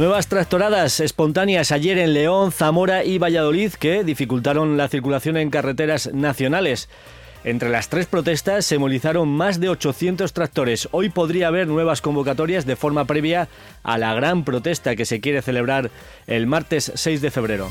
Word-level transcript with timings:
Nuevas 0.00 0.28
tractoradas 0.28 0.98
espontáneas 1.00 1.72
ayer 1.72 1.98
en 1.98 2.14
León, 2.14 2.52
Zamora 2.52 3.04
y 3.04 3.18
Valladolid 3.18 3.74
que 3.74 4.02
dificultaron 4.02 4.78
la 4.78 4.88
circulación 4.88 5.36
en 5.36 5.50
carreteras 5.50 6.14
nacionales. 6.14 6.88
Entre 7.44 7.68
las 7.68 7.90
tres 7.90 8.06
protestas 8.06 8.64
se 8.64 8.78
movilizaron 8.78 9.28
más 9.28 9.60
de 9.60 9.68
800 9.68 10.32
tractores. 10.32 10.88
Hoy 10.92 11.10
podría 11.10 11.48
haber 11.48 11.68
nuevas 11.68 12.00
convocatorias 12.00 12.64
de 12.64 12.76
forma 12.76 13.04
previa 13.04 13.48
a 13.82 13.98
la 13.98 14.14
gran 14.14 14.42
protesta 14.42 14.96
que 14.96 15.04
se 15.04 15.20
quiere 15.20 15.42
celebrar 15.42 15.90
el 16.26 16.46
martes 16.46 16.92
6 16.94 17.20
de 17.20 17.30
febrero. 17.30 17.70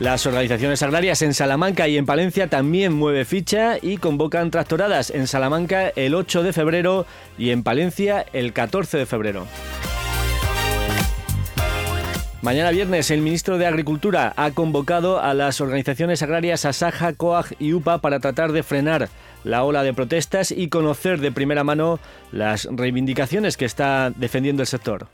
Las 0.00 0.26
organizaciones 0.26 0.82
agrarias 0.82 1.22
en 1.22 1.34
Salamanca 1.34 1.86
y 1.86 1.96
en 1.96 2.04
Palencia 2.04 2.48
también 2.48 2.92
mueve 2.92 3.24
ficha 3.24 3.78
y 3.80 3.98
convocan 3.98 4.50
tractoradas 4.50 5.10
en 5.10 5.28
Salamanca 5.28 5.88
el 5.94 6.16
8 6.16 6.42
de 6.42 6.52
febrero 6.52 7.06
y 7.38 7.50
en 7.50 7.62
Palencia 7.62 8.26
el 8.32 8.52
14 8.52 8.98
de 8.98 9.06
febrero. 9.06 9.46
Mañana 12.42 12.72
viernes 12.72 13.12
el 13.12 13.22
ministro 13.22 13.56
de 13.56 13.66
Agricultura 13.66 14.34
ha 14.36 14.50
convocado 14.50 15.20
a 15.22 15.32
las 15.32 15.60
organizaciones 15.60 16.22
agrarias 16.22 16.64
Asaja, 16.64 17.12
COAG 17.12 17.54
y 17.60 17.72
UPA 17.72 17.98
para 17.98 18.18
tratar 18.18 18.50
de 18.50 18.64
frenar 18.64 19.08
la 19.44 19.62
ola 19.62 19.84
de 19.84 19.94
protestas 19.94 20.50
y 20.50 20.68
conocer 20.68 21.20
de 21.20 21.30
primera 21.30 21.62
mano 21.62 22.00
las 22.32 22.68
reivindicaciones 22.70 23.56
que 23.56 23.64
está 23.64 24.10
defendiendo 24.10 24.62
el 24.62 24.66
sector 24.66 25.06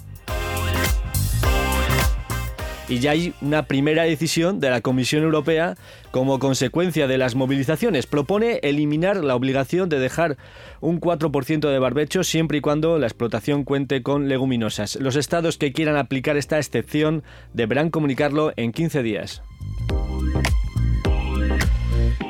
y 2.90 2.98
ya 2.98 3.12
hay 3.12 3.32
una 3.40 3.66
primera 3.66 4.02
decisión 4.02 4.58
de 4.58 4.68
la 4.68 4.80
Comisión 4.80 5.22
Europea 5.22 5.76
como 6.10 6.40
consecuencia 6.40 7.06
de 7.06 7.18
las 7.18 7.36
movilizaciones. 7.36 8.06
Propone 8.06 8.58
eliminar 8.64 9.24
la 9.24 9.36
obligación 9.36 9.88
de 9.88 10.00
dejar 10.00 10.36
un 10.80 11.00
4% 11.00 11.70
de 11.70 11.78
barbecho 11.78 12.24
siempre 12.24 12.58
y 12.58 12.60
cuando 12.60 12.98
la 12.98 13.06
explotación 13.06 13.62
cuente 13.62 14.02
con 14.02 14.28
leguminosas. 14.28 14.96
Los 14.96 15.14
estados 15.14 15.56
que 15.56 15.72
quieran 15.72 15.96
aplicar 15.96 16.36
esta 16.36 16.58
excepción 16.58 17.22
deberán 17.54 17.90
comunicarlo 17.90 18.52
en 18.56 18.72
15 18.72 19.02
días. 19.04 19.42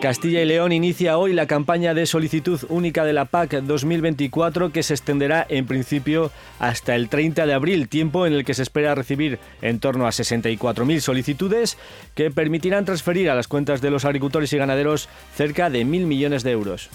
Castilla 0.00 0.40
y 0.40 0.46
León 0.46 0.72
inicia 0.72 1.18
hoy 1.18 1.34
la 1.34 1.44
campaña 1.44 1.92
de 1.92 2.06
solicitud 2.06 2.58
única 2.70 3.04
de 3.04 3.12
la 3.12 3.26
PAC 3.26 3.60
2024 3.60 4.72
que 4.72 4.82
se 4.82 4.94
extenderá 4.94 5.44
en 5.46 5.66
principio 5.66 6.30
hasta 6.58 6.94
el 6.94 7.10
30 7.10 7.44
de 7.44 7.52
abril, 7.52 7.86
tiempo 7.90 8.26
en 8.26 8.32
el 8.32 8.46
que 8.46 8.54
se 8.54 8.62
espera 8.62 8.94
recibir 8.94 9.38
en 9.60 9.78
torno 9.78 10.06
a 10.06 10.10
64.000 10.10 11.00
solicitudes 11.00 11.76
que 12.14 12.30
permitirán 12.30 12.86
transferir 12.86 13.28
a 13.28 13.34
las 13.34 13.46
cuentas 13.46 13.82
de 13.82 13.90
los 13.90 14.06
agricultores 14.06 14.50
y 14.54 14.56
ganaderos 14.56 15.10
cerca 15.36 15.68
de 15.68 15.84
mil 15.84 16.06
millones 16.06 16.44
de 16.44 16.52
euros. 16.52 16.88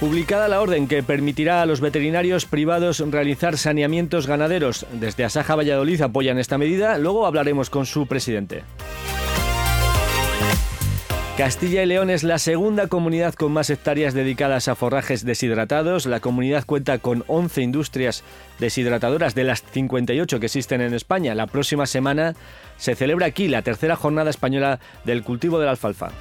Publicada 0.00 0.48
la 0.48 0.60
orden 0.60 0.86
que 0.86 1.02
permitirá 1.02 1.62
a 1.62 1.66
los 1.66 1.80
veterinarios 1.80 2.44
privados 2.44 3.00
realizar 3.10 3.56
saneamientos 3.56 4.26
ganaderos. 4.26 4.84
Desde 4.92 5.24
Asaja 5.24 5.56
Valladolid 5.56 6.02
apoyan 6.02 6.38
esta 6.38 6.58
medida. 6.58 6.98
Luego 6.98 7.26
hablaremos 7.26 7.70
con 7.70 7.86
su 7.86 8.06
presidente. 8.06 8.64
Castilla 11.36 11.82
y 11.82 11.86
León 11.86 12.10
es 12.10 12.22
la 12.22 12.38
segunda 12.38 12.86
comunidad 12.86 13.34
con 13.34 13.50
más 13.50 13.68
hectáreas 13.68 14.14
dedicadas 14.14 14.68
a 14.68 14.76
forrajes 14.76 15.24
deshidratados. 15.24 16.06
La 16.06 16.20
comunidad 16.20 16.64
cuenta 16.64 16.98
con 16.98 17.24
11 17.26 17.60
industrias 17.60 18.22
deshidratadoras 18.60 19.34
de 19.34 19.42
las 19.42 19.64
58 19.64 20.38
que 20.38 20.46
existen 20.46 20.80
en 20.80 20.94
España. 20.94 21.34
La 21.34 21.48
próxima 21.48 21.86
semana 21.86 22.36
se 22.76 22.94
celebra 22.94 23.26
aquí 23.26 23.48
la 23.48 23.62
tercera 23.62 23.96
jornada 23.96 24.30
española 24.30 24.78
del 25.04 25.24
cultivo 25.24 25.58
de 25.58 25.64
la 25.64 25.72
alfalfa. 25.72 26.12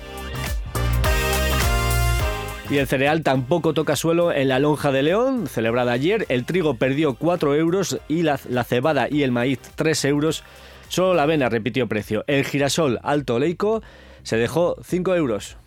Y 2.72 2.78
el 2.78 2.88
cereal 2.88 3.22
tampoco 3.22 3.76
toca 3.76 3.96
suelo 3.96 4.32
en 4.32 4.48
la 4.48 4.58
lonja 4.58 4.92
de 4.92 5.04
León, 5.04 5.46
celebrada 5.46 5.92
ayer. 5.92 6.26
El 6.30 6.44
trigo 6.44 6.78
perdió 6.78 7.14
4 7.14 7.54
euros 7.54 8.00
y 8.08 8.24
la, 8.24 8.40
cebada 8.64 9.08
y 9.12 9.22
el 9.22 9.32
maíz 9.32 9.60
3 9.76 10.06
euros. 10.06 10.44
Solo 10.88 11.14
la 11.14 11.24
avena 11.24 11.50
repitió 11.50 11.88
precio. 11.88 12.24
El 12.26 12.46
girasol 12.46 13.00
alto 13.04 13.38
leico 13.38 13.84
se 14.24 14.38
dejó 14.38 14.76
5 14.84 15.16
euros. 15.16 15.58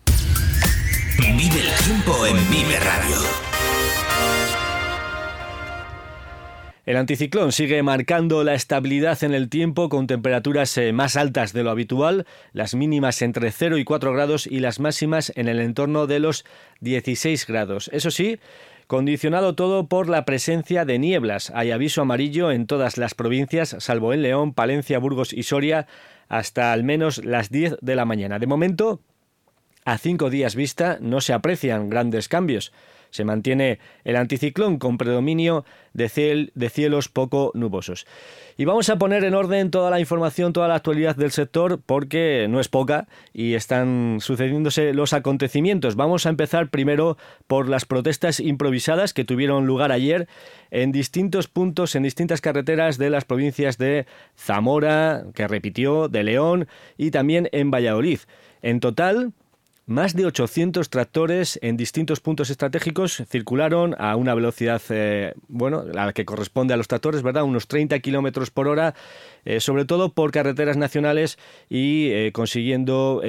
Vive 1.19 1.61
el 1.61 1.85
tiempo 1.85 2.25
en 2.25 2.35
Vive 2.49 2.79
Radio. 2.79 3.15
El 6.87 6.95
anticiclón 6.95 7.51
sigue 7.51 7.83
marcando 7.83 8.45
la 8.45 8.53
estabilidad 8.53 9.21
en 9.23 9.33
el 9.33 9.49
tiempo 9.49 9.89
con 9.89 10.07
temperaturas 10.07 10.77
eh, 10.77 10.93
más 10.93 11.17
altas 11.17 11.51
de 11.51 11.61
lo 11.61 11.69
habitual, 11.69 12.25
las 12.53 12.75
mínimas 12.75 13.21
entre 13.21 13.51
0 13.51 13.77
y 13.77 13.83
4 13.83 14.13
grados 14.13 14.47
y 14.47 14.61
las 14.61 14.79
máximas 14.79 15.33
en 15.35 15.49
el 15.49 15.59
entorno 15.59 16.07
de 16.07 16.19
los 16.19 16.45
16 16.79 17.45
grados. 17.45 17.89
Eso 17.91 18.09
sí, 18.09 18.39
condicionado 18.87 19.53
todo 19.53 19.87
por 19.87 20.07
la 20.07 20.23
presencia 20.23 20.85
de 20.85 20.97
nieblas. 20.97 21.51
Hay 21.53 21.71
aviso 21.71 22.01
amarillo 22.01 22.51
en 22.51 22.67
todas 22.67 22.97
las 22.97 23.15
provincias, 23.15 23.75
salvo 23.79 24.13
en 24.13 24.21
León, 24.21 24.53
Palencia, 24.53 24.97
Burgos 24.97 25.33
y 25.33 25.43
Soria, 25.43 25.87
hasta 26.27 26.73
al 26.73 26.83
menos 26.83 27.23
las 27.23 27.49
10 27.49 27.77
de 27.81 27.95
la 27.95 28.05
mañana. 28.05 28.39
De 28.39 28.47
momento, 28.47 29.01
a 29.87 29.97
cinco 29.97 30.29
días 30.29 30.57
vista, 30.57 30.97
no 30.99 31.21
se 31.21 31.31
aprecian 31.31 31.89
grandes 31.89 32.27
cambios. 32.27 32.73
Se 33.09 33.23
mantiene 33.23 33.79
el 34.03 34.17
anticiclón 34.17 34.79
con 34.79 34.97
predominio 34.97 35.63
de, 35.93 36.09
cielos 36.09 37.07
poco 37.07 37.51
nubosos. 37.53 38.05
Y 38.57 38.65
vamos 38.65 38.89
a 38.89 38.97
poner 38.97 39.23
en 39.23 39.33
orden 39.33 39.71
toda 39.71 39.89
la 39.89 40.01
información, 40.01 40.51
toda 40.51 40.67
la 40.67 40.75
actualidad 40.75 41.15
del 41.15 41.31
sector, 41.31 41.79
porque 41.85 42.47
no 42.49 42.59
es 42.59 42.67
poca 42.67 43.07
y 43.31 43.53
están 43.53 44.17
sucediéndose 44.19 44.93
los 44.93 45.13
acontecimientos. 45.13 45.95
Vamos 45.95 46.25
a 46.25 46.31
empezar 46.31 46.67
primero 46.67 47.17
por 47.47 47.69
las 47.69 47.85
protestas 47.85 48.41
improvisadas 48.41 49.13
que 49.13 49.23
tuvieron 49.23 49.67
lugar 49.67 49.93
ayer 49.93 50.27
en 50.69 50.91
distintos 50.91 51.47
puntos, 51.47 51.95
en 51.95 52.03
distintas 52.03 52.41
carreteras 52.41 52.97
de 52.97 53.09
las 53.09 53.23
provincias 53.23 53.77
de 53.77 54.05
Zamora, 54.35 55.23
que 55.33 55.47
repitió, 55.47 56.09
de 56.09 56.25
León 56.25 56.67
y 56.97 57.11
también 57.11 57.47
en 57.53 57.71
Valladolid. 57.71 58.19
En 58.61 58.81
total, 58.81 59.31
más 59.87 60.13
de 60.13 60.25
800 60.25 60.89
tractores 60.89 61.57
en 61.61 61.77
distintos 61.77 62.19
puntos 62.19 62.49
estratégicos 62.49 63.23
circularon 63.29 63.95
a 63.97 64.17
una 64.17 64.35
velocidad, 64.35 64.81
eh, 64.89 65.33
bueno, 65.47 65.85
la 65.85 66.11
que 66.11 66.25
corresponde 66.25 66.73
a 66.73 66.77
los 66.77 66.89
tractores, 66.89 67.23
¿verdad? 67.23 67.43
Unos 67.43 67.69
30 67.69 67.97
kilómetros 67.99 68.51
por 68.51 68.67
hora, 68.67 68.95
eh, 69.45 69.61
sobre 69.61 69.85
todo 69.85 70.11
por 70.11 70.31
carreteras 70.31 70.75
nacionales 70.75 71.39
y 71.69 72.09
eh, 72.11 72.31
consiguiendo 72.33 73.21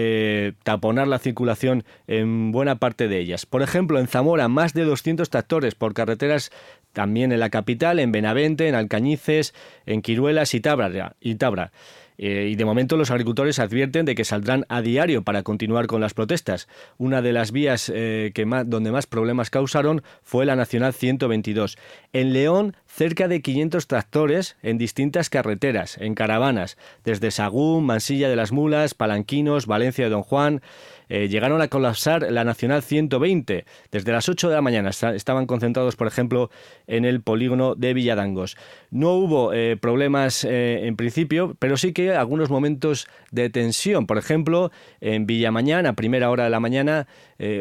taponar 0.65 1.07
la 1.07 1.21
circulación 1.21 1.85
en 2.09 2.51
buena 2.51 2.81
parte 2.81 3.07
de 3.07 3.21
ellas. 3.21 3.47
Por 3.47 3.63
ejemplo, 3.63 4.01
en 4.01 4.09
Zamora, 4.09 4.49
más 4.49 4.75
de 4.75 4.83
200 4.83 5.31
tractores 5.31 5.77
por 5.77 5.95
carreteras 5.95 6.51
también 6.93 7.31
en 7.31 7.39
la 7.39 7.51
capital, 7.51 8.01
en 8.01 8.11
Benavente, 8.11 8.67
en 8.67 8.75
Alcañices, 8.75 9.55
en 9.87 10.03
Quiruelas 10.03 10.55
y 10.55 10.61
Tabra. 10.61 11.15
Y 11.21 11.37
Tabra. 11.37 11.71
Eh, 12.19 12.49
y 12.51 12.57
de 12.57 12.65
momento 12.65 12.97
los 12.97 13.11
agricultores 13.11 13.61
advierten 13.61 14.05
de 14.05 14.15
que 14.15 14.25
saldrán 14.25 14.67
a 14.69 14.83
diario 14.83 15.23
para 15.23 15.43
continuar 15.43 15.87
con 15.87 16.01
las 16.01 16.15
protestas. 16.15 16.69
Una 16.99 17.23
de 17.23 17.33
las 17.33 17.53
vías 17.53 17.91
eh, 17.95 18.33
que 18.35 18.45
donde 18.67 18.91
más 18.91 19.07
problemas 19.07 19.51
causaron 19.51 20.03
fue 20.23 20.45
la 20.45 20.57
Nacional 20.57 20.93
122. 20.93 21.79
En 22.13 22.33
León, 22.33 22.77
cerca 22.89 23.29
de 23.29 23.43
500 23.43 23.87
tractores 23.87 24.57
en 24.63 24.79
distintas 24.79 25.31
carreteras, 25.31 25.99
en 25.99 26.15
caravanas, 26.15 26.77
desde 27.05 27.31
Sagún, 27.31 27.85
Mansilla 27.85 28.29
de 28.29 28.37
las 28.37 28.51
Mulas, 28.51 28.95
Palanquinos, 28.95 29.67
Valencia 29.67 30.05
de 30.05 30.11
Don 30.11 30.23
Juan. 30.23 30.63
eh, 31.11 31.29
llegaron 31.29 31.63
a 31.63 31.69
colapsar 31.69 32.31
la 32.31 32.45
Nacional 32.45 32.83
120. 32.83 33.65
Desde 33.91 34.13
las 34.13 34.29
8 34.29 34.49
de 34.49 34.55
la 34.55 34.63
mañana 34.63 34.91
estaban 34.91 35.47
concentrados, 35.47 35.97
por 35.97 36.07
ejemplo, 36.07 36.51
en 36.87 37.05
el 37.05 37.23
polígono 37.23 37.75
de 37.75 37.95
Villadangos. 37.95 38.57
No 38.91 39.13
hubo 39.13 39.53
eh, 39.53 39.77
problemas 39.77 40.45
en 40.45 40.97
principio, 40.97 41.57
pero 41.59 41.77
sí 41.77 41.93
que 41.93 42.15
algunos 42.15 42.51
momentos 42.51 43.07
de 43.31 43.49
tensión. 43.49 44.07
Por 44.07 44.19
ejemplo, 44.19 44.71
en 45.01 45.27
Villamañán, 45.27 45.87
a 45.87 45.95
primera 45.95 46.31
hora 46.31 46.45
de 46.45 46.51
la 46.51 46.61
mañana, 46.61 47.07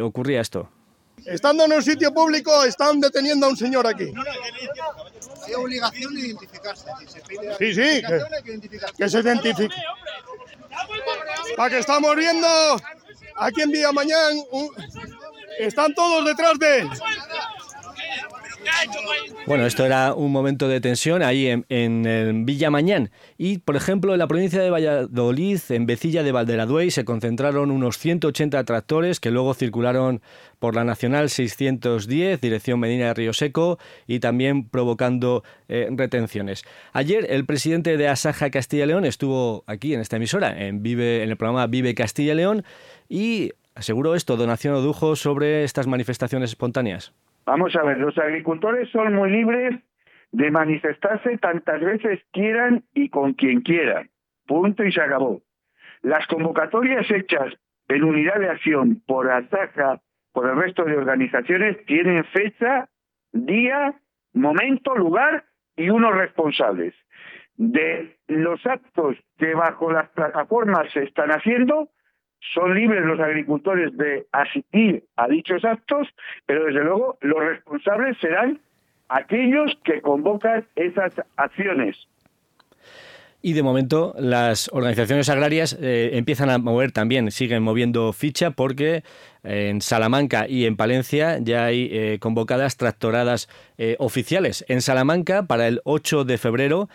ocurría 0.01 0.41
esto. 0.41 0.69
Estando 1.25 1.66
en 1.66 1.74
un 1.74 1.84
sitio 1.84 2.14
público, 2.14 2.64
están 2.64 3.00
deteniendo 3.00 3.46
a 3.46 3.50
un 3.50 3.58
señor 3.58 3.86
aquí. 3.88 4.14
Hay 5.46 5.54
obligación 5.54 6.14
de 6.14 6.22
identificarse. 6.22 6.86
sí, 7.60 7.74
sí, 7.74 8.02
que, 8.98 9.10
se 9.10 9.19
identifique. 9.19 9.75
Para 11.56 11.69
que 11.69 11.80
estamos 11.80 12.16
viendo 12.16 12.48
aquí 13.36 13.62
en 13.62 13.72
Villamañán, 13.72 14.38
están 15.60 15.94
todos 15.94 16.25
detrás 16.25 16.58
de 16.60 16.80
él. 16.80 16.90
Bueno, 19.45 19.65
esto 19.65 19.86
era 19.86 20.13
un 20.13 20.31
momento 20.31 20.68
de 20.68 20.81
tensión 20.81 21.24
ahí 21.24 21.48
en, 21.48 21.65
en, 21.69 22.45
Villamañán. 22.45 23.12
Y, 23.38 23.59
por 23.59 23.77
ejemplo, 23.77 24.13
en 24.13 24.19
la 24.19 24.27
provincia 24.27 24.62
de 24.62 24.69
Valladolid, 24.69 25.59
en 25.69 25.86
Vecilla 25.86 26.21
de 26.24 26.31
Valderaduey, 26.33 26.92
se 26.92 27.06
concentraron 27.06 27.71
unos 27.71 27.98
180 27.98 28.63
tractores 28.65 29.19
que 29.19 29.31
luego 29.31 29.54
circularon 29.54 30.21
por 30.59 30.75
la 30.75 30.83
Nacional 30.83 31.30
610, 31.30 32.42
dirección 32.42 32.80
Medina 32.80 33.07
de 33.07 33.13
Río 33.13 33.33
Seco, 33.33 33.80
y 34.06 34.19
también 34.19 34.68
provocando 34.68 35.44
eh, 35.69 35.88
retenciones. 35.92 36.63
Ayer 36.92 37.27
el 37.30 37.45
presidente 37.45 37.95
de 37.95 38.07
Asaja 38.10 38.50
Castilla 38.50 38.83
y 38.83 38.88
León 38.88 39.06
estuvo 39.06 39.63
aquí 39.68 39.94
en 39.94 40.01
esta 40.01 40.18
emisora, 40.18 40.57
en, 40.65 40.83
Vive, 40.83 41.24
en 41.24 41.30
el 41.30 41.38
programa 41.38 41.68
Vive 41.68 41.95
Castilla 41.95 42.33
y 42.33 42.38
León, 42.38 42.65
y 43.07 43.53
aseguró 43.75 44.15
esto, 44.15 44.36
Donación 44.36 44.74
Odujo, 44.74 45.15
sobre 45.15 45.63
estas 45.63 45.88
manifestaciones 45.88 46.50
espontáneas. 46.50 47.13
Vamos 47.48 47.74
a 47.78 47.84
ver, 47.84 47.98
los 47.98 48.18
agricultores 48.18 48.90
son 48.90 49.14
muy 49.14 49.32
libres 49.32 49.80
de 50.34 50.52
manifestarse 50.52 51.38
tantas 51.38 51.80
veces 51.80 52.20
quieran 52.34 52.84
y 52.94 53.08
con 53.08 53.36
quien 53.36 53.62
quieran. 53.62 54.10
Punto 54.46 54.84
y 54.84 54.92
se 54.92 55.00
acabó. 55.00 55.42
Las 56.02 56.28
convocatorias 56.28 57.10
hechas 57.10 57.54
en 57.88 58.04
unidad 58.04 58.38
de 58.42 58.50
acción 58.50 59.02
por 59.08 59.32
Azaja, 59.32 60.02
por 60.34 60.50
el 60.50 60.58
resto 60.58 60.84
de 60.84 60.98
organizaciones, 60.98 61.86
tienen 61.86 62.26
fecha, 62.26 62.90
día, 63.32 63.96
momento, 64.34 64.94
lugar 64.94 65.46
y 65.78 65.90
unos 65.90 66.18
responsables. 66.18 66.96
De 67.56 68.18
los 68.28 68.64
actos 68.66 69.16
que 69.38 69.56
bajo 69.56 69.90
las 69.90 70.10
plataformas 70.10 70.92
se 70.92 71.04
están 71.04 71.30
haciendo, 71.30 71.92
son 72.54 72.75
libres 72.75 73.04
los 73.06 73.19
agricultores 73.19 73.95
de 73.98 74.25
asistir 74.31 75.04
a 75.16 75.28
dichos 75.28 75.63
actos, 75.66 76.07
pero 76.45 76.66
desde 76.66 76.84
luego 76.84 77.18
los 77.22 77.39
responsables 77.39 78.18
serán 78.19 78.60
aquellos 79.10 79.78
que 79.84 80.01
convocan 80.01 80.66
esas 80.75 81.13
acciones. 81.36 82.07
Y 83.42 83.54
de 83.54 83.62
momento 83.62 84.16
las 84.18 84.69
organizaciones 84.74 85.30
agrarias 85.30 85.78
eh, 85.80 86.12
empiezan 86.13 86.50
a 86.50 86.57
mover 86.57 86.92
también, 86.92 87.30
siguen 87.31 87.62
moviendo 87.62 88.12
ficha 88.12 88.51
porque 88.51 89.04
en 89.44 89.80
Salamanca 89.80 90.48
y 90.50 90.66
en 90.66 90.75
Palencia 90.75 91.38
ya 91.39 91.66
hay 91.66 91.88
eh, 91.92 92.18
convocadas 92.19 92.78
tractoradas 92.78 93.48
eh, 93.78 93.95
oficiales. 94.00 94.66
En 94.68 94.81
Salamanca 94.81 95.44
para 95.44 95.68
el 95.68 95.81
8 95.84 96.25
de 96.25 96.38
febrero 96.39 96.89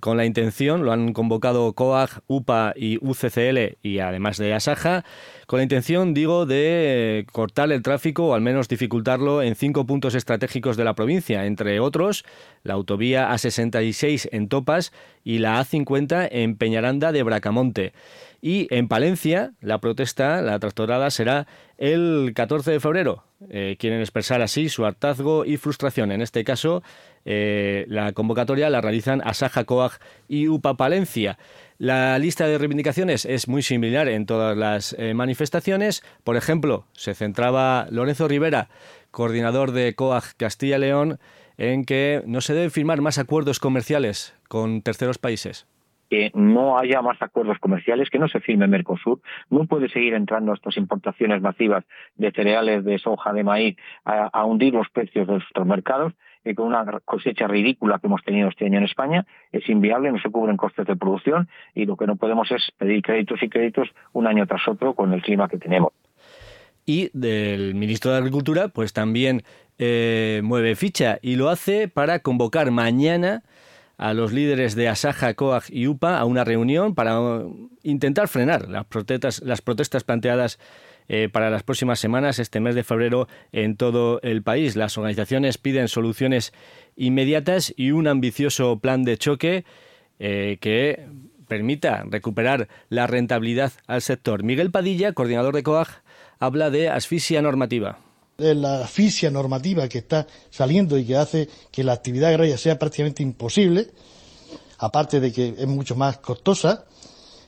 con 0.00 0.16
la 0.16 0.24
intención, 0.24 0.84
lo 0.84 0.92
han 0.92 1.12
convocado 1.12 1.72
COAG, 1.74 2.22
UPA 2.26 2.72
y 2.76 2.98
UCCL 3.00 3.78
y 3.82 3.98
además 3.98 4.38
de 4.38 4.54
Asaja, 4.54 5.04
con 5.46 5.58
la 5.58 5.64
intención, 5.64 6.14
digo, 6.14 6.46
de 6.46 7.26
cortar 7.32 7.70
el 7.72 7.82
tráfico 7.82 8.28
o 8.28 8.34
al 8.34 8.40
menos 8.40 8.68
dificultarlo 8.68 9.42
en 9.42 9.54
cinco 9.54 9.86
puntos 9.86 10.14
estratégicos 10.14 10.76
de 10.76 10.84
la 10.84 10.94
provincia, 10.94 11.46
entre 11.46 11.80
otros 11.80 12.24
la 12.62 12.74
autovía 12.74 13.30
A66 13.30 14.28
en 14.32 14.48
Topas 14.48 14.92
y 15.24 15.38
la 15.38 15.60
A50 15.60 16.28
en 16.30 16.56
Peñaranda 16.56 17.12
de 17.12 17.22
Bracamonte. 17.22 17.92
Y 18.40 18.66
en 18.74 18.88
Palencia, 18.88 19.52
la 19.60 19.78
protesta, 19.78 20.42
la 20.42 20.58
tractorada, 20.58 21.10
será 21.10 21.46
el 21.78 22.32
14 22.34 22.72
de 22.72 22.80
febrero. 22.80 23.24
Eh, 23.50 23.76
quieren 23.78 24.00
expresar 24.00 24.42
así 24.42 24.68
su 24.68 24.84
hartazgo 24.84 25.44
y 25.44 25.56
frustración. 25.56 26.12
En 26.12 26.22
este 26.22 26.44
caso, 26.44 26.82
eh, 27.24 27.84
la 27.88 28.12
convocatoria 28.12 28.70
la 28.70 28.80
realizan 28.80 29.20
Asaja 29.24 29.64
Coag 29.64 29.92
y 30.28 30.48
UPA 30.48 30.76
Palencia. 30.76 31.38
La 31.78 32.18
lista 32.18 32.46
de 32.46 32.58
reivindicaciones 32.58 33.24
es 33.24 33.48
muy 33.48 33.62
similar 33.62 34.08
en 34.08 34.26
todas 34.26 34.56
las 34.56 34.94
eh, 34.98 35.14
manifestaciones. 35.14 36.02
Por 36.24 36.36
ejemplo, 36.36 36.86
se 36.92 37.14
centraba 37.14 37.86
Lorenzo 37.90 38.28
Rivera, 38.28 38.68
coordinador 39.10 39.72
de 39.72 39.94
COAG 39.94 40.36
Castilla 40.36 40.78
León, 40.78 41.18
en 41.58 41.84
que 41.84 42.22
no 42.26 42.40
se 42.40 42.54
deben 42.54 42.70
firmar 42.70 43.00
más 43.00 43.18
acuerdos 43.18 43.58
comerciales 43.58 44.34
con 44.48 44.82
terceros 44.82 45.18
países 45.18 45.66
que 46.12 46.30
no 46.34 46.78
haya 46.78 47.00
más 47.00 47.16
acuerdos 47.22 47.58
comerciales, 47.58 48.10
que 48.10 48.18
no 48.18 48.28
se 48.28 48.38
firme 48.40 48.66
Mercosur, 48.66 49.22
no 49.48 49.64
puede 49.64 49.88
seguir 49.88 50.12
entrando 50.12 50.52
estas 50.52 50.76
importaciones 50.76 51.40
masivas 51.40 51.86
de 52.16 52.30
cereales, 52.32 52.84
de 52.84 52.98
soja, 52.98 53.32
de 53.32 53.42
maíz, 53.42 53.78
a, 54.04 54.44
hundir 54.44 54.74
los 54.74 54.90
precios 54.90 55.26
de 55.26 55.32
nuestros 55.32 55.66
mercados, 55.66 56.12
y 56.44 56.52
con 56.52 56.66
una 56.66 56.84
cosecha 57.06 57.46
ridícula 57.48 57.98
que 57.98 58.08
hemos 58.08 58.22
tenido 58.24 58.50
este 58.50 58.66
año 58.66 58.76
en 58.76 58.84
España, 58.84 59.24
es 59.52 59.66
inviable, 59.70 60.12
no 60.12 60.20
se 60.20 60.28
cubren 60.28 60.58
costes 60.58 60.86
de 60.86 60.96
producción 60.96 61.48
y 61.74 61.86
lo 61.86 61.96
que 61.96 62.06
no 62.06 62.16
podemos 62.16 62.50
es 62.50 62.70
pedir 62.76 63.00
créditos 63.00 63.42
y 63.42 63.48
créditos 63.48 63.88
un 64.12 64.26
año 64.26 64.46
tras 64.46 64.68
otro 64.68 64.92
con 64.92 65.14
el 65.14 65.22
clima 65.22 65.48
que 65.48 65.56
tenemos. 65.56 65.94
Y 66.84 67.08
del 67.14 67.74
ministro 67.74 68.10
de 68.10 68.18
Agricultura, 68.18 68.68
pues 68.68 68.92
también 68.92 69.44
eh, 69.78 70.42
mueve 70.44 70.76
ficha 70.76 71.18
y 71.22 71.36
lo 71.36 71.48
hace 71.48 71.88
para 71.88 72.18
convocar 72.18 72.70
mañana 72.70 73.44
a 73.98 74.14
los 74.14 74.32
líderes 74.32 74.74
de 74.74 74.88
Asaja, 74.88 75.34
COAG 75.34 75.64
y 75.70 75.86
UPA 75.86 76.18
a 76.18 76.24
una 76.24 76.44
reunión 76.44 76.94
para 76.94 77.42
intentar 77.82 78.28
frenar 78.28 78.68
las 78.68 78.86
protestas, 78.86 79.42
las 79.42 79.62
protestas 79.62 80.04
planteadas 80.04 80.58
eh, 81.08 81.28
para 81.28 81.50
las 81.50 81.62
próximas 81.62 82.00
semanas, 82.00 82.38
este 82.38 82.60
mes 82.60 82.74
de 82.74 82.84
febrero, 82.84 83.28
en 83.52 83.76
todo 83.76 84.20
el 84.22 84.42
país. 84.42 84.76
Las 84.76 84.96
organizaciones 84.98 85.58
piden 85.58 85.88
soluciones 85.88 86.52
inmediatas 86.96 87.72
y 87.76 87.90
un 87.90 88.06
ambicioso 88.08 88.78
plan 88.78 89.04
de 89.04 89.18
choque 89.18 89.64
eh, 90.18 90.58
que 90.60 91.06
permita 91.48 92.04
recuperar 92.08 92.68
la 92.88 93.06
rentabilidad 93.06 93.72
al 93.86 94.02
sector. 94.02 94.42
Miguel 94.42 94.70
Padilla, 94.70 95.12
coordinador 95.12 95.54
de 95.54 95.62
COAG, 95.62 96.02
habla 96.38 96.70
de 96.70 96.88
asfixia 96.88 97.42
normativa 97.42 97.98
la 98.54 98.84
asfixia 98.84 99.30
normativa 99.30 99.88
que 99.88 99.98
está 99.98 100.26
saliendo 100.50 100.98
y 100.98 101.04
que 101.04 101.16
hace 101.16 101.48
que 101.70 101.84
la 101.84 101.92
actividad 101.92 102.30
agraria 102.30 102.58
sea 102.58 102.78
prácticamente 102.78 103.22
imposible, 103.22 103.90
aparte 104.78 105.20
de 105.20 105.32
que 105.32 105.54
es 105.56 105.66
mucho 105.66 105.94
más 105.94 106.18
costosa, 106.18 106.84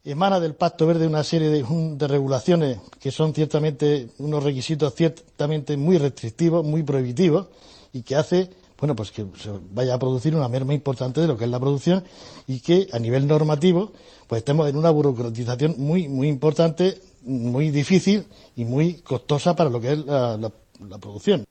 emana 0.04 0.38
del 0.38 0.54
Pacto 0.54 0.86
Verde 0.86 1.06
una 1.06 1.24
serie 1.24 1.48
de, 1.48 2.06
regulaciones 2.06 2.78
que 3.00 3.10
son 3.10 3.32
ciertamente 3.32 4.08
unos 4.18 4.44
requisitos 4.44 4.94
ciertamente 4.94 5.76
muy 5.76 5.98
restrictivos, 5.98 6.64
muy 6.64 6.82
prohibitivos 6.82 7.46
y 7.92 8.02
que 8.02 8.16
hace 8.16 8.50
bueno 8.78 8.94
pues 8.94 9.10
que 9.10 9.24
se 9.40 9.50
vaya 9.72 9.94
a 9.94 9.98
producir 9.98 10.36
una 10.36 10.48
merma 10.48 10.74
importante 10.74 11.22
de 11.22 11.26
lo 11.26 11.38
que 11.38 11.44
es 11.44 11.50
la 11.50 11.58
producción 11.58 12.04
y 12.46 12.60
que 12.60 12.88
a 12.92 12.98
nivel 12.98 13.26
normativo 13.26 13.92
pues 14.26 14.40
estemos 14.40 14.68
en 14.68 14.76
una 14.76 14.90
burocratización 14.90 15.76
muy 15.78 16.06
muy 16.08 16.28
importante, 16.28 17.00
muy 17.22 17.70
difícil 17.70 18.26
y 18.56 18.66
muy 18.66 18.94
costosa 18.94 19.56
para 19.56 19.70
lo 19.70 19.80
que 19.80 19.92
es 19.92 19.98
la, 20.04 20.36
la 20.36 20.52
la 20.88 20.98
producción. 20.98 21.44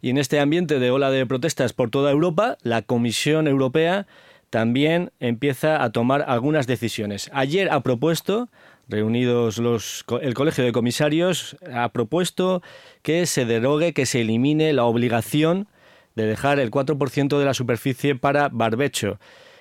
Y 0.00 0.10
en 0.10 0.18
este 0.18 0.40
ambiente 0.40 0.78
de 0.78 0.90
ola 0.90 1.10
de 1.10 1.26
protestas 1.26 1.72
por 1.72 1.90
toda 1.90 2.10
Europa, 2.10 2.56
la 2.62 2.82
Comisión 2.82 3.48
Europea 3.48 4.06
también 4.50 5.10
empieza 5.20 5.82
a 5.82 5.90
tomar 5.90 6.24
algunas 6.26 6.66
decisiones. 6.66 7.30
Ayer 7.32 7.70
ha 7.70 7.80
propuesto, 7.82 8.48
reunidos 8.88 9.58
los, 9.58 10.04
el 10.22 10.34
Colegio 10.34 10.64
de 10.64 10.72
Comisarios, 10.72 11.56
ha 11.72 11.88
propuesto 11.90 12.62
que 13.02 13.26
se 13.26 13.44
derogue, 13.44 13.92
que 13.92 14.06
se 14.06 14.22
elimine 14.22 14.72
la 14.72 14.84
obligación 14.84 15.68
de 16.14 16.26
dejar 16.26 16.58
el 16.58 16.70
4% 16.70 17.38
de 17.38 17.44
la 17.44 17.54
superficie 17.54 18.14
para 18.14 18.48
barbecho. 18.48 19.18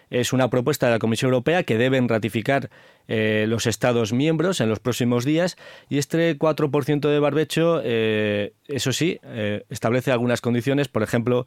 Es 0.09 0.33
una 0.33 0.49
propuesta 0.49 0.87
de 0.87 0.93
la 0.93 0.99
Comisión 0.99 1.29
Europea 1.29 1.63
que 1.63 1.77
deben 1.77 2.07
ratificar 2.07 2.69
eh, 3.07 3.45
los 3.47 3.67
Estados 3.67 4.13
miembros 4.13 4.61
en 4.61 4.69
los 4.69 4.79
próximos 4.79 5.25
días 5.25 5.57
y 5.89 5.97
este 5.97 6.37
4% 6.37 7.09
de 7.09 7.19
barbecho, 7.19 7.81
eh, 7.83 8.53
eso 8.67 8.91
sí, 8.91 9.19
eh, 9.23 9.63
establece 9.69 10.11
algunas 10.11 10.41
condiciones, 10.41 10.87
por 10.87 11.03
ejemplo, 11.03 11.45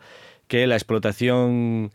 que 0.49 0.67
la 0.67 0.77
explotación 0.77 1.93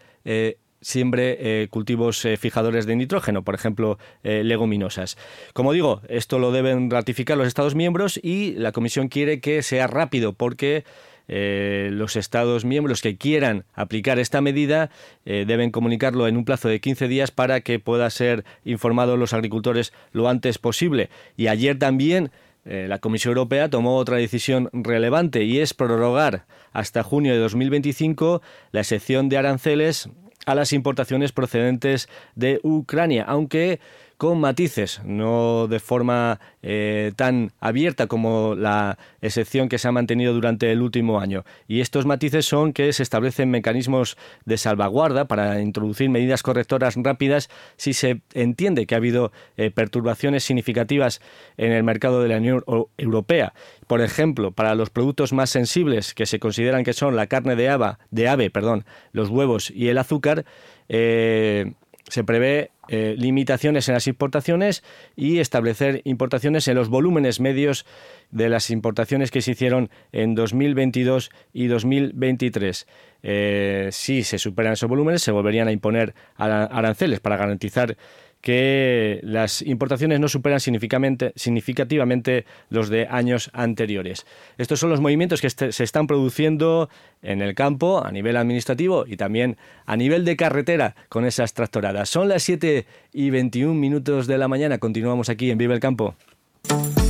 siembre 0.82 1.68
cultivos 1.70 2.28
fijadores 2.40 2.86
de 2.86 2.96
nitrógeno, 2.96 3.44
por 3.44 3.54
ejemplo, 3.54 4.00
leguminosas. 4.24 5.18
Como 5.54 5.72
digo, 5.72 6.02
esto 6.10 6.40
lo 6.40 6.52
deben 6.52 6.90
ratificar 6.90 7.38
los 7.38 7.48
Estados 7.48 7.76
miembros 7.76 8.20
y 8.22 8.54
la 8.54 8.72
Comisión 8.72 9.08
quiere 9.08 9.40
que 9.40 9.62
sea 9.62 9.88
rápido 9.88 10.34
porque 10.34 10.84
eh, 11.28 11.90
los 11.92 12.16
Estados 12.16 12.66
miembros 12.66 13.02
que 13.02 13.18
quieran 13.18 13.66
aplicar 13.74 14.20
esta 14.20 14.42
medida 14.42 14.90
eh, 15.26 15.46
deben 15.48 15.72
comunicarlo 15.72 16.28
en 16.28 16.38
un 16.38 16.46
plazo 16.46 16.70
de 16.70 16.80
15 16.80 17.08
días 17.08 17.32
para 17.32 17.62
que 17.62 17.80
pueda 17.80 18.10
ser 18.10 18.46
informados 18.64 19.18
los 19.18 19.34
agricultores 19.34 19.94
lo 20.12 20.30
antes 20.30 20.58
posible. 20.58 21.10
Y 21.36 21.48
ayer 21.48 21.80
también 21.80 22.32
eh, 22.66 22.88
la 22.90 23.00
Comisión 23.00 23.32
Europea 23.32 23.70
tomó 23.70 23.98
otra 23.98 24.18
decisión 24.18 24.70
relevante 24.74 25.44
y 25.44 25.60
es 25.60 25.74
prorrogar 25.74 26.46
hasta 26.74 27.04
junio 27.04 27.34
de 27.34 27.40
2025 27.40 28.42
la 28.72 28.82
excepción 28.82 29.30
de 29.30 29.38
aranceles 29.38 30.10
a 30.46 30.56
las 30.56 30.74
importaciones 30.74 31.32
procedentes 31.32 32.08
de 32.36 32.60
Ucrania, 32.64 33.24
aunque 33.28 33.80
con 34.18 34.40
matices, 34.40 35.02
no 35.04 35.68
de 35.68 35.80
forma 35.80 36.40
eh, 36.64 37.12
tan 37.16 37.52
abierta 37.60 38.08
como 38.08 38.56
la 38.56 38.98
excepción 39.22 39.70
que 39.70 39.78
se 39.78 39.88
ha 39.88 39.92
mantenido 39.92 40.34
durante 40.34 40.72
el 40.72 40.82
último 40.82 41.20
año. 41.20 41.44
Y 41.68 41.82
estos 41.82 42.06
matices 42.06 42.46
son 42.46 42.74
que 42.74 42.94
se 42.94 43.04
establecen 43.04 43.52
mecanismos 43.52 44.18
de 44.46 44.58
salvaguarda 44.58 45.26
para 45.26 45.62
introducir 45.62 46.10
medidas 46.10 46.44
correctoras 46.44 46.96
rápidas 46.96 47.50
si 47.78 47.94
se 47.94 48.22
entiende 48.34 48.86
que 48.86 48.96
ha 48.96 48.98
habido 48.98 49.32
eh, 49.58 49.72
perturbaciones 49.72 50.44
significativas 50.44 51.22
en 51.58 51.72
el 51.72 51.84
mercado 51.84 52.22
de 52.22 52.30
la 52.30 52.38
Unión 52.38 52.64
Europea. 52.98 53.54
Por 53.88 54.02
ejemplo, 54.02 54.52
para 54.52 54.76
los 54.76 54.90
productos 54.90 55.34
más 55.34 55.50
sensibles 55.50 56.14
que 56.14 56.26
se 56.26 56.40
consideran 56.40 56.84
que 56.84 56.94
son 56.94 57.16
la 57.16 57.28
carne 57.28 57.56
de, 57.56 57.70
ave, 57.70 57.98
de 58.12 58.28
ave 58.28 58.50
perdón, 58.50 58.86
los 59.12 59.30
huevos 59.30 59.72
y 59.72 59.90
el 59.90 59.98
azúcar, 59.98 60.46
eh, 60.88 61.74
se 62.08 62.24
prevé 62.24 62.72
eh, 62.88 63.16
limitaciones 63.18 63.88
en 63.90 63.96
las 63.96 64.08
importaciones 64.08 64.84
y 65.16 65.40
establecer 65.40 66.02
importaciones 66.04 66.68
en 66.68 66.76
los 66.76 66.90
volúmenes 66.90 67.40
medios 67.40 67.86
de 68.30 68.50
las 68.50 68.70
importaciones 68.70 69.32
que 69.32 69.42
se 69.42 69.52
hicieron 69.52 69.90
en 70.12 70.36
2022 70.36 71.32
y 71.52 71.68
2023. 71.68 72.88
Eh, 73.24 73.90
si 73.92 74.24
se 74.24 74.38
superan 74.38 74.74
esos 74.74 74.90
volúmenes, 74.90 75.24
se 75.24 75.32
volverían 75.32 75.68
a 75.68 75.72
imponer 75.72 76.14
aranceles 76.38 77.20
para 77.20 77.38
garantizar 77.38 77.98
que 78.46 79.20
las 79.24 79.64
importaciones 79.64 80.20
no 80.20 80.30
superan 80.30 80.60
significativamente 80.60 82.46
los 82.70 82.90
de 82.90 83.08
años 83.10 83.50
anteriores. 83.54 84.28
Estos 84.60 84.80
son 84.80 84.92
los 84.92 85.02
movimientos 85.02 85.42
que 85.42 85.48
este, 85.48 85.72
se 85.72 85.84
están 85.84 86.06
produciendo 86.06 86.88
en 87.24 87.42
el 87.42 87.56
campo 87.56 88.06
a 88.06 88.12
nivel 88.12 88.38
administrativo 88.38 89.06
y 89.08 89.18
también 89.18 89.58
a 89.88 89.98
nivel 89.98 90.26
de 90.26 90.36
carretera 90.36 90.96
con 91.10 91.26
esas 91.26 91.56
tractoradas. 91.56 92.08
Son 92.08 92.30
las 92.30 92.44
7 92.44 92.86
y 93.14 93.32
21 93.32 93.74
minutos 93.74 94.28
de 94.28 94.38
la 94.38 94.48
mañana. 94.48 94.78
Continuamos 94.78 95.30
aquí 95.30 95.50
en 95.50 95.58
Vive 95.58 95.74
el 95.74 95.80
Campo. 95.80 96.14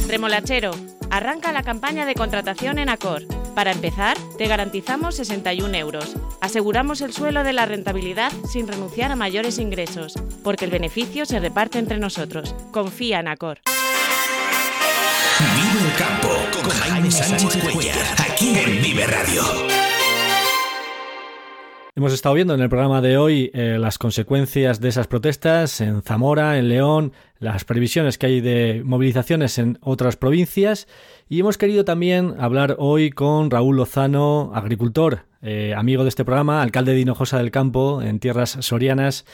Remolachero, 0.08 0.72
arranca 1.10 1.51
la 1.51 1.63
campaña 1.63 2.06
de 2.06 2.15
contratación 2.15 2.80
en 2.80 2.88
Acor. 2.88 3.24
Para 3.55 3.71
empezar, 3.71 4.17
te 4.38 4.47
garantizamos 4.47 5.15
61 5.15 5.74
euros. 5.77 6.17
Aseguramos 6.41 7.00
el 7.00 7.13
suelo 7.13 7.45
de 7.45 7.53
la 7.53 7.65
rentabilidad 7.65 8.31
sin 8.45 8.67
renunciar 8.67 9.13
a 9.13 9.15
mayores 9.15 9.59
ingresos, 9.59 10.13
porque 10.43 10.65
el 10.65 10.71
beneficio 10.71 11.25
se 11.25 11.39
reparte 11.39 11.79
entre 11.79 11.97
nosotros. 11.97 12.53
Confía 12.71 13.21
en 13.21 13.29
Acor. 13.29 13.59
Vive 15.39 15.88
el 15.88 15.95
campo 15.97 16.29
con 16.53 16.69
Jaime 16.69 17.09
Sánchez 17.09 17.63
Cuellar, 17.71 17.97
aquí 18.19 18.57
en 18.57 18.81
Vive 18.81 19.07
Radio. 19.07 19.75
Hemos 21.97 22.11
estado 22.11 22.35
viendo 22.35 22.53
en 22.53 22.59
el 22.59 22.67
programa 22.67 22.99
de 22.99 23.15
hoy 23.15 23.51
eh, 23.53 23.77
las 23.79 23.97
consecuencias 23.97 24.81
de 24.81 24.89
esas 24.89 25.07
protestas 25.07 25.79
en 25.79 26.01
Zamora, 26.01 26.57
en 26.57 26.67
León, 26.67 27.13
las 27.39 27.63
previsiones 27.63 28.17
que 28.17 28.25
hay 28.25 28.41
de 28.41 28.81
movilizaciones 28.83 29.57
en 29.59 29.77
otras 29.79 30.17
provincias. 30.17 30.89
Y 31.29 31.39
hemos 31.39 31.57
querido 31.57 31.85
también 31.85 32.35
hablar 32.37 32.75
hoy 32.79 33.11
con 33.11 33.49
Raúl 33.49 33.77
Lozano, 33.77 34.51
agricultor, 34.53 35.21
eh, 35.41 35.73
amigo 35.73 36.03
de 36.03 36.09
este 36.09 36.25
programa, 36.25 36.61
alcalde 36.61 36.93
de 36.93 36.99
Hinojosa 36.99 37.37
del 37.37 37.51
Campo, 37.51 38.01
en 38.01 38.19
tierras 38.19 38.57
sorianas 38.59 39.25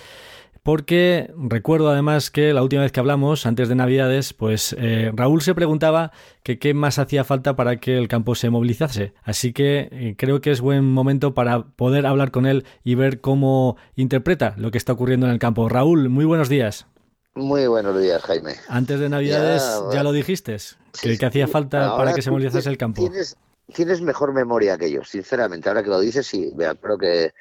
porque 0.64 1.32
recuerdo 1.36 1.90
además 1.90 2.30
que 2.30 2.54
la 2.54 2.62
última 2.62 2.84
vez 2.84 2.92
que 2.92 3.00
hablamos, 3.00 3.46
antes 3.46 3.68
de 3.68 3.76
Navidades, 3.76 4.34
pues 4.34 4.76
eh, 4.78 5.12
Raúl 5.14 5.42
se 5.42 5.56
preguntaba 5.56 6.12
que 6.44 6.60
qué 6.60 6.74
más 6.74 7.00
hacía 7.00 7.24
falta 7.24 7.56
para 7.56 7.78
que 7.78 7.98
el 7.98 8.08
campo 8.08 8.36
se 8.36 8.50
movilizase. 8.50 9.14
Así 9.24 9.54
que 9.54 9.90
eh, 9.92 10.16
creo 10.18 10.40
que 10.40 10.52
es 10.52 10.62
buen 10.62 10.86
momento 10.86 11.34
para 11.34 11.64
poder 11.64 12.06
hablar 12.06 12.32
con 12.32 12.46
él 12.46 12.66
y 12.84 12.96
ver 12.96 13.22
cómo 13.22 13.78
interpreta 13.96 14.54
lo 14.58 14.72
que 14.72 14.78
está 14.78 14.94
ocurriendo 14.94 15.26
en 15.26 15.34
el 15.34 15.40
campo. 15.40 15.68
Raúl, 15.68 16.10
muy 16.10 16.26
buenos 16.26 16.48
días. 16.48 16.86
Muy 17.34 17.66
buenos 17.66 18.00
días, 18.00 18.22
Jaime. 18.24 18.56
Antes 18.68 19.00
de 19.00 19.10
Navidades 19.10 19.64
ya, 19.94 20.04
lo 20.04 20.12
dijiste, 20.12 20.58
que, 21.02 21.18
que 21.18 21.26
hacía 21.26 21.48
falta 21.48 21.96
para 21.96 22.14
que 22.14 22.22
se 22.22 22.30
movilizase 22.30 22.70
el 22.70 22.78
campo. 22.78 23.02
Tienes, 23.02 23.38
tienes 23.74 24.02
mejor 24.02 24.34
memoria 24.34 24.78
que 24.78 24.92
yo, 24.92 25.04
sinceramente. 25.04 25.70
Ahora 25.70 25.82
que 25.82 25.90
lo 25.90 26.00
dices, 26.02 26.28
sí, 26.28 26.54
creo 26.82 26.98
que 26.98 27.32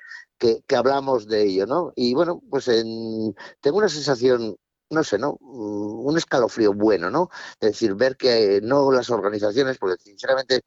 que, 0.40 0.76
hablamos 0.76 1.26
de 1.28 1.44
ello, 1.44 1.66
¿no? 1.66 1.92
Y 1.96 2.14
bueno, 2.14 2.42
pues 2.50 2.68
en, 2.68 3.34
tengo 3.60 3.78
una 3.78 3.88
sensación 3.88 4.56
no 4.90 5.04
sé, 5.04 5.18
¿no? 5.18 5.38
Mm, 5.40 6.06
un 6.06 6.18
escalofrío 6.18 6.72
bueno, 6.74 7.10
¿no? 7.10 7.28
Es 7.60 7.70
decir, 7.72 7.94
ver 7.94 8.16
que 8.16 8.60
no 8.62 8.90
las 8.90 9.10
organizaciones, 9.10 9.78
porque 9.78 10.02
sinceramente 10.02 10.62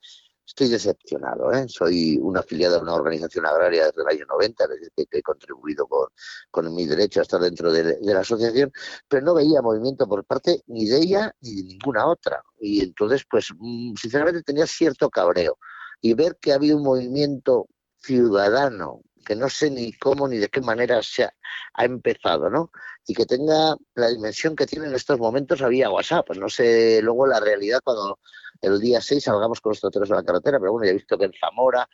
estoy 0.45 0.69
decepcionado, 0.69 1.51
¿eh? 1.53 1.65
Soy 1.67 2.17
una 2.21 2.41
afiliada 2.41 2.77
a 2.77 2.81
una 2.81 2.93
organización 2.93 3.45
agraria 3.45 3.85
desde 3.87 4.01
el 4.01 4.07
año 4.07 4.25
90, 4.27 4.63
es 4.63 4.69
decir, 4.69 4.91
que, 4.95 5.17
he 5.19 5.21
contribuido 5.21 5.87
con, 5.87 6.07
con, 6.51 6.73
mi 6.73 6.85
derecho 6.85 7.19
a 7.19 7.23
estar 7.23 7.41
dentro 7.41 7.71
de, 7.71 7.97
la 8.01 8.21
asociación, 8.21 8.71
pero 9.07 9.25
no 9.25 9.33
veía 9.33 9.61
movimiento 9.61 10.07
por 10.07 10.23
parte 10.25 10.61
ni 10.67 10.85
de 10.87 10.97
ella 10.99 11.35
ni 11.41 11.55
de 11.55 11.63
ninguna 11.63 12.05
otra. 12.07 12.41
Y 12.59 12.81
entonces, 12.81 13.23
pues, 13.29 13.49
mm, 13.57 13.95
sinceramente 13.95 14.43
tenía 14.43 14.67
cierto 14.67 15.09
cabreo. 15.09 15.57
Y 16.01 16.13
ver 16.13 16.37
que 16.39 16.51
ha 16.51 16.55
habido 16.55 16.77
un 16.77 16.83
movimiento 16.83 17.67
ciudadano 17.99 19.01
que 19.23 19.35
no 19.35 19.49
sé 19.49 19.69
ni 19.71 19.93
cómo 19.93 20.27
ni 20.27 20.37
de 20.37 20.49
qué 20.49 20.61
manera 20.61 21.01
se 21.01 21.23
ha, 21.23 21.33
empezado, 21.77 22.49
¿no? 22.49 22.71
Y 23.07 23.13
que 23.13 23.25
tenga 23.25 23.75
la 23.95 24.09
dimensión 24.09 24.55
que 24.55 24.65
tiene 24.65 24.87
en 24.87 24.95
estos 24.95 25.19
momentos 25.19 25.61
había 25.61 25.89
WhatsApp. 25.89 26.27
Pues 26.27 26.39
no 26.39 26.49
sé 26.49 27.01
luego 27.01 27.27
la 27.27 27.39
realidad 27.39 27.79
cuando 27.83 28.19
el 28.61 28.79
día 28.79 29.01
6 29.01 29.23
salgamos 29.23 29.59
con 29.61 29.71
los 29.71 29.81
tractores 29.81 30.11
a 30.11 30.15
la 30.15 30.23
carretera, 30.23 30.59
pero 30.59 30.71
bueno, 30.71 30.85
ya 30.85 30.91
he 30.91 30.95
visto 30.95 31.17
que 31.17 31.25
en 31.25 31.33
Zamora, 31.33 31.87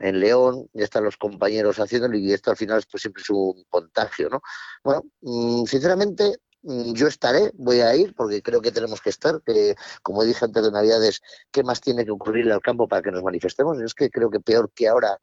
en 0.00 0.20
León, 0.20 0.68
ya 0.72 0.84
están 0.84 1.04
los 1.04 1.16
compañeros 1.16 1.78
haciéndolo 1.78 2.16
y 2.16 2.32
esto 2.32 2.50
al 2.50 2.56
final 2.56 2.82
pues, 2.90 3.02
siempre 3.02 3.22
es 3.22 3.30
un 3.30 3.64
contagio, 3.68 4.28
¿no? 4.30 4.40
Bueno, 4.84 5.04
mm, 5.20 5.64
sinceramente 5.64 6.36
mm, 6.62 6.92
yo 6.92 7.08
estaré, 7.08 7.50
voy 7.54 7.80
a 7.80 7.94
ir 7.96 8.14
porque 8.14 8.42
creo 8.42 8.60
que 8.60 8.72
tenemos 8.72 9.00
que 9.00 9.10
estar, 9.10 9.42
que 9.44 9.74
como 10.02 10.24
dije 10.24 10.44
antes 10.44 10.62
de 10.62 10.70
Navidades, 10.70 11.20
¿qué 11.50 11.62
más 11.62 11.80
tiene 11.80 12.04
que 12.04 12.10
ocurrir 12.12 12.50
al 12.52 12.60
campo 12.60 12.88
para 12.88 13.02
que 13.02 13.10
nos 13.10 13.22
manifestemos? 13.22 13.80
Es 13.80 13.94
que 13.94 14.10
creo 14.10 14.30
que 14.30 14.40
peor 14.40 14.70
que 14.74 14.88
ahora 14.88 15.18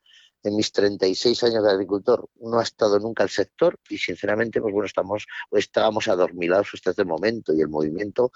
en 0.46 0.56
mis 0.56 0.72
36 0.72 1.44
años 1.44 1.64
de 1.64 1.72
agricultor 1.72 2.30
no 2.40 2.60
ha 2.60 2.64
estado 2.64 3.00
nunca 3.00 3.24
el 3.24 3.30
sector 3.30 3.80
y 3.90 3.98
sinceramente 3.98 4.62
pues 4.62 4.74
bueno 4.74 4.86
estamos 4.86 5.26
estábamos 5.52 6.08
adormilados 6.08 6.70
hasta 6.74 6.92
este 6.92 7.06
momento 7.06 7.54
y 7.54 7.62
el 7.62 7.70
movimiento 7.70 8.32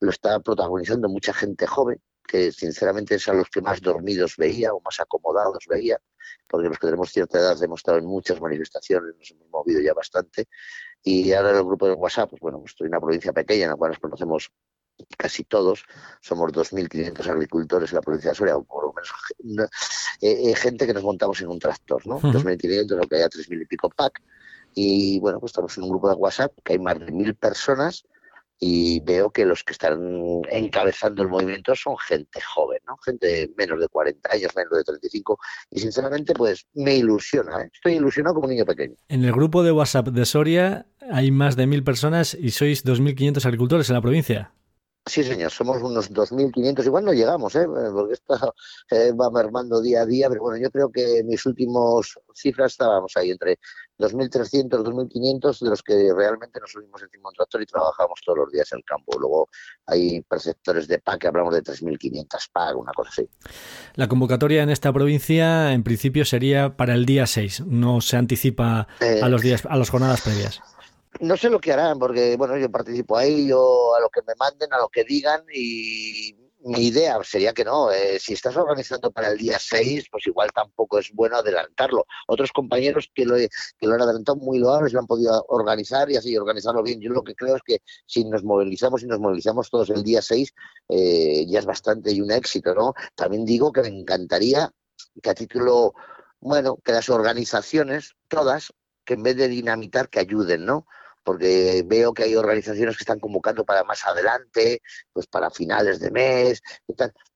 lo 0.00 0.10
está 0.10 0.40
protagonizando 0.40 1.08
mucha 1.08 1.32
gente 1.32 1.66
joven 1.66 2.00
que 2.26 2.52
sinceramente 2.52 3.16
es 3.16 3.28
a 3.28 3.34
los 3.34 3.48
que 3.50 3.60
más 3.60 3.80
dormidos 3.80 4.36
veía 4.36 4.72
o 4.72 4.80
más 4.80 4.98
acomodados 4.98 5.64
veía 5.68 6.00
porque 6.48 6.68
los 6.68 6.78
que 6.78 6.86
tenemos 6.86 7.10
cierta 7.10 7.38
edad 7.38 7.62
hemos 7.62 7.80
estado 7.80 7.98
en 7.98 8.06
muchas 8.06 8.40
manifestaciones 8.40 9.14
nos 9.16 9.30
hemos 9.30 9.48
movido 9.50 9.80
ya 9.80 9.94
bastante. 9.94 10.46
Y 11.02 11.32
ahora 11.32 11.50
el 11.50 11.64
grupo 11.64 11.86
de 11.86 11.94
WhatsApp 11.94 12.30
pues 12.30 12.40
bueno 12.40 12.58
pues 12.60 12.72
estoy 12.72 12.86
en 12.86 12.94
una 12.94 13.00
provincia 13.00 13.32
pequeña 13.32 13.64
en 13.64 13.70
la 13.70 13.76
cual 13.76 13.90
nos 13.90 14.00
conocemos 14.00 14.50
casi 15.16 15.44
todos, 15.44 15.84
somos 16.20 16.52
2.500 16.52 17.26
agricultores 17.28 17.90
en 17.90 17.96
la 17.96 18.02
provincia 18.02 18.30
de 18.30 18.36
Soria, 18.36 18.56
o 18.56 18.64
por 18.64 18.84
lo 18.84 18.92
menos 18.92 19.68
eh, 20.20 20.50
eh, 20.50 20.54
gente 20.54 20.86
que 20.86 20.94
nos 20.94 21.02
montamos 21.02 21.40
en 21.40 21.48
un 21.48 21.58
tractor, 21.58 22.06
¿no? 22.06 22.20
2.500, 22.20 22.96
lo 22.96 23.08
que 23.08 23.16
haya 23.16 23.28
3.000 23.28 23.62
y 23.62 23.66
pico 23.66 23.90
pack. 23.90 24.22
Y 24.74 25.20
bueno, 25.20 25.38
pues 25.38 25.50
estamos 25.50 25.76
en 25.76 25.84
un 25.84 25.90
grupo 25.90 26.08
de 26.08 26.16
WhatsApp 26.16 26.52
que 26.64 26.72
hay 26.74 26.78
más 26.78 26.98
de 26.98 27.06
1.000 27.06 27.36
personas 27.36 28.04
y 28.58 29.00
veo 29.00 29.30
que 29.30 29.44
los 29.44 29.64
que 29.64 29.72
están 29.72 30.42
encabezando 30.50 31.22
el 31.22 31.28
movimiento 31.28 31.74
son 31.74 31.98
gente 31.98 32.40
joven, 32.40 32.78
¿no? 32.86 32.96
Gente 32.98 33.26
de 33.26 33.50
menos 33.56 33.80
de 33.80 33.88
40 33.88 34.32
años, 34.32 34.52
menos 34.56 34.72
de 34.78 34.84
35 34.84 35.38
y 35.70 35.80
sinceramente 35.80 36.34
pues 36.34 36.66
me 36.74 36.96
ilusiona, 36.96 37.62
¿eh? 37.62 37.70
estoy 37.72 37.94
ilusionado 37.94 38.34
como 38.34 38.46
un 38.46 38.52
niño 38.52 38.64
pequeño. 38.64 38.94
En 39.08 39.24
el 39.24 39.32
grupo 39.32 39.62
de 39.62 39.72
WhatsApp 39.72 40.08
de 40.08 40.24
Soria 40.24 40.86
hay 41.10 41.30
más 41.30 41.56
de 41.56 41.66
1.000 41.66 41.84
personas 41.84 42.34
y 42.34 42.50
sois 42.50 42.84
2.500 42.84 43.44
agricultores 43.44 43.88
en 43.90 43.94
la 43.94 44.00
provincia. 44.00 44.52
Sí, 45.06 45.22
señor, 45.22 45.50
somos 45.50 45.82
unos 45.82 46.10
2.500, 46.10 46.86
igual 46.86 47.04
no 47.04 47.12
llegamos, 47.12 47.54
¿eh? 47.56 47.66
porque 47.92 48.14
esto 48.14 48.54
eh, 48.90 49.12
va 49.12 49.30
mermando 49.30 49.82
día 49.82 50.00
a 50.00 50.06
día, 50.06 50.30
pero 50.30 50.40
bueno, 50.40 50.58
yo 50.58 50.70
creo 50.70 50.90
que 50.90 51.22
mis 51.24 51.44
últimos 51.44 52.18
cifras 52.34 52.72
estábamos 52.72 53.12
ahí 53.16 53.30
entre 53.30 53.58
2.300, 53.98 54.70
2.500, 54.82 55.60
de 55.60 55.68
los 55.68 55.82
que 55.82 56.10
realmente 56.16 56.58
nos 56.58 56.72
subimos 56.72 57.02
encima 57.02 57.24
de 57.24 57.28
un 57.28 57.34
tractor 57.34 57.62
y 57.62 57.66
trabajamos 57.66 58.18
todos 58.24 58.38
los 58.38 58.50
días 58.50 58.72
en 58.72 58.78
el 58.78 58.84
campo. 58.84 59.18
Luego 59.18 59.48
hay 59.84 60.22
perceptores 60.22 60.88
de 60.88 60.98
PAC 60.98 61.20
que 61.20 61.26
hablamos 61.26 61.54
de 61.54 61.62
3.500 61.62 62.26
PAC, 62.50 62.76
una 62.78 62.92
cosa 62.92 63.10
así. 63.10 63.28
La 63.96 64.08
convocatoria 64.08 64.62
en 64.62 64.70
esta 64.70 64.90
provincia, 64.90 65.74
en 65.74 65.82
principio, 65.82 66.24
sería 66.24 66.78
para 66.78 66.94
el 66.94 67.04
día 67.04 67.26
6, 67.26 67.64
no 67.66 68.00
se 68.00 68.16
anticipa 68.16 68.88
a 69.00 69.28
los 69.28 69.42
días, 69.42 69.66
a 69.66 69.76
las 69.76 69.90
jornadas 69.90 70.22
previas. 70.22 70.62
No 71.20 71.36
sé 71.36 71.48
lo 71.48 71.60
que 71.60 71.72
harán, 71.72 71.98
porque 71.98 72.36
bueno, 72.36 72.56
yo 72.56 72.70
participo 72.70 73.16
ahí, 73.16 73.48
yo 73.48 73.94
a 73.94 74.00
lo 74.00 74.08
que 74.10 74.22
me 74.26 74.34
manden, 74.36 74.72
a 74.72 74.78
lo 74.78 74.88
que 74.88 75.04
digan 75.04 75.44
y 75.52 76.36
mi 76.64 76.86
idea 76.86 77.22
sería 77.22 77.52
que 77.52 77.64
no. 77.64 77.92
Eh, 77.92 78.18
si 78.18 78.32
estás 78.32 78.56
organizando 78.56 79.10
para 79.12 79.28
el 79.28 79.38
día 79.38 79.58
6, 79.58 80.06
pues 80.10 80.26
igual 80.26 80.50
tampoco 80.52 80.98
es 80.98 81.12
bueno 81.12 81.36
adelantarlo. 81.36 82.06
Otros 82.26 82.52
compañeros 82.52 83.10
que 83.14 83.26
lo, 83.26 83.36
que 83.36 83.86
lo 83.86 83.94
han 83.94 84.00
adelantado 84.00 84.36
muy 84.36 84.58
loables 84.58 84.92
lo 84.94 85.00
han 85.00 85.06
podido 85.06 85.44
organizar 85.48 86.10
y 86.10 86.16
así 86.16 86.36
organizarlo 86.36 86.82
bien. 86.82 87.00
Yo 87.00 87.10
lo 87.10 87.22
que 87.22 87.34
creo 87.34 87.56
es 87.56 87.62
que 87.64 87.78
si 88.06 88.24
nos 88.24 88.42
movilizamos 88.44 89.02
y 89.02 89.06
nos 89.06 89.20
movilizamos 89.20 89.68
todos 89.68 89.90
el 89.90 90.02
día 90.02 90.22
6, 90.22 90.54
eh, 90.88 91.46
ya 91.46 91.58
es 91.58 91.66
bastante 91.66 92.12
y 92.12 92.22
un 92.22 92.30
éxito, 92.30 92.74
¿no? 92.74 92.94
También 93.14 93.44
digo 93.44 93.70
que 93.70 93.82
me 93.82 93.88
encantaría 93.88 94.70
que 95.22 95.30
a 95.30 95.34
título, 95.34 95.92
bueno, 96.40 96.78
que 96.82 96.92
las 96.92 97.10
organizaciones, 97.10 98.16
todas, 98.28 98.72
que 99.04 99.14
en 99.14 99.22
vez 99.22 99.36
de 99.36 99.48
dinamitar, 99.48 100.08
que 100.08 100.20
ayuden, 100.20 100.64
¿no? 100.64 100.86
Porque 101.24 101.82
veo 101.86 102.12
que 102.12 102.24
hay 102.24 102.36
organizaciones 102.36 102.96
que 102.96 103.02
están 103.02 103.18
convocando 103.18 103.64
para 103.64 103.82
más 103.82 104.06
adelante, 104.06 104.82
pues 105.12 105.26
para 105.26 105.50
finales 105.50 105.98
de 105.98 106.10
mes. 106.10 106.62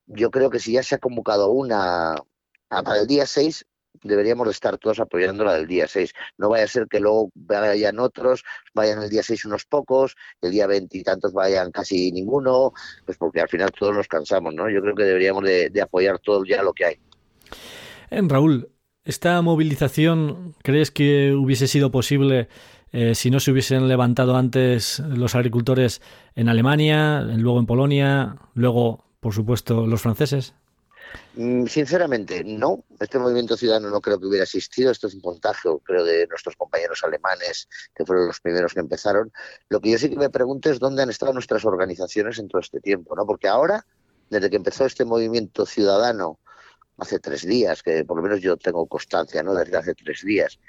Yo 0.05 0.31
creo 0.31 0.49
que 0.49 0.59
si 0.59 0.73
ya 0.73 0.83
se 0.83 0.95
ha 0.95 0.99
convocado 0.99 1.51
una 1.51 2.15
para 2.69 2.99
el 2.99 3.07
día 3.07 3.25
6, 3.25 3.65
deberíamos 4.03 4.47
estar 4.49 4.77
todos 4.77 4.99
apoyando 4.99 5.43
la 5.43 5.55
del 5.55 5.67
día 5.67 5.87
6. 5.87 6.13
No 6.37 6.49
vaya 6.49 6.65
a 6.65 6.67
ser 6.67 6.87
que 6.87 6.99
luego 6.99 7.31
vayan 7.33 7.99
otros, 7.99 8.43
vayan 8.73 9.01
el 9.01 9.09
día 9.09 9.23
6 9.23 9.45
unos 9.45 9.65
pocos, 9.65 10.15
el 10.41 10.51
día 10.51 10.67
20 10.67 10.97
y 10.97 11.03
tantos 11.03 11.33
vayan 11.33 11.71
casi 11.71 12.11
ninguno, 12.11 12.73
pues 13.05 13.17
porque 13.17 13.41
al 13.41 13.49
final 13.49 13.71
todos 13.71 13.95
nos 13.95 14.07
cansamos, 14.07 14.53
¿no? 14.53 14.69
Yo 14.69 14.81
creo 14.81 14.95
que 14.95 15.03
deberíamos 15.03 15.43
de, 15.43 15.69
de 15.69 15.81
apoyar 15.81 16.19
todo 16.19 16.45
ya 16.45 16.63
lo 16.63 16.73
que 16.73 16.85
hay. 16.85 16.99
En 18.09 18.29
Raúl, 18.29 18.69
¿esta 19.03 19.41
movilización 19.41 20.55
crees 20.63 20.91
que 20.91 21.33
hubiese 21.33 21.67
sido 21.67 21.91
posible 21.91 22.47
eh, 22.91 23.15
si 23.15 23.29
no 23.29 23.39
se 23.39 23.51
hubiesen 23.51 23.87
levantado 23.87 24.35
antes 24.35 24.99
los 24.99 25.35
agricultores 25.35 26.01
en 26.35 26.49
Alemania, 26.49 27.21
luego 27.21 27.59
en 27.59 27.65
Polonia, 27.65 28.35
luego, 28.53 29.03
por 29.19 29.33
supuesto, 29.33 29.85
los 29.85 30.01
franceses? 30.01 30.53
Mm, 31.35 31.65
sinceramente, 31.67 32.43
no. 32.43 32.83
Este 32.99 33.19
movimiento 33.19 33.57
ciudadano 33.57 33.89
no 33.89 34.01
creo 34.01 34.19
que 34.19 34.27
hubiera 34.27 34.43
existido. 34.43 34.91
Esto 34.91 35.07
es 35.07 35.15
un 35.15 35.21
contagio, 35.21 35.79
creo, 35.79 36.03
de 36.03 36.27
nuestros 36.27 36.55
compañeros 36.55 37.03
alemanes, 37.03 37.67
que 37.95 38.05
fueron 38.05 38.27
los 38.27 38.39
primeros 38.39 38.73
que 38.73 38.79
empezaron. 38.79 39.31
Lo 39.69 39.79
que 39.79 39.91
yo 39.91 39.97
sí 39.97 40.09
que 40.09 40.15
me 40.15 40.29
pregunto 40.29 40.69
es 40.69 40.79
dónde 40.79 41.03
han 41.03 41.09
estado 41.09 41.33
nuestras 41.33 41.65
organizaciones 41.65 42.39
en 42.39 42.47
todo 42.47 42.61
este 42.61 42.79
tiempo, 42.79 43.15
¿no? 43.15 43.25
Porque 43.25 43.47
ahora, 43.47 43.85
desde 44.29 44.49
que 44.49 44.57
empezó 44.57 44.85
este 44.85 45.05
movimiento 45.05 45.65
ciudadano, 45.65 46.39
hace 46.97 47.19
tres 47.19 47.45
días, 47.45 47.81
que 47.81 48.03
por 48.03 48.17
lo 48.17 48.23
menos 48.23 48.41
yo 48.41 48.57
tengo 48.57 48.85
constancia, 48.87 49.41
¿no? 49.43 49.53
Desde 49.55 49.77
hace 49.77 49.95
tres 49.95 50.23
días, 50.23 50.59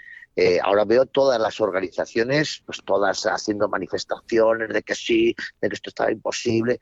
eh, 0.42 0.59
ahora 0.59 0.87
veo 0.87 1.04
todas 1.04 1.38
las 1.38 1.61
organizaciones, 1.61 2.62
pues 2.64 2.82
todas 2.82 3.26
haciendo 3.26 3.68
manifestaciones 3.68 4.70
de 4.70 4.82
que 4.82 4.94
sí, 4.94 5.37
de 5.61 5.68
que 5.68 5.75
esto 5.75 5.90
estaba 5.90 6.11
imposible. 6.11 6.80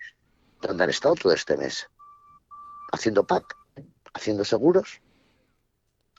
¿Dónde 0.63 0.85
han 0.85 0.91
estado 0.91 1.17
todo 1.17 1.33
este 1.33 1.57
mes? 1.57 1.89
Haciendo 2.93 3.27
PAC, 3.27 3.57
haciendo 4.15 4.45
seguros. 4.45 5.01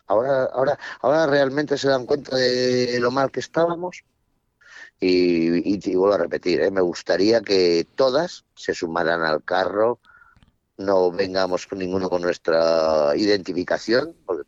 Ahora, 0.08 0.50
ahora, 0.52 0.78
ahora 1.00 1.28
realmente 1.28 1.78
se 1.78 1.88
dan 1.88 2.06
cuenta 2.06 2.36
de 2.36 3.00
lo 3.00 3.10
mal 3.10 3.32
que 3.32 3.40
estábamos. 3.40 4.04
Y, 5.00 5.76
y, 5.76 5.96
vuelvo 5.96 6.16
a 6.16 6.18
repetir, 6.18 6.60
¿eh? 6.60 6.72
me 6.72 6.82
gustaría 6.82 7.40
que 7.40 7.88
todas 7.96 8.44
se 8.54 8.74
sumaran 8.74 9.22
al 9.22 9.46
carro 9.46 10.02
no 10.80 11.12
vengamos 11.12 11.68
con 11.68 11.80
ninguno 11.80 12.10
con 12.10 12.22
nuestra 12.22 13.12
identificación, 13.16 14.16
porque 14.26 14.44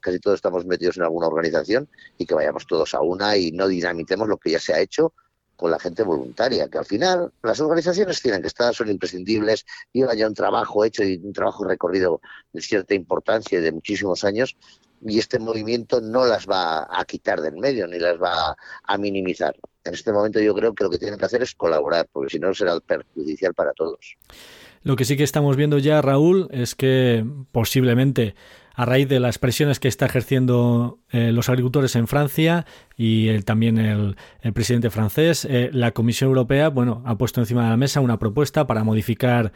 casi 0.00 0.20
todos 0.20 0.36
estamos 0.36 0.66
metidos 0.66 0.98
en 0.98 1.04
alguna 1.04 1.28
organización, 1.28 1.88
y 2.18 2.26
que 2.26 2.34
vayamos 2.34 2.66
todos 2.66 2.94
a 2.94 3.00
una 3.00 3.36
y 3.38 3.52
no 3.52 3.66
dinamitemos 3.66 4.28
lo 4.28 4.36
que 4.36 4.50
ya 4.50 4.60
se 4.60 4.74
ha 4.74 4.80
hecho 4.80 5.14
con 5.56 5.70
la 5.70 5.78
gente 5.78 6.02
voluntaria, 6.02 6.68
que 6.68 6.76
al 6.76 6.84
final 6.84 7.32
las 7.42 7.60
organizaciones 7.60 8.20
tienen 8.20 8.42
que 8.42 8.48
estar, 8.48 8.74
son 8.74 8.90
imprescindibles, 8.90 9.64
llevan 9.92 10.18
ya 10.18 10.26
un 10.26 10.34
trabajo 10.34 10.84
hecho 10.84 11.04
y 11.04 11.16
un 11.16 11.32
trabajo 11.32 11.64
recorrido 11.64 12.20
de 12.52 12.60
cierta 12.60 12.94
importancia 12.94 13.58
y 13.58 13.62
de 13.62 13.72
muchísimos 13.72 14.24
años, 14.24 14.56
y 15.00 15.18
este 15.18 15.38
movimiento 15.38 16.00
no 16.00 16.26
las 16.26 16.46
va 16.46 16.86
a 16.90 17.04
quitar 17.06 17.40
del 17.40 17.56
medio 17.56 17.86
ni 17.86 17.98
las 17.98 18.20
va 18.20 18.56
a 18.84 18.98
minimizar. 18.98 19.56
En 19.84 19.94
este 19.94 20.12
momento 20.12 20.38
yo 20.38 20.54
creo 20.54 20.74
que 20.74 20.84
lo 20.84 20.90
que 20.90 20.98
tienen 20.98 21.18
que 21.18 21.24
hacer 21.24 21.42
es 21.42 21.54
colaborar, 21.54 22.08
porque 22.12 22.30
si 22.30 22.38
no 22.38 22.52
será 22.52 22.78
perjudicial 22.78 23.54
para 23.54 23.72
todos. 23.72 24.16
Lo 24.82 24.96
que 24.96 25.04
sí 25.04 25.16
que 25.16 25.24
estamos 25.24 25.56
viendo 25.56 25.78
ya, 25.78 26.02
Raúl, 26.02 26.48
es 26.50 26.74
que 26.74 27.24
posiblemente 27.52 28.34
a 28.74 28.84
raíz 28.84 29.08
de 29.08 29.20
las 29.20 29.38
presiones 29.38 29.78
que 29.78 29.88
está 29.88 30.06
ejerciendo 30.06 30.98
eh, 31.10 31.30
los 31.32 31.48
agricultores 31.48 31.94
en 31.96 32.08
Francia 32.08 32.66
y 32.96 33.40
también 33.42 33.78
el, 33.78 34.16
presidente 34.54 34.90
francés, 34.90 35.46
eh, 35.48 35.70
la 35.72 35.92
Comisión 35.92 36.28
Europea, 36.28 36.68
bueno, 36.68 37.02
ha 37.06 37.16
puesto 37.18 37.40
encima 37.40 37.64
de 37.64 37.70
la 37.70 37.76
mesa 37.76 38.00
una 38.00 38.18
propuesta 38.18 38.66
para 38.66 38.82
modificar, 38.82 39.52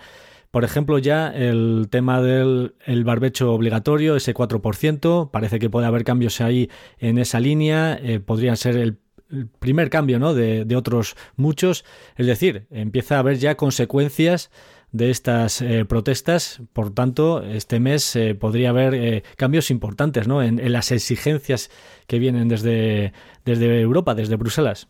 por 0.51 0.64
ejemplo, 0.64 0.98
ya 0.98 1.29
el 1.29 1.88
tema 1.90 2.20
del 2.20 2.74
barbecho 3.05 3.53
obligatorio, 3.53 4.16
ese 4.16 4.35
4%. 4.35 5.31
Parece 5.31 5.59
que 5.59 5.70
puede 5.70 5.87
haber 5.87 6.05
cambios 6.05 6.40
ahí 6.40 6.70
en 6.98 7.18
esa 7.18 7.40
línea. 7.40 7.98
Eh, 8.01 8.20
podrían 8.20 8.57
ser 8.57 8.77
el 8.77 8.98
primer 9.59 9.91
cambio, 9.91 10.19
¿no? 10.19 10.35
De, 10.35 10.65
de 10.65 10.77
otros 10.77 11.17
muchos. 11.37 11.85
Es 12.17 12.27
decir, 12.27 12.67
empieza 12.71 13.17
a 13.17 13.21
haber 13.21 13.39
ya 13.39 13.57
consecuencias 13.57 14.51
de 14.93 15.11
estas 15.11 15.61
eh, 15.61 15.85
protestas. 15.85 16.61
Por 16.73 16.95
tanto, 16.95 17.43
este 17.43 17.81
mes 17.81 18.17
eh, 18.17 18.35
podría 18.35 18.71
haber 18.71 18.95
eh, 18.95 19.23
cambios 19.37 19.71
importantes 19.71 20.27
¿no? 20.27 20.43
en, 20.43 20.73
las 20.73 20.91
exigencias 20.91 21.71
que 22.07 22.19
vienen 22.19 22.49
desde, 22.49 23.12
desde 23.45 23.81
Europa, 23.81 24.15
desde 24.15 24.37
Bruselas. 24.37 24.89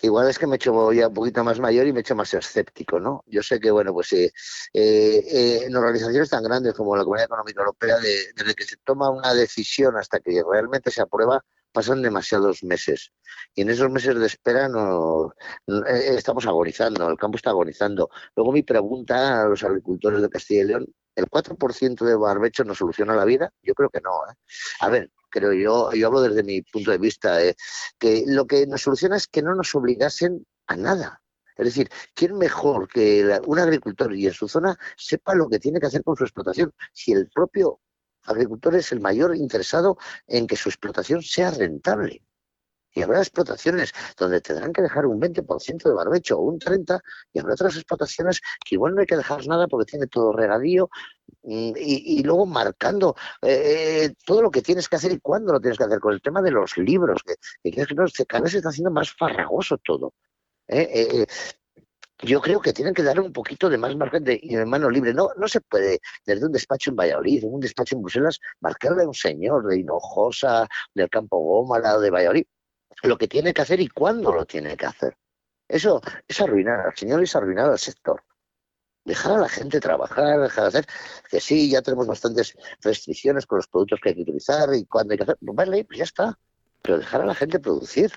Igual 0.00 0.28
es 0.28 0.38
que 0.38 0.46
me 0.46 0.54
he 0.54 0.56
hecho 0.56 0.92
ya 0.92 1.08
un 1.08 1.14
poquito 1.14 1.42
más 1.42 1.58
mayor 1.58 1.86
y 1.88 1.92
me 1.92 1.98
he 1.98 2.02
hecho 2.02 2.14
más 2.14 2.32
escéptico, 2.32 3.00
¿no? 3.00 3.24
Yo 3.26 3.42
sé 3.42 3.58
que, 3.58 3.72
bueno, 3.72 3.92
pues 3.92 4.12
en 4.12 5.76
organizaciones 5.76 6.30
tan 6.30 6.44
grandes 6.44 6.74
como 6.74 6.96
la 6.96 7.02
Comunidad 7.02 7.24
Económica 7.24 7.62
Europea, 7.62 7.96
desde 7.98 8.54
que 8.54 8.62
se 8.62 8.76
toma 8.84 9.10
una 9.10 9.34
decisión 9.34 9.96
hasta 9.96 10.20
que 10.20 10.40
realmente 10.48 10.92
se 10.92 11.02
aprueba, 11.02 11.44
pasan 11.78 12.02
demasiados 12.02 12.64
meses. 12.64 13.12
Y 13.54 13.62
en 13.62 13.70
esos 13.70 13.88
meses 13.88 14.18
de 14.18 14.26
espera 14.26 14.68
no, 14.68 15.32
eh, 15.68 16.16
estamos 16.16 16.44
agonizando, 16.44 17.08
el 17.08 17.16
campo 17.16 17.36
está 17.36 17.50
agonizando. 17.50 18.10
Luego 18.34 18.50
mi 18.50 18.64
pregunta 18.64 19.42
a 19.42 19.44
los 19.46 19.62
agricultores 19.62 20.20
de 20.20 20.28
Castilla 20.28 20.62
y 20.62 20.64
León, 20.64 20.86
¿el 21.14 21.26
4% 21.26 22.04
de 22.04 22.16
barbecho 22.16 22.64
no 22.64 22.74
soluciona 22.74 23.14
la 23.14 23.24
vida? 23.24 23.52
Yo 23.62 23.74
creo 23.74 23.90
que 23.90 24.00
no. 24.00 24.10
¿eh? 24.28 24.34
A 24.80 24.88
ver, 24.88 25.12
creo 25.30 25.52
yo, 25.52 25.92
yo 25.92 26.08
hablo 26.08 26.20
desde 26.20 26.42
mi 26.42 26.62
punto 26.62 26.90
de 26.90 26.98
vista, 26.98 27.40
¿eh? 27.44 27.54
que 27.96 28.24
lo 28.26 28.48
que 28.48 28.66
nos 28.66 28.82
soluciona 28.82 29.16
es 29.16 29.28
que 29.28 29.42
no 29.42 29.54
nos 29.54 29.72
obligasen 29.76 30.44
a 30.66 30.74
nada. 30.74 31.22
Es 31.56 31.66
decir, 31.66 31.88
¿quién 32.12 32.36
mejor 32.38 32.88
que 32.88 33.40
un 33.46 33.60
agricultor 33.60 34.16
y 34.16 34.26
en 34.26 34.32
su 34.32 34.48
zona 34.48 34.76
sepa 34.96 35.36
lo 35.36 35.48
que 35.48 35.60
tiene 35.60 35.78
que 35.78 35.86
hacer 35.86 36.02
con 36.02 36.16
su 36.16 36.24
explotación? 36.24 36.72
Si 36.92 37.12
el 37.12 37.28
propio 37.28 37.78
agricultor 38.28 38.76
es 38.76 38.92
el 38.92 39.00
mayor 39.00 39.36
interesado 39.36 39.98
en 40.26 40.46
que 40.46 40.56
su 40.56 40.68
explotación 40.68 41.22
sea 41.22 41.50
rentable. 41.50 42.22
Y 42.94 43.02
habrá 43.02 43.18
explotaciones 43.18 43.92
donde 44.16 44.40
tendrán 44.40 44.72
que 44.72 44.82
dejar 44.82 45.06
un 45.06 45.20
20% 45.20 45.82
de 45.84 45.94
barbecho 45.94 46.38
o 46.38 46.42
un 46.42 46.58
30%, 46.58 47.00
y 47.32 47.38
habrá 47.38 47.54
otras 47.54 47.76
explotaciones 47.76 48.40
que 48.64 48.74
igual 48.74 48.94
no 48.94 49.00
hay 49.00 49.06
que 49.06 49.16
dejar 49.16 49.46
nada 49.46 49.68
porque 49.68 49.90
tiene 49.90 50.06
todo 50.06 50.32
regadío, 50.32 50.90
mm, 51.42 51.72
y, 51.76 52.22
luego 52.24 52.46
marcando 52.46 53.14
eh, 53.42 54.06
eh, 54.06 54.14
todo 54.24 54.42
lo 54.42 54.50
que 54.50 54.62
tienes 54.62 54.88
que 54.88 54.96
hacer 54.96 55.12
y 55.12 55.20
cuándo 55.20 55.52
lo 55.52 55.60
tienes 55.60 55.78
que 55.78 55.84
hacer. 55.84 56.00
Con 56.00 56.14
el 56.14 56.22
tema 56.22 56.42
de 56.42 56.50
los 56.50 56.76
libros, 56.78 57.22
que, 57.22 57.36
que 57.62 58.26
cada 58.26 58.42
vez 58.42 58.52
se 58.52 58.58
está 58.58 58.70
haciendo 58.70 58.90
más 58.90 59.12
farragoso 59.12 59.78
todo. 59.78 60.14
¿eh? 60.66 61.26
Yo 62.28 62.40
creo 62.40 62.60
que 62.60 62.72
tienen 62.72 62.94
que 62.94 63.02
dar 63.02 63.18
un 63.20 63.32
poquito 63.32 63.70
de 63.70 63.78
más 63.78 63.96
margen 63.96 64.22
de, 64.22 64.40
de, 64.42 64.66
mano 64.66 64.90
libre. 64.90 65.14
No, 65.14 65.30
no 65.36 65.48
se 65.48 65.60
puede, 65.60 66.00
desde 66.26 66.46
un 66.46 66.52
despacho 66.52 66.90
en 66.90 66.96
Valladolid, 66.96 67.44
un 67.44 67.60
despacho 67.60 67.96
en 67.96 68.02
Bruselas, 68.02 68.38
marcarle 68.60 69.04
a 69.04 69.08
un 69.08 69.14
señor 69.14 69.66
de 69.66 69.78
Hinojosa, 69.78 70.68
del 70.94 71.08
Campo 71.08 71.38
Gómara, 71.38 71.98
de 71.98 72.10
Valladolid, 72.10 72.44
lo 73.02 73.16
que 73.16 73.28
tiene 73.28 73.54
que 73.54 73.62
hacer 73.62 73.80
y 73.80 73.88
cuándo 73.88 74.32
lo 74.32 74.44
tiene 74.44 74.76
que 74.76 74.86
hacer. 74.86 75.16
Eso 75.66 76.00
es 76.26 76.40
arruinar 76.40 76.80
al 76.80 76.96
señor, 76.96 77.22
es 77.22 77.34
arruinar 77.34 77.70
al 77.70 77.78
sector. 77.78 78.22
Dejar 79.04 79.32
a 79.32 79.38
la 79.38 79.48
gente 79.48 79.80
trabajar, 79.80 80.40
dejar 80.40 80.64
de 80.64 80.68
hacer, 80.68 80.86
que 81.30 81.40
sí, 81.40 81.70
ya 81.70 81.80
tenemos 81.80 82.06
bastantes 82.06 82.54
restricciones 82.82 83.46
con 83.46 83.56
los 83.56 83.68
productos 83.68 84.00
que 84.02 84.10
hay 84.10 84.14
que 84.16 84.22
utilizar 84.22 84.68
y 84.74 84.84
cuándo 84.84 85.12
hay 85.12 85.18
que 85.18 85.24
hacer. 85.24 85.38
Vale, 85.40 85.84
pues 85.84 85.98
ya 85.98 86.04
está. 86.04 86.38
Pero 86.82 86.98
dejar 86.98 87.22
a 87.22 87.26
la 87.26 87.34
gente 87.34 87.58
producir. 87.58 88.12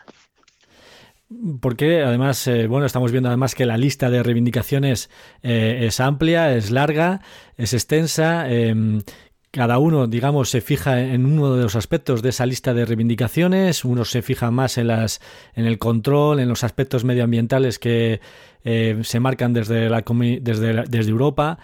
Porque 1.62 2.02
además, 2.02 2.46
eh, 2.48 2.67
bueno, 2.67 2.86
estamos 2.86 3.12
viendo 3.12 3.30
además 3.30 3.56
que 3.56 3.65
la 3.65 3.78
lista 3.78 4.10
de 4.10 4.22
reivindicaciones 4.22 5.10
eh, 5.44 5.86
es 5.88 6.00
amplia, 6.00 6.56
es 6.56 6.72
larga, 6.72 7.22
es 7.56 7.74
extensa. 7.74 8.50
Em, 8.52 9.02
cada 9.50 9.80
uno, 9.80 10.08
digamos, 10.08 10.50
se 10.50 10.60
fija 10.60 11.00
en 11.00 11.26
uno 11.26 11.56
de 11.56 11.63
los 11.63 11.76
aspectos 11.76 12.22
de 12.22 12.30
esa 12.30 12.46
lista 12.46 12.74
de 12.74 12.86
reivindicaciones. 12.86 13.86
Uno 13.86 14.04
se 14.04 14.22
fija 14.22 14.52
más 14.52 14.78
en 14.78 14.88
las, 14.88 15.22
en 15.56 15.65
el 15.65 15.78
control, 15.78 16.41
en 16.41 16.50
los 16.50 16.65
aspectos 16.65 17.06
medioambientales 17.06 17.80
que 17.80 18.20
eh, 18.63 19.00
se 19.04 19.20
marcan 19.22 19.54
desde 19.54 19.89
la 19.89 20.04
desde, 20.41 20.84
desde 20.89 21.12
Europa. 21.12 21.60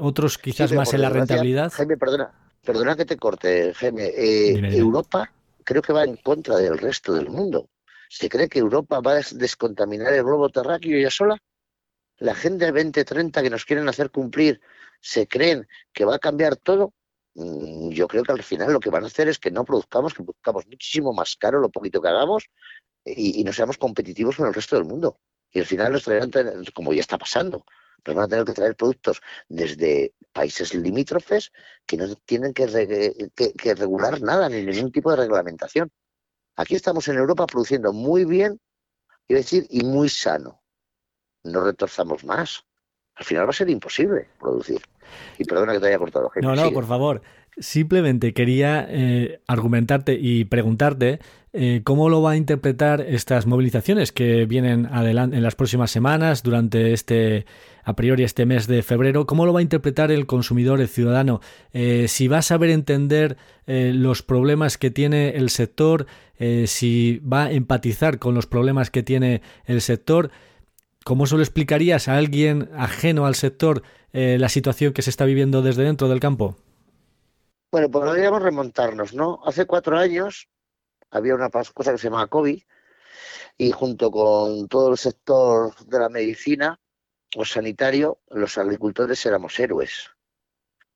otros 0.00 0.38
quizás 0.38 0.72
más 0.72 0.92
en 0.92 1.02
la 1.02 1.08
rentabilidad. 1.08 1.70
Jaime, 1.72 1.96
perdona, 1.96 2.32
perdona 2.64 2.96
que 2.96 3.04
te 3.04 3.16
corte, 3.16 3.72
Jaime. 3.74 4.10
Europa 4.76 5.30
creo 5.64 5.82
que 5.82 5.92
va 5.92 6.04
en 6.04 6.16
contra 6.16 6.56
del 6.56 6.78
resto 6.78 7.14
del 7.14 7.28
mundo. 7.28 7.68
¿Se 8.18 8.28
cree 8.28 8.48
que 8.48 8.58
Europa 8.58 9.00
va 9.00 9.12
a 9.12 9.22
descontaminar 9.32 10.12
el 10.12 10.24
globo 10.24 10.50
terráqueo 10.50 11.00
ya 11.00 11.10
sola? 11.10 11.36
la 12.22 12.32
Agenda 12.32 12.66
2030 12.70 13.42
que 13.42 13.50
nos 13.50 13.64
quieren 13.64 13.88
hacer 13.88 14.10
cumplir 14.10 14.60
se 15.00 15.26
creen 15.26 15.66
que 15.92 16.04
va 16.04 16.16
a 16.16 16.18
cambiar 16.18 16.56
todo, 16.56 16.94
mm, 17.34 17.90
yo 17.90 18.06
creo 18.06 18.22
que 18.22 18.32
al 18.32 18.42
final 18.42 18.72
lo 18.72 18.80
que 18.80 18.90
van 18.90 19.04
a 19.04 19.08
hacer 19.08 19.28
es 19.28 19.38
que 19.38 19.50
no 19.50 19.64
produzcamos, 19.64 20.14
que 20.14 20.22
produzcamos 20.22 20.66
muchísimo 20.68 21.12
más 21.12 21.36
caro 21.36 21.60
lo 21.60 21.70
poquito 21.70 22.00
que 22.00 22.08
hagamos 22.08 22.44
y, 23.04 23.42
no 23.44 23.52
seamos 23.52 23.78
competitivos 23.78 24.36
con 24.36 24.46
el 24.46 24.54
resto 24.54 24.76
del 24.76 24.84
mundo. 24.84 25.18
Y 25.50 25.58
al 25.60 25.66
final 25.66 25.92
nos 25.92 26.04
traerán, 26.04 26.30
como 26.72 26.92
ya 26.92 27.00
está 27.00 27.18
pasando, 27.18 27.64
nos 28.06 28.14
van 28.14 28.24
a 28.26 28.28
tener 28.28 28.44
que 28.44 28.52
traer 28.52 28.76
productos 28.76 29.20
desde 29.48 30.14
países 30.32 30.74
limítrofes 30.74 31.50
que 31.86 31.96
no 31.96 32.14
tienen 32.14 32.54
que 32.54 33.74
regular 33.74 34.22
nada, 34.22 34.48
ni 34.48 34.62
ningún 34.62 34.92
tipo 34.92 35.10
de 35.10 35.16
reglamentación. 35.16 35.90
Aquí 36.56 36.74
estamos 36.74 37.08
en 37.08 37.16
Europa 37.16 37.46
produciendo 37.46 37.92
muy 37.92 38.24
bien, 38.24 38.60
quiero 39.26 39.42
decir, 39.42 39.66
y 39.70 39.84
muy 39.84 40.08
sano 40.08 40.62
no 41.44 41.64
retorzamos 41.64 42.24
más. 42.24 42.64
Al 43.14 43.24
final 43.24 43.46
va 43.46 43.50
a 43.50 43.54
ser 43.54 43.68
imposible 43.68 44.28
producir. 44.38 44.80
Y 45.38 45.44
perdona 45.44 45.74
que 45.74 45.80
te 45.80 45.88
haya 45.88 45.98
cortado. 45.98 46.30
no, 46.36 46.54
no, 46.54 46.72
por 46.72 46.86
favor. 46.86 47.22
Simplemente 47.58 48.32
quería 48.32 48.86
eh, 48.88 49.40
argumentarte 49.46 50.18
y 50.18 50.46
preguntarte 50.46 51.18
eh, 51.52 51.82
cómo 51.84 52.08
lo 52.08 52.22
va 52.22 52.30
a 52.30 52.36
interpretar 52.36 53.02
estas 53.02 53.44
movilizaciones 53.46 54.10
que 54.10 54.46
vienen 54.46 54.86
adelante 54.86 55.36
en 55.36 55.42
las 55.42 55.54
próximas 55.54 55.90
semanas, 55.90 56.42
durante 56.42 56.94
este, 56.94 57.44
a 57.84 57.94
priori 57.94 58.24
este 58.24 58.46
mes 58.46 58.68
de 58.68 58.82
febrero. 58.82 59.26
¿Cómo 59.26 59.44
lo 59.44 59.52
va 59.52 59.58
a 59.58 59.62
interpretar 59.62 60.10
el 60.10 60.24
consumidor, 60.24 60.80
el 60.80 60.88
ciudadano? 60.88 61.42
Eh, 61.74 62.06
si 62.08 62.26
va 62.26 62.38
a 62.38 62.42
saber 62.42 62.70
entender 62.70 63.36
los 63.66 64.22
problemas 64.22 64.76
que 64.76 64.90
tiene 64.90 65.36
el 65.36 65.48
sector, 65.48 66.06
si 66.66 67.20
va 67.20 67.44
a 67.44 67.52
empatizar 67.52 68.18
con 68.18 68.34
los 68.34 68.46
problemas 68.46 68.90
que 68.90 69.04
tiene 69.04 69.40
el 69.66 69.80
sector. 69.80 70.32
¿Cómo 71.04 71.26
se 71.26 71.36
lo 71.36 71.42
explicarías 71.42 72.08
a 72.08 72.18
alguien 72.18 72.70
ajeno 72.76 73.24
al 73.24 73.36
sector 73.36 73.84
la 74.12 74.48
situación 74.48 74.92
que 74.92 75.02
se 75.02 75.10
está 75.10 75.26
viviendo 75.26 75.62
desde 75.62 75.84
dentro 75.84 76.08
del 76.08 76.18
campo? 76.18 76.56
Bueno, 77.72 77.90
podríamos 77.90 78.42
remontarnos, 78.42 79.14
¿no? 79.14 79.40
Hace 79.46 79.64
cuatro 79.64 79.96
años 79.96 80.46
había 81.10 81.34
una 81.34 81.48
cosa 81.48 81.92
que 81.92 81.96
se 81.96 82.10
llama 82.10 82.26
COVID 82.26 82.62
y 83.56 83.70
junto 83.72 84.10
con 84.10 84.68
todo 84.68 84.90
el 84.90 84.98
sector 84.98 85.74
de 85.86 85.98
la 85.98 86.10
medicina 86.10 86.78
o 87.34 87.46
sanitario, 87.46 88.20
los 88.28 88.58
agricultores 88.58 89.24
éramos 89.24 89.58
héroes, 89.58 90.10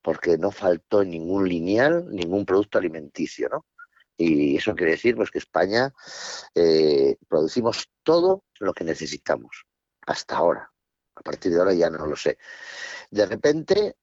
porque 0.02 0.36
no 0.36 0.50
faltó 0.50 1.02
ningún 1.02 1.48
lineal, 1.48 2.14
ningún 2.14 2.44
producto 2.44 2.76
alimenticio, 2.76 3.48
¿no? 3.48 3.64
Y 4.18 4.58
eso 4.58 4.74
quiere 4.74 4.92
decir 4.92 5.16
pues, 5.16 5.30
que 5.30 5.38
España 5.38 5.94
eh, 6.54 7.16
producimos 7.26 7.88
todo 8.02 8.44
lo 8.60 8.74
que 8.74 8.84
necesitamos 8.84 9.64
hasta 10.06 10.36
ahora. 10.36 10.70
A 11.14 11.22
partir 11.22 11.52
de 11.52 11.58
ahora 11.58 11.72
ya 11.72 11.88
no 11.88 12.06
lo 12.06 12.16
sé. 12.16 12.36
De 13.10 13.24
repente, 13.24 13.96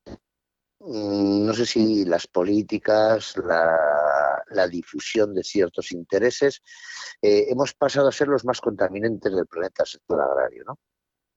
no 0.85 1.53
sé 1.53 1.65
si 1.65 2.05
las 2.05 2.27
políticas, 2.27 3.35
la, 3.37 4.67
difusión 4.67 5.33
de 5.33 5.43
ciertos 5.43 5.91
intereses, 5.91 6.61
eh, 7.21 7.47
hemos 7.49 7.73
pasado 7.73 8.07
a 8.07 8.11
ser 8.11 8.27
los 8.27 8.45
más 8.45 8.61
contaminantes 8.61 9.33
del 9.33 9.47
planeta 9.47 9.85
sector 9.85 10.21
agrario, 10.21 10.63
¿no? 10.65 10.79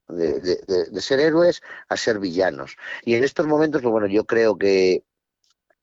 De, 0.08 1.00
ser 1.00 1.20
héroes 1.20 1.60
a 1.88 1.96
ser 1.96 2.18
villanos. 2.18 2.76
Y 3.02 3.14
en 3.14 3.24
estos 3.24 3.46
momentos, 3.46 3.82
pues 3.82 3.90
bueno, 3.90 4.06
yo 4.06 4.24
creo 4.24 4.56
que 4.56 5.04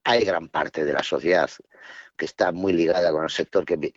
hay 0.03 0.23
gran 0.23 0.49
parte 0.49 0.85
de 0.85 0.93
la 0.93 1.03
sociedad 1.03 1.49
que 2.15 2.25
está 2.25 2.51
muy 2.51 2.73
ligada 2.73 3.11
con 3.11 3.23
el 3.23 3.29
sector, 3.29 3.65
que, 3.65 3.93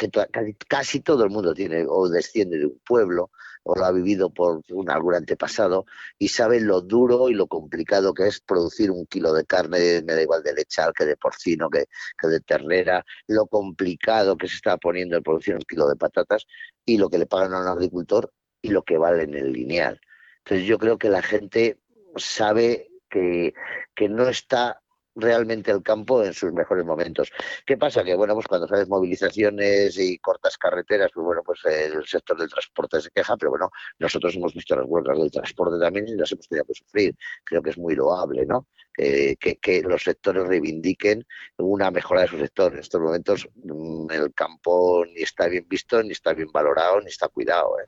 casi 0.68 1.00
todo 1.00 1.24
el 1.24 1.30
mundo 1.30 1.54
tiene 1.54 1.84
o 1.88 2.08
desciende 2.08 2.58
de 2.58 2.66
un 2.66 2.80
pueblo 2.84 3.30
o 3.68 3.74
lo 3.74 3.84
ha 3.84 3.90
vivido 3.90 4.30
por 4.30 4.62
algún 4.86 5.14
antepasado 5.14 5.86
y 6.18 6.28
sabe 6.28 6.60
lo 6.60 6.82
duro 6.82 7.28
y 7.28 7.34
lo 7.34 7.48
complicado 7.48 8.14
que 8.14 8.28
es 8.28 8.40
producir 8.40 8.92
un 8.92 9.06
kilo 9.06 9.32
de 9.32 9.44
carne, 9.44 10.02
me 10.02 10.14
da 10.14 10.22
igual 10.22 10.44
de 10.44 10.54
lechal 10.54 10.92
que 10.96 11.04
de 11.04 11.16
porcino, 11.16 11.68
que, 11.68 11.86
de 12.28 12.40
ternera, 12.40 13.04
lo 13.26 13.48
complicado 13.48 14.36
que 14.36 14.46
se 14.46 14.54
está 14.54 14.76
poniendo 14.76 15.16
el 15.16 15.24
producir 15.24 15.56
un 15.56 15.62
kilo 15.62 15.88
de 15.88 15.96
patatas 15.96 16.46
y 16.84 16.96
lo 16.96 17.10
que 17.10 17.18
le 17.18 17.26
pagan 17.26 17.54
a 17.54 17.60
un 17.60 17.66
agricultor 17.66 18.32
y 18.62 18.68
lo 18.68 18.84
que 18.84 18.98
vale 18.98 19.24
en 19.24 19.34
el 19.34 19.52
lineal. 19.52 20.00
Entonces 20.44 20.64
yo 20.64 20.78
creo 20.78 20.96
que 20.96 21.10
la 21.10 21.22
gente 21.22 21.80
sabe 22.14 22.88
que, 23.10 23.52
que 23.96 24.08
no 24.08 24.28
está 24.28 24.80
realmente 25.16 25.70
el 25.70 25.82
campo 25.82 26.22
en 26.22 26.32
sus 26.32 26.52
mejores 26.52 26.84
momentos. 26.84 27.32
¿Qué 27.64 27.76
pasa? 27.76 28.04
Que 28.04 28.14
bueno, 28.14 28.34
pues 28.34 28.46
cuando 28.46 28.68
sabes 28.68 28.88
movilizaciones 28.88 29.98
y 29.98 30.18
cortas 30.18 30.56
carreteras, 30.58 31.10
pues 31.12 31.24
bueno, 31.24 31.42
pues 31.44 31.60
el 31.64 32.06
sector 32.06 32.38
del 32.38 32.48
transporte 32.48 33.00
se 33.00 33.10
queja, 33.10 33.36
pero 33.36 33.50
bueno, 33.50 33.70
nosotros 33.98 34.36
hemos 34.36 34.54
visto 34.54 34.76
las 34.76 34.84
huelgas 34.86 35.18
del 35.18 35.30
transporte 35.30 35.78
también 35.80 36.06
y 36.08 36.14
las 36.14 36.30
hemos 36.32 36.48
tenido 36.48 36.66
que 36.66 36.74
sufrir. 36.74 37.16
Creo 37.44 37.62
que 37.62 37.70
es 37.70 37.78
muy 37.78 37.94
loable, 37.94 38.46
¿no? 38.46 38.66
que, 38.96 39.58
que, 39.60 39.82
los 39.82 40.02
sectores 40.02 40.46
reivindiquen 40.46 41.26
una 41.58 41.90
mejora 41.90 42.22
de 42.22 42.28
su 42.28 42.38
sector. 42.38 42.72
En 42.72 42.78
estos 42.78 43.00
momentos 43.00 43.48
mm, 43.54 44.10
el 44.10 44.32
campo 44.32 45.04
ni 45.04 45.22
está 45.22 45.48
bien 45.48 45.66
visto, 45.68 46.02
ni 46.02 46.12
está 46.12 46.32
bien 46.32 46.48
valorado, 46.52 47.00
ni 47.00 47.08
está 47.08 47.28
cuidado. 47.28 47.78
¿eh? 47.80 47.86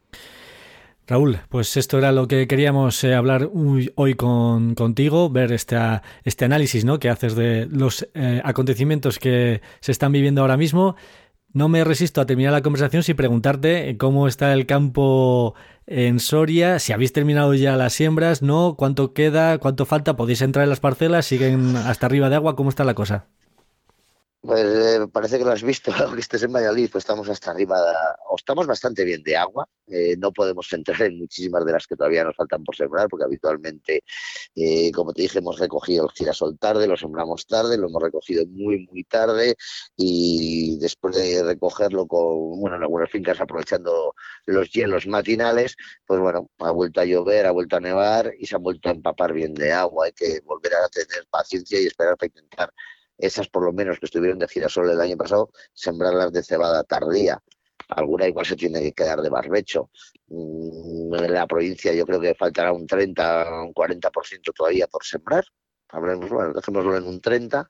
Raúl, 1.08 1.38
pues 1.48 1.74
esto 1.78 1.96
era 1.96 2.12
lo 2.12 2.28
que 2.28 2.46
queríamos 2.46 3.02
eh, 3.02 3.14
hablar 3.14 3.50
hoy 3.54 4.14
con, 4.14 4.74
contigo, 4.74 5.30
ver 5.30 5.52
este, 5.52 5.78
este 6.22 6.44
análisis 6.44 6.84
¿no? 6.84 6.98
que 6.98 7.08
haces 7.08 7.34
de 7.34 7.66
los 7.70 8.06
eh, 8.12 8.42
acontecimientos 8.44 9.18
que 9.18 9.62
se 9.80 9.90
están 9.90 10.12
viviendo 10.12 10.42
ahora 10.42 10.58
mismo. 10.58 10.96
No 11.54 11.70
me 11.70 11.82
resisto 11.82 12.20
a 12.20 12.26
terminar 12.26 12.52
la 12.52 12.60
conversación 12.60 13.02
sin 13.02 13.16
preguntarte 13.16 13.96
cómo 13.96 14.28
está 14.28 14.52
el 14.52 14.66
campo 14.66 15.54
en 15.86 16.20
Soria, 16.20 16.78
si 16.78 16.92
habéis 16.92 17.14
terminado 17.14 17.54
ya 17.54 17.74
las 17.76 17.94
siembras, 17.94 18.42
no, 18.42 18.74
cuánto 18.76 19.14
queda, 19.14 19.56
cuánto 19.56 19.86
falta, 19.86 20.14
podéis 20.14 20.42
entrar 20.42 20.64
en 20.64 20.70
las 20.70 20.80
parcelas, 20.80 21.24
siguen 21.24 21.74
hasta 21.74 22.04
arriba 22.04 22.28
de 22.28 22.36
agua, 22.36 22.54
¿cómo 22.54 22.68
está 22.68 22.84
la 22.84 22.92
cosa? 22.92 23.28
Pues 24.40 24.64
eh, 24.64 25.08
parece 25.12 25.36
que 25.36 25.44
lo 25.44 25.50
has 25.50 25.64
visto, 25.64 25.90
que 26.14 26.20
estés 26.20 26.44
en 26.44 26.52
Valladolid, 26.52 26.88
pues 26.92 27.02
estamos 27.02 27.28
hasta 27.28 27.50
arriba, 27.50 27.76
o 28.30 28.36
estamos 28.36 28.68
bastante 28.68 29.04
bien 29.04 29.22
de 29.24 29.36
agua. 29.36 29.68
Eh, 29.88 30.16
no 30.16 30.32
podemos 30.32 30.72
entrar 30.72 31.02
en 31.02 31.18
muchísimas 31.18 31.64
de 31.64 31.72
las 31.72 31.86
que 31.88 31.96
todavía 31.96 32.22
nos 32.22 32.36
faltan 32.36 32.62
por 32.62 32.76
sembrar, 32.76 33.08
porque 33.08 33.24
habitualmente, 33.24 34.04
eh, 34.54 34.92
como 34.92 35.12
te 35.12 35.22
dije, 35.22 35.40
hemos 35.40 35.58
recogido 35.58 36.04
el 36.04 36.12
girasol 36.12 36.56
tarde, 36.56 36.86
lo 36.86 36.96
sembramos 36.96 37.46
tarde, 37.46 37.76
lo 37.76 37.88
hemos 37.88 38.00
recogido 38.00 38.46
muy, 38.46 38.86
muy 38.86 39.02
tarde 39.04 39.56
y 39.96 40.78
después 40.78 41.16
de 41.16 41.42
recogerlo 41.42 42.06
con, 42.06 42.60
bueno, 42.60 42.76
en 42.76 42.82
algunas 42.82 43.10
fincas 43.10 43.40
aprovechando 43.40 44.14
los 44.46 44.70
hielos 44.70 45.06
matinales, 45.08 45.76
pues 46.06 46.20
bueno, 46.20 46.48
ha 46.60 46.70
vuelto 46.70 47.00
a 47.00 47.04
llover, 47.04 47.46
ha 47.46 47.50
vuelto 47.50 47.76
a 47.76 47.80
nevar 47.80 48.32
y 48.38 48.46
se 48.46 48.54
ha 48.54 48.58
vuelto 48.58 48.88
a 48.88 48.92
empapar 48.92 49.32
bien 49.32 49.52
de 49.54 49.72
agua. 49.72 50.06
Hay 50.06 50.12
que 50.12 50.40
volver 50.44 50.74
a 50.74 50.88
tener 50.88 51.26
paciencia 51.28 51.80
y 51.80 51.86
esperar 51.86 52.16
para 52.16 52.28
intentar 52.28 52.72
esas 53.18 53.48
por 53.48 53.64
lo 53.64 53.72
menos 53.72 53.98
que 53.98 54.06
estuvieron 54.06 54.38
de 54.38 54.48
girasol 54.48 54.90
el 54.90 55.00
año 55.00 55.16
pasado, 55.16 55.50
sembrarlas 55.72 56.32
de 56.32 56.42
cebada 56.42 56.84
tardía. 56.84 57.42
Alguna 57.88 58.28
igual 58.28 58.46
se 58.46 58.56
tiene 58.56 58.80
que 58.82 58.92
quedar 58.92 59.20
de 59.22 59.28
barbecho. 59.28 59.90
Mm, 60.28 61.14
en 61.14 61.32
la 61.32 61.46
provincia 61.46 61.92
yo 61.92 62.06
creo 62.06 62.20
que 62.20 62.34
faltará 62.34 62.72
un 62.72 62.86
30, 62.86 63.62
un 63.62 63.74
40% 63.74 64.52
todavía 64.54 64.86
por 64.86 65.04
sembrar. 65.04 65.44
Hablemos, 65.88 66.30
bueno, 66.30 66.52
dejémoslo 66.52 66.96
en 66.96 67.04
un 67.04 67.20
30 67.20 67.66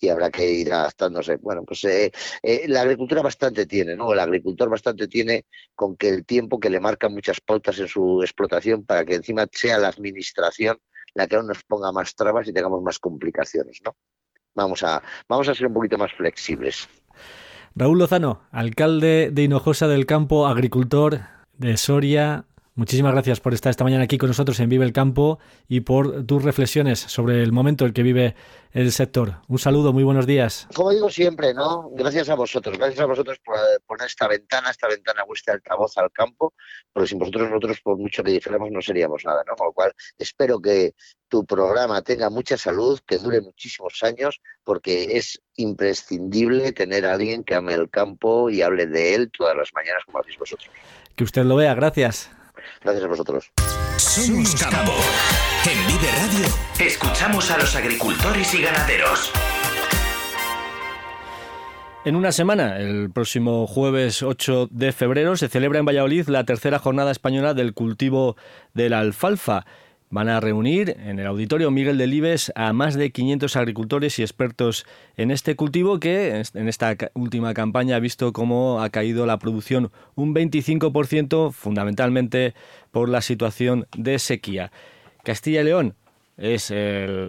y 0.00 0.08
habrá 0.08 0.30
que 0.30 0.48
ir 0.50 0.72
adaptándose. 0.72 1.36
Bueno, 1.36 1.64
pues 1.64 1.84
eh, 1.84 2.12
eh, 2.42 2.68
la 2.68 2.82
agricultura 2.82 3.20
bastante 3.22 3.66
tiene, 3.66 3.96
¿no? 3.96 4.12
El 4.12 4.20
agricultor 4.20 4.68
bastante 4.70 5.08
tiene 5.08 5.46
con 5.74 5.96
que 5.96 6.08
el 6.08 6.24
tiempo 6.24 6.60
que 6.60 6.70
le 6.70 6.80
marca 6.80 7.08
muchas 7.08 7.40
pautas 7.40 7.78
en 7.80 7.88
su 7.88 8.22
explotación 8.22 8.84
para 8.84 9.04
que 9.04 9.16
encima 9.16 9.46
sea 9.50 9.78
la 9.78 9.88
administración 9.88 10.78
la 11.14 11.26
que 11.26 11.36
aún 11.36 11.48
nos 11.48 11.64
ponga 11.64 11.90
más 11.90 12.14
trabas 12.14 12.46
y 12.48 12.52
tengamos 12.52 12.82
más 12.82 12.98
complicaciones, 12.98 13.80
¿no? 13.84 13.96
Vamos 14.58 14.82
a, 14.82 15.00
vamos 15.28 15.48
a 15.48 15.54
ser 15.54 15.68
un 15.68 15.74
poquito 15.74 15.96
más 15.96 16.12
flexibles. 16.12 16.88
Raúl 17.76 18.00
Lozano, 18.00 18.40
alcalde 18.50 19.30
de 19.32 19.44
Hinojosa 19.44 19.86
del 19.86 20.04
Campo, 20.04 20.48
agricultor 20.48 21.20
de 21.56 21.76
Soria. 21.76 22.44
Muchísimas 22.78 23.12
gracias 23.12 23.40
por 23.40 23.54
estar 23.54 23.70
esta 23.70 23.82
mañana 23.82 24.04
aquí 24.04 24.18
con 24.18 24.28
nosotros 24.28 24.60
en 24.60 24.68
Vive 24.68 24.84
el 24.84 24.92
Campo 24.92 25.40
y 25.66 25.80
por 25.80 26.24
tus 26.24 26.44
reflexiones 26.44 27.00
sobre 27.00 27.42
el 27.42 27.50
momento 27.50 27.84
en 27.84 27.92
que 27.92 28.04
vive 28.04 28.36
el 28.70 28.92
sector. 28.92 29.42
Un 29.48 29.58
saludo, 29.58 29.92
muy 29.92 30.04
buenos 30.04 30.28
días. 30.28 30.68
Como 30.72 30.92
digo 30.92 31.10
siempre, 31.10 31.52
¿no? 31.52 31.90
Gracias 31.90 32.28
a 32.28 32.36
vosotros, 32.36 32.78
gracias 32.78 33.00
a 33.00 33.06
vosotros 33.06 33.40
por 33.44 33.56
poner 33.84 34.06
esta 34.06 34.28
ventana, 34.28 34.70
esta 34.70 34.86
ventana 34.86 35.24
vuestra 35.24 35.54
altavoz 35.54 35.98
al 35.98 36.12
campo, 36.12 36.54
porque 36.92 37.08
sin 37.08 37.18
vosotros 37.18 37.50
nosotros, 37.50 37.80
por 37.80 37.98
mucho 37.98 38.22
que 38.22 38.30
dijéramos, 38.30 38.70
no 38.70 38.80
seríamos 38.80 39.24
nada, 39.24 39.42
¿no? 39.48 39.56
Con 39.56 39.66
lo 39.66 39.72
cual, 39.72 39.92
espero 40.16 40.60
que 40.60 40.94
tu 41.26 41.44
programa 41.44 42.00
tenga 42.02 42.30
mucha 42.30 42.56
salud, 42.56 43.00
que 43.04 43.18
dure 43.18 43.40
muchísimos 43.40 44.00
años, 44.04 44.40
porque 44.62 45.16
es 45.16 45.42
imprescindible 45.56 46.70
tener 46.70 47.06
a 47.06 47.14
alguien 47.14 47.42
que 47.42 47.56
ame 47.56 47.74
el 47.74 47.90
campo 47.90 48.50
y 48.50 48.62
hable 48.62 48.86
de 48.86 49.16
él 49.16 49.32
todas 49.36 49.56
las 49.56 49.70
mañanas 49.74 50.04
como 50.06 50.20
hacéis 50.20 50.38
vosotros. 50.38 50.70
Que 51.16 51.24
usted 51.24 51.42
lo 51.42 51.56
vea, 51.56 51.74
gracias. 51.74 52.30
Gracias 52.82 53.04
a 53.04 53.08
vosotros. 53.08 53.52
Somos 53.96 54.54
Campo. 54.56 54.92
En 55.64 55.86
Vive 55.86 56.10
Radio 56.12 56.46
escuchamos 56.80 57.50
a 57.50 57.58
los 57.58 57.74
agricultores 57.76 58.54
y 58.54 58.62
ganaderos. 58.62 59.32
En 62.04 62.16
una 62.16 62.32
semana, 62.32 62.78
el 62.78 63.10
próximo 63.10 63.66
jueves 63.66 64.22
8 64.22 64.68
de 64.70 64.92
febrero, 64.92 65.36
se 65.36 65.48
celebra 65.48 65.80
en 65.80 65.84
Valladolid 65.84 66.28
la 66.28 66.44
tercera 66.44 66.78
jornada 66.78 67.10
española 67.10 67.54
del 67.54 67.74
cultivo 67.74 68.36
de 68.72 68.88
la 68.88 69.00
alfalfa. 69.00 69.66
Van 70.10 70.30
a 70.30 70.40
reunir 70.40 70.96
en 71.04 71.18
el 71.18 71.26
auditorio 71.26 71.70
Miguel 71.70 71.98
Delibes 71.98 72.50
a 72.54 72.72
más 72.72 72.94
de 72.94 73.10
500 73.10 73.56
agricultores 73.56 74.18
y 74.18 74.22
expertos 74.22 74.86
en 75.18 75.30
este 75.30 75.54
cultivo 75.54 76.00
que 76.00 76.42
en 76.54 76.68
esta 76.68 76.96
última 77.12 77.52
campaña 77.52 77.96
ha 77.96 78.00
visto 78.00 78.32
cómo 78.32 78.80
ha 78.80 78.88
caído 78.88 79.26
la 79.26 79.38
producción 79.38 79.90
un 80.14 80.34
25%, 80.34 81.52
fundamentalmente 81.52 82.54
por 82.90 83.10
la 83.10 83.20
situación 83.20 83.86
de 83.96 84.18
sequía. 84.18 84.72
Castilla 85.24 85.60
y 85.60 85.64
León 85.64 85.94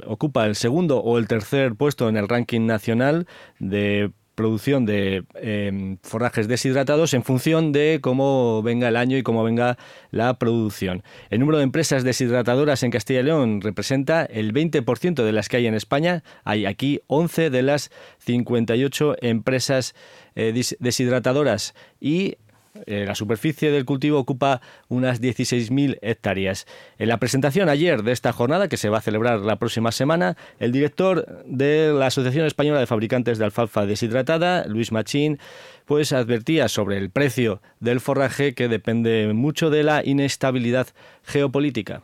ocupa 0.07 0.45
el 0.45 0.55
segundo 0.55 0.99
o 0.99 1.17
el 1.17 1.27
tercer 1.27 1.75
puesto 1.75 2.07
en 2.07 2.15
el 2.15 2.29
ranking 2.29 2.65
nacional 2.65 3.27
de 3.59 4.11
producción 4.39 4.85
de 4.85 5.25
em, 5.35 5.97
forrajes 6.01 6.47
deshidratados 6.47 7.13
en 7.13 7.25
función 7.25 7.73
de 7.73 7.99
cómo 8.01 8.63
venga 8.63 8.87
el 8.87 8.95
año 8.95 9.17
y 9.17 9.21
cómo 9.21 9.43
venga 9.43 9.77
la 10.11 10.39
producción. 10.39 11.03
El 11.29 11.41
número 11.41 11.57
de 11.57 11.65
empresas 11.65 12.05
deshidratadoras 12.05 12.83
en 12.83 12.91
Castilla 12.91 13.19
y 13.19 13.23
León 13.23 13.59
representa 13.59 14.23
el 14.23 14.53
20% 14.53 15.25
de 15.25 15.31
las 15.33 15.49
que 15.49 15.57
hay 15.57 15.67
en 15.67 15.73
España. 15.73 16.23
Hay 16.45 16.65
aquí 16.65 17.01
11 17.07 17.49
de 17.49 17.61
las 17.63 17.91
58 18.19 19.17
empresas 19.19 19.93
eh, 20.35 20.53
deshidratadoras 20.79 21.75
y 21.99 22.37
eh, 22.85 23.05
la 23.05 23.15
superficie 23.15 23.71
del 23.71 23.85
cultivo 23.85 24.19
ocupa 24.19 24.61
unas 24.87 25.21
16.000 25.21 25.97
hectáreas. 26.01 26.65
En 26.97 27.09
la 27.09 27.17
presentación 27.17 27.69
ayer 27.69 28.03
de 28.03 28.11
esta 28.11 28.33
jornada, 28.33 28.67
que 28.67 28.77
se 28.77 28.89
va 28.89 28.99
a 28.99 29.01
celebrar 29.01 29.39
la 29.39 29.57
próxima 29.57 29.91
semana, 29.91 30.37
el 30.59 30.71
director 30.71 31.43
de 31.45 31.93
la 31.93 32.07
Asociación 32.07 32.45
Española 32.45 32.79
de 32.79 32.87
Fabricantes 32.87 33.37
de 33.37 33.45
Alfalfa 33.45 33.85
Deshidratada, 33.85 34.65
Luis 34.65 34.91
Machín, 34.91 35.39
pues 35.85 36.13
advertía 36.13 36.67
sobre 36.67 36.97
el 36.97 37.09
precio 37.09 37.61
del 37.79 37.99
forraje 37.99 38.53
que 38.53 38.67
depende 38.67 39.33
mucho 39.33 39.69
de 39.69 39.83
la 39.83 40.05
inestabilidad 40.05 40.87
geopolítica. 41.23 42.03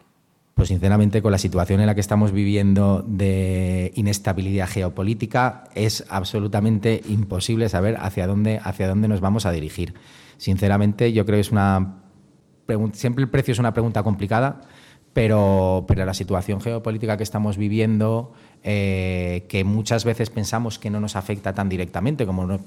Pues 0.56 0.70
sinceramente 0.70 1.22
con 1.22 1.34
la 1.34 1.38
situación 1.38 1.82
en 1.82 1.86
la 1.86 1.96
que 1.96 2.02
estamos 2.02 2.32
viviendo 2.32 3.04
de 3.06 3.92
inestabilidad 3.96 4.70
geopolítica 4.70 5.66
es 5.76 6.06
absolutamente 6.10 7.02
imposible 7.10 7.68
saber 7.68 7.98
hacia 8.00 8.26
dónde, 8.26 8.62
hacia 8.64 8.88
dónde 8.88 9.10
nos 9.10 9.20
vamos 9.20 9.46
a 9.46 9.52
dirigir. 9.52 9.94
Sinceramente, 10.38 11.14
yo 11.14 11.26
creo 11.26 11.38
que 11.38 11.42
es 11.42 11.52
una. 11.52 12.02
Siempre 12.94 13.24
el 13.24 13.30
precio 13.30 13.52
es 13.52 13.60
una 13.60 13.74
pregunta 13.74 14.02
complicada, 14.02 14.62
pero, 15.14 15.86
pero 15.88 16.04
la 16.06 16.14
situación 16.14 16.62
geopolítica 16.62 17.16
que 17.16 17.24
estamos 17.24 17.58
viviendo, 17.58 18.34
eh, 18.64 19.46
que 19.48 19.64
muchas 19.64 20.04
veces 20.04 20.30
pensamos 20.30 20.80
que 20.80 20.90
no 20.90 21.00
nos 21.00 21.16
afecta 21.16 21.54
tan 21.54 21.70
directamente, 21.70 22.26
como 22.26 22.46
no, 22.46 22.60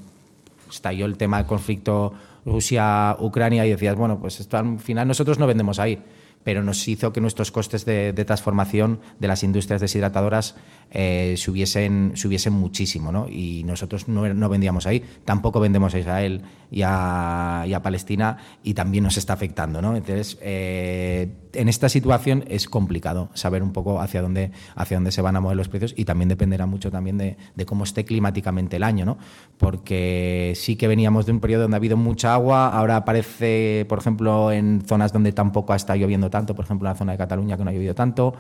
estalló 0.71 1.07
el 1.07 1.17
tema 1.17 1.39
del 1.39 1.47
conflicto 1.47 2.13
Rusia-Ucrania 2.45 3.67
y 3.67 3.71
decías, 3.71 3.97
bueno, 3.97 4.21
pues 4.21 4.39
esto 4.41 4.57
al 4.57 4.79
final 4.79 5.09
nosotros 5.09 5.39
no 5.39 5.47
vendemos 5.47 5.79
ahí 5.79 6.03
pero 6.45 6.63
nos 6.63 6.87
hizo 6.89 7.13
que 7.13 7.21
nuestros 7.21 7.51
costes 7.51 7.85
de, 7.85 8.13
transformación 8.25 9.01
de 9.19 9.29
las 9.29 9.43
industrias 9.43 9.81
deshidratadoras 9.81 10.57
eh, 10.91 11.35
subiesen, 11.37 12.13
subiesen 12.15 12.55
muchísimo, 12.55 13.13
¿no? 13.13 13.29
Y 13.29 13.65
nosotros 13.65 14.09
no, 14.09 14.49
vendíamos 14.49 14.87
ahí, 14.87 15.05
tampoco 15.25 15.61
vendemos 15.61 15.95
a 15.95 15.99
Israel 15.99 16.43
y 16.71 16.83
a, 16.85 17.81
Palestina 17.83 18.39
y 18.63 18.75
también 18.75 19.05
nos 19.05 19.19
está 19.19 19.35
afectando, 19.35 19.81
¿no? 19.81 19.97
Entonces, 19.97 20.39
eh, 20.41 21.31
en 21.53 21.69
esta 21.69 21.89
situación 21.89 22.45
es 22.49 22.69
complicado 22.69 23.31
saber 23.35 23.63
un 23.63 23.73
poco 23.73 24.01
hacia 24.01 24.23
dónde, 24.23 24.51
hacia 24.75 24.97
dónde 24.97 25.13
se 25.13 25.23
van 25.23 25.37
a 25.37 25.41
mover 25.41 25.57
los 25.57 25.69
precios 25.69 25.95
y 25.97 26.05
también 26.05 26.29
dependerá 26.29 26.67
mucho 26.67 26.91
también 26.91 27.19
de, 27.19 27.37
cómo 27.67 27.85
esté 27.85 28.05
climáticamente 28.05 28.77
el 28.77 28.83
año, 28.83 29.05
¿no? 29.05 29.19
Porque 29.59 30.55
sí 30.57 30.77
que 30.77 30.89
veníamos 30.89 31.27
de 31.27 31.33
un 31.33 31.41
periodo 31.41 31.63
donde 31.63 31.77
ha 31.77 31.79
habido 31.79 31.97
mucha 31.97 32.35
agua, 32.35 32.69
ahora 32.69 32.97
aparece, 32.97 33.85
por 33.89 33.99
ejemplo, 33.99 34.51
en 34.51 34.83
zonas 34.87 35.13
donde 35.13 35.33
tampoco 35.33 35.73
ha 35.73 35.77
estado 35.77 35.99
tanto, 36.31 36.55
por 36.55 36.65
ejemplo, 36.65 36.89
en 36.89 36.93
la 36.93 36.99
zona 36.99 37.13
de 37.13 37.19
Cataluña 37.19 37.57
que 37.57 37.65
no 37.65 37.71
ha 37.71 37.73
llovido 37.73 37.95
tanto. 37.95 38.35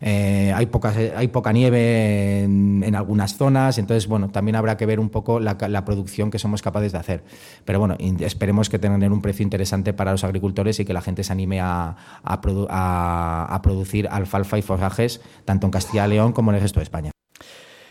Eh, 0.00 0.52
hay, 0.54 0.66
poca, 0.66 0.92
hay 1.16 1.28
poca 1.28 1.52
nieve 1.52 2.42
en, 2.44 2.94
algunas 2.94 3.36
zonas, 3.36 3.78
entonces, 3.78 4.06
bueno, 4.06 4.28
también 4.28 4.56
habrá 4.56 4.76
que 4.76 4.86
ver 4.86 5.00
un 5.00 5.08
poco 5.08 5.40
la, 5.40 5.56
producción 5.84 6.30
que 6.30 6.38
somos 6.38 6.62
capaces 6.62 6.92
de 6.92 6.98
hacer. 6.98 7.24
Pero 7.64 7.78
bueno, 7.78 7.96
esperemos 8.20 8.68
que 8.68 8.78
tengan 8.78 9.12
un 9.12 9.22
precio 9.22 9.42
interesante 9.42 9.92
para 9.92 10.12
los 10.12 10.24
agricultores 10.24 10.80
y 10.80 10.84
que 10.84 10.92
la 10.92 11.00
gente 11.00 11.24
se 11.24 11.32
anime 11.32 11.60
a, 11.60 11.96
a 12.24 13.60
producir 13.62 14.08
alfalfa 14.10 14.58
y 14.58 14.62
forrajes 14.62 15.20
tanto 15.44 15.66
en 15.66 15.70
Castilla 15.70 16.06
y 16.06 16.10
León 16.10 16.32
como 16.32 16.50
en 16.50 16.56
el 16.56 16.62
resto 16.62 16.80
de 16.80 16.84
España. 16.84 17.10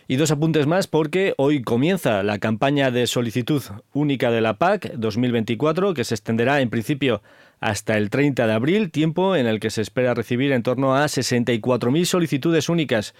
Y 0.07 0.17
dos 0.17 0.29
apuntes 0.29 0.67
más 0.67 0.85
porque 0.85 1.33
hoy 1.38 1.63
comienza 1.63 2.21
la 2.21 2.38
campaña 2.38 2.91
de 2.91 3.07
solicitud 3.07 3.63
única 3.91 4.29
de 4.29 4.39
la 4.39 4.59
PAC 4.59 4.93
2024 4.93 5.95
que 5.95 6.03
se 6.03 6.13
extenderá 6.13 6.61
en 6.61 6.69
principio 6.69 7.23
hasta 7.59 7.97
el 7.97 8.09
30 8.09 8.47
de 8.47 8.53
abril, 8.53 8.91
tiempo 8.91 9.35
en 9.35 9.47
el 9.47 9.59
que 9.59 9.69
se 9.69 9.81
espera 9.81 10.13
recibir 10.13 10.51
en 10.51 10.63
torno 10.63 10.95
a 10.95 11.05
64.000 11.05 12.05
solicitudes 12.05 12.69
únicas 12.69 13.13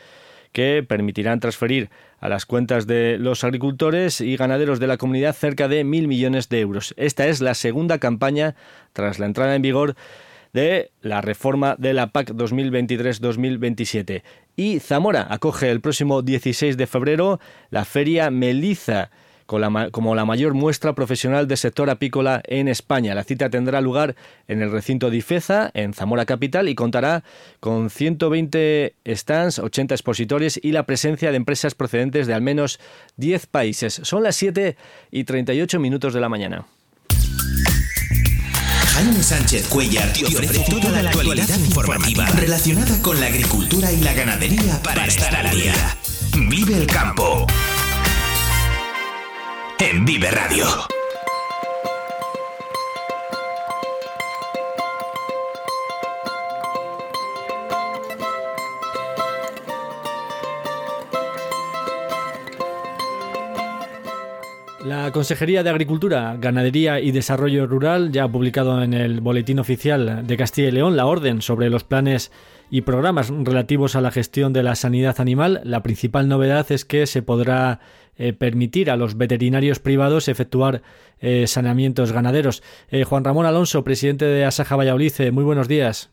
que 0.52 0.86
permitirán 0.88 1.42
transferir 1.42 1.90
a 2.20 2.30
las 2.30 2.46
cuentas 2.46 2.88
de 2.88 3.18
los 3.20 3.44
agricultores 3.44 4.22
y 4.22 4.38
ganaderos 4.38 4.80
de 4.80 4.88
la 4.88 4.98
comunidad 4.98 5.36
cerca 5.36 5.68
de 5.68 5.84
mil 5.84 6.08
millones 6.08 6.48
de 6.48 6.62
euros. 6.62 6.94
Esta 6.96 7.28
es 7.28 7.42
la 7.42 7.56
segunda 7.56 8.00
campaña 8.00 8.56
tras 8.94 9.20
la 9.20 9.26
entrada 9.26 9.56
en 9.56 9.62
vigor 9.62 9.96
de 10.54 10.92
la 11.02 11.20
reforma 11.20 11.76
de 11.78 11.94
la 11.94 12.08
PAC 12.08 12.30
2023-2027. 12.30 14.24
Y 14.56 14.80
Zamora 14.80 15.28
acoge 15.30 15.70
el 15.70 15.82
próximo 15.82 16.22
16 16.22 16.78
de 16.78 16.88
febrero 16.88 17.42
la 17.70 17.84
feria 17.84 18.32
Meliza 18.32 19.12
como 19.46 20.16
la 20.16 20.26
mayor 20.26 20.54
muestra 20.54 20.94
profesional 20.94 21.48
del 21.48 21.58
sector 21.58 21.90
apícola 21.90 22.42
en 22.46 22.68
España. 22.68 23.14
La 23.14 23.24
cita 23.24 23.50
tendrá 23.50 23.82
lugar 23.82 24.16
en 24.48 24.62
el 24.62 24.72
recinto 24.72 25.10
de 25.10 25.18
Ifeza, 25.18 25.72
en 25.74 25.94
Zamora 25.94 26.26
Capital, 26.26 26.68
y 26.68 26.76
contará 26.76 27.24
con 27.60 27.90
120 27.90 28.96
stands, 29.08 29.60
80 29.60 29.94
expositores 29.96 30.60
y 30.62 30.72
la 30.72 30.86
presencia 30.86 31.32
de 31.32 31.38
empresas 31.38 31.76
procedentes 31.76 32.28
de 32.28 32.34
al 32.34 32.42
menos 32.42 32.80
10 33.18 33.46
países. 33.48 34.02
Son 34.04 34.24
las 34.24 34.36
7 34.36 34.76
y 35.12 35.24
38 35.24 35.80
minutos 35.80 36.14
de 36.14 36.22
la 36.22 36.30
mañana. 36.30 36.66
Jaime 38.96 39.22
Sánchez 39.22 39.68
Cuellar 39.68 40.14
te 40.14 40.26
ofrece 40.26 40.64
toda 40.70 41.02
la 41.02 41.10
actualidad 41.10 41.60
informativa 41.60 42.26
relacionada 42.28 43.02
con 43.02 43.20
la 43.20 43.28
agricultura 43.28 43.92
y 43.92 44.00
la 44.00 44.14
ganadería 44.14 44.82
para 44.82 45.06
estar 45.06 45.36
al 45.36 45.52
día. 45.52 45.74
Vive 46.50 46.78
el 46.78 46.88
campo 46.88 47.46
en 49.80 50.06
Vive 50.06 50.30
Radio. 50.32 50.66
La 64.84 65.12
Consejería 65.12 65.64
de 65.64 65.70
Agricultura, 65.70 66.38
Ganadería 66.40 67.00
y 67.00 67.12
Desarrollo 67.12 67.66
Rural 67.66 68.12
ya 68.12 68.26
ha 68.26 68.32
publicado 68.32 68.84
en 68.84 68.94
el 68.94 69.20
Boletín 69.20 69.60
Oficial 69.60 70.26
de 70.26 70.38
Castilla 70.38 70.68
y 70.68 70.72
León 70.72 70.96
la 70.96 71.08
orden 71.08 71.42
sobre 71.42 71.70
los 71.70 71.84
planes 71.84 72.32
y 72.76 72.82
programas 72.82 73.30
relativos 73.30 73.96
a 73.96 74.02
la 74.02 74.12
gestión 74.12 74.52
de 74.52 74.62
la 74.62 74.76
sanidad 74.76 75.22
animal. 75.22 75.62
La 75.64 75.82
principal 75.82 76.28
novedad 76.28 76.70
es 76.74 76.84
que 76.84 77.08
se 77.08 77.22
podrá 77.22 77.80
eh, 78.18 78.34
permitir 78.34 78.92
a 78.92 78.98
los 78.98 79.18
veterinarios 79.18 79.80
privados 79.80 80.28
efectuar 80.28 80.82
eh, 81.22 81.48
saneamientos 81.48 82.12
ganaderos. 82.12 82.64
Eh, 82.90 83.06
Juan 83.06 83.24
Ramón 83.24 83.46
Alonso, 83.46 83.86
presidente 83.86 84.26
de 84.26 84.44
Asaja 84.44 84.76
Valladolid, 84.76 85.14
muy 85.32 85.46
buenos 85.46 85.70
días. 85.70 86.10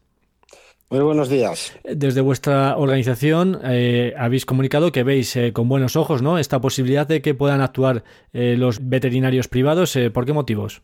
Muy 0.89 1.01
buenos 1.01 1.29
días. 1.29 1.73
Desde 1.83 2.21
vuestra 2.21 2.77
organización 2.77 3.59
habéis 4.17 4.47
comunicado 4.47 4.93
que 4.93 5.03
veis 5.03 5.37
con 5.55 5.69
buenos 5.69 5.97
ojos 5.97 6.23
¿no? 6.23 6.39
esta 6.39 6.61
posibilidad 6.61 7.09
de 7.09 7.23
que 7.23 7.35
puedan 7.35 7.61
actuar 7.61 8.05
los 8.33 8.89
veterinarios 8.89 9.49
privados. 9.49 9.99
¿Por 10.13 10.27
qué 10.27 10.33
motivos? 10.33 10.83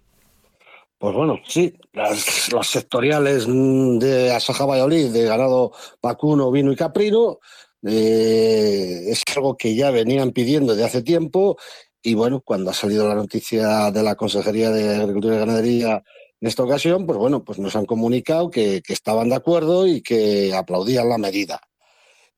Pues 0.99 1.15
bueno, 1.15 1.39
sí, 1.47 1.73
las, 1.93 2.19
sectoriales 2.67 3.47
mm, 3.47 3.99
de 3.99 4.33
Asaja 4.33 4.67
Valladolid, 4.67 5.13
de 5.13 5.27
ganado 5.27 5.73
vacuno, 6.03 6.51
vino 6.51 6.73
y 6.73 6.77
caprino, 6.77 7.39
eh, 7.87 9.05
es 9.07 9.23
algo 9.37 9.57
que 9.57 9.77
ya 9.77 9.93
venían 9.93 10.33
pidiendo 10.33 10.75
de 10.75 10.85
hace 10.85 11.03
tiempo 11.03 11.57
y 12.03 12.15
bueno, 12.15 12.41
cuando 12.45 12.71
ha 12.71 12.75
salido 12.75 13.07
la 13.07 13.15
noticia 13.15 13.93
de 13.93 14.03
la 14.03 14.17
Consejería 14.17 14.71
de 14.71 14.97
Agricultura 14.97 15.37
y 15.37 15.39
Ganadería 15.39 16.03
en 16.41 16.49
esta 16.49 16.65
ocasión, 16.65 17.07
pues 17.07 17.17
bueno, 17.17 17.45
pues 17.45 17.61
nos 17.61 17.77
han 17.77 17.87
comunicado 17.87 18.51
que, 18.51 18.83
estaban 18.89 19.29
de 19.29 19.37
acuerdo 19.37 19.87
y 19.87 20.03
que 20.03 20.53
aplaudían 20.53 21.09
la 21.09 21.19
medida. 21.19 21.61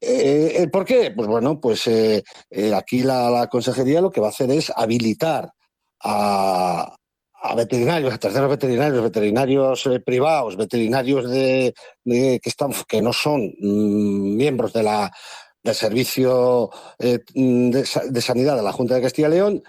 Eh, 0.02 0.66
¿Por 0.70 0.84
qué? 0.84 1.10
Pues 1.12 1.28
bueno, 1.28 1.60
pues 1.60 1.86
eh, 1.86 2.22
aquí 2.74 3.02
la, 3.02 3.48
Consejería 3.50 4.02
lo 4.02 4.10
que 4.10 4.20
va 4.20 4.28
a 4.28 4.30
hacer 4.30 4.50
es 4.50 4.70
habilitar 4.74 5.52
a, 6.02 6.96
a 7.42 7.54
veterinarios, 7.54 8.12
a 8.12 8.18
terceros 8.18 8.50
veterinarios, 8.50 9.02
veterinarios 9.02 9.86
eh, 9.86 10.00
privados, 10.00 10.56
veterinarios 10.56 11.30
de, 11.30 11.74
que, 12.04 12.40
están, 12.44 12.72
que 12.86 13.00
no 13.00 13.12
son 13.12 13.54
mm, 13.58 14.36
miembros 14.36 14.72
de 14.72 14.82
la, 14.82 15.10
del 15.62 15.74
Servicio 15.74 16.70
eh, 16.98 17.20
de, 17.34 18.20
Sanidad 18.22 18.56
de 18.56 18.62
la 18.62 18.72
Junta 18.72 18.94
de 18.94 19.02
Castilla 19.02 19.28
y 19.28 19.32
León, 19.32 19.62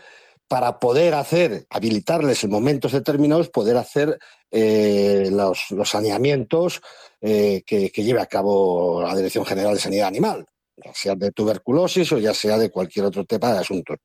para 0.47 0.79
poder 0.79 1.13
hacer, 1.13 1.65
habilitarles 1.69 2.43
en 2.43 2.51
momentos 2.51 2.91
determinados, 2.91 3.49
poder 3.49 3.77
hacer 3.77 4.19
eh, 4.51 5.29
los, 5.31 5.67
saneamientos 5.85 6.81
eh, 7.21 7.63
que, 7.65 7.89
lleve 7.89 8.21
a 8.21 8.25
cabo 8.25 9.01
la 9.01 9.15
Dirección 9.15 9.45
General 9.45 9.73
de 9.73 9.79
Sanidad 9.79 10.07
Animal, 10.07 10.45
ya 10.83 10.93
sea 10.93 11.15
de 11.15 11.31
tuberculosis 11.31 12.11
o 12.11 12.17
ya 12.17 12.33
sea 12.33 12.57
de 12.57 12.69
cualquier 12.69 13.05
otro 13.05 13.25
tema 13.25 13.53
de 13.53 13.59
asuntos. 13.59 13.97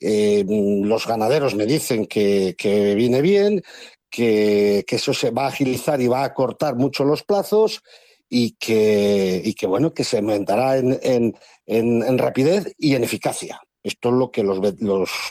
Eh, 0.00 0.44
los 0.48 1.06
ganaderos 1.06 1.54
me 1.54 1.66
dicen 1.66 2.06
que, 2.06 2.54
viene 2.96 3.20
bien, 3.20 3.62
que, 4.10 4.84
eso 4.88 5.14
se 5.14 5.30
va 5.30 5.44
a 5.44 5.48
agilizar 5.48 6.00
y 6.00 6.08
va 6.08 6.24
a 6.24 6.34
cortar 6.34 6.76
mucho 6.76 7.04
los 7.04 7.22
plazos 7.22 7.82
y 8.28 8.52
que, 8.52 9.42
y 9.44 9.54
que 9.54 9.66
bueno, 9.66 9.92
que 9.92 10.04
se 10.04 10.18
aumentará 10.18 10.78
en, 10.78 11.34
en 11.66 12.18
rapidez 12.18 12.72
y 12.78 12.94
en 12.94 13.04
eficacia. 13.04 13.60
Esto 13.84 14.08
es 14.08 14.14
lo 14.14 14.30
que 14.30 14.42
los, 14.42 14.58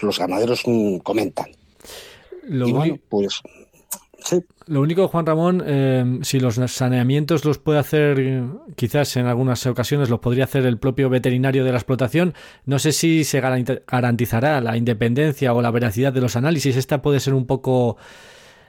los, 0.01 0.19
ganaderos 0.19 0.61
mm, 0.67 0.97
comentan. 0.97 1.47
Lo, 2.43 2.67
pues, 3.09 3.41
lo 4.67 4.81
único, 4.81 5.07
Juan 5.07 5.25
Ramón, 5.25 5.63
eh, 5.65 6.19
si 6.21 6.39
los 6.39 6.55
saneamientos 6.55 7.45
los 7.45 7.57
puede 7.57 7.79
hacer, 7.79 8.43
quizás 8.75 9.15
en 9.17 9.25
algunas 9.25 9.65
ocasiones 9.65 10.09
los 10.09 10.19
podría 10.19 10.45
hacer 10.45 10.65
el 10.65 10.77
propio 10.77 11.09
veterinario 11.09 11.63
de 11.63 11.71
la 11.71 11.77
explotación, 11.77 12.33
no 12.65 12.79
sé 12.79 12.91
si 12.91 13.23
se 13.23 13.41
garantizará 13.41 14.61
la 14.61 14.77
independencia 14.77 15.53
o 15.53 15.61
la 15.61 15.71
veracidad 15.71 16.13
de 16.13 16.21
los 16.21 16.35
análisis. 16.35 16.75
Esta 16.77 17.01
puede 17.01 17.19
ser 17.19 17.33
un 17.33 17.45
poco 17.45 17.97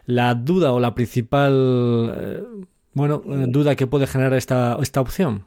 la 0.07 0.35
duda 0.35 0.73
o 0.73 0.81
la 0.81 0.95
principal 0.95 2.15
eh, 2.17 2.43
bueno, 2.93 3.23
duda 3.25 3.77
que 3.77 3.87
puede 3.87 4.07
generar 4.07 4.35
esta, 4.35 4.79
esta 4.81 5.01
opción. 5.01 5.45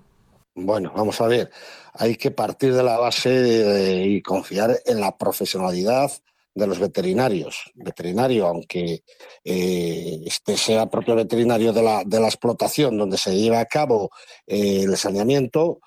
Bueno, 0.55 0.91
vamos 0.95 1.21
a 1.21 1.27
ver. 1.27 1.49
Hay 1.93 2.15
que 2.15 2.31
partir 2.31 2.73
de 2.73 2.83
la 2.83 2.97
base 2.97 4.05
y 4.05 4.21
confiar 4.21 4.79
en 4.85 4.99
la 4.99 5.17
profesionalidad 5.17 6.11
de 6.57 6.67
los 6.67 6.79
veterinarios. 6.79 7.71
Veterinario, 7.75 8.47
aunque 8.47 9.03
eh, 9.43 10.19
este 10.25 10.57
sea 10.57 10.89
propio 10.89 11.15
veterinario 11.15 11.71
de 11.71 11.83
la, 11.83 12.03
de 12.05 12.19
la, 12.19 12.27
explotación 12.27 12.97
donde 12.97 13.17
se 13.17 13.35
lleva 13.35 13.59
a 13.59 13.65
cabo 13.65 14.09
eh, 14.45 14.81
el 14.83 14.97
saneamiento 14.97 15.79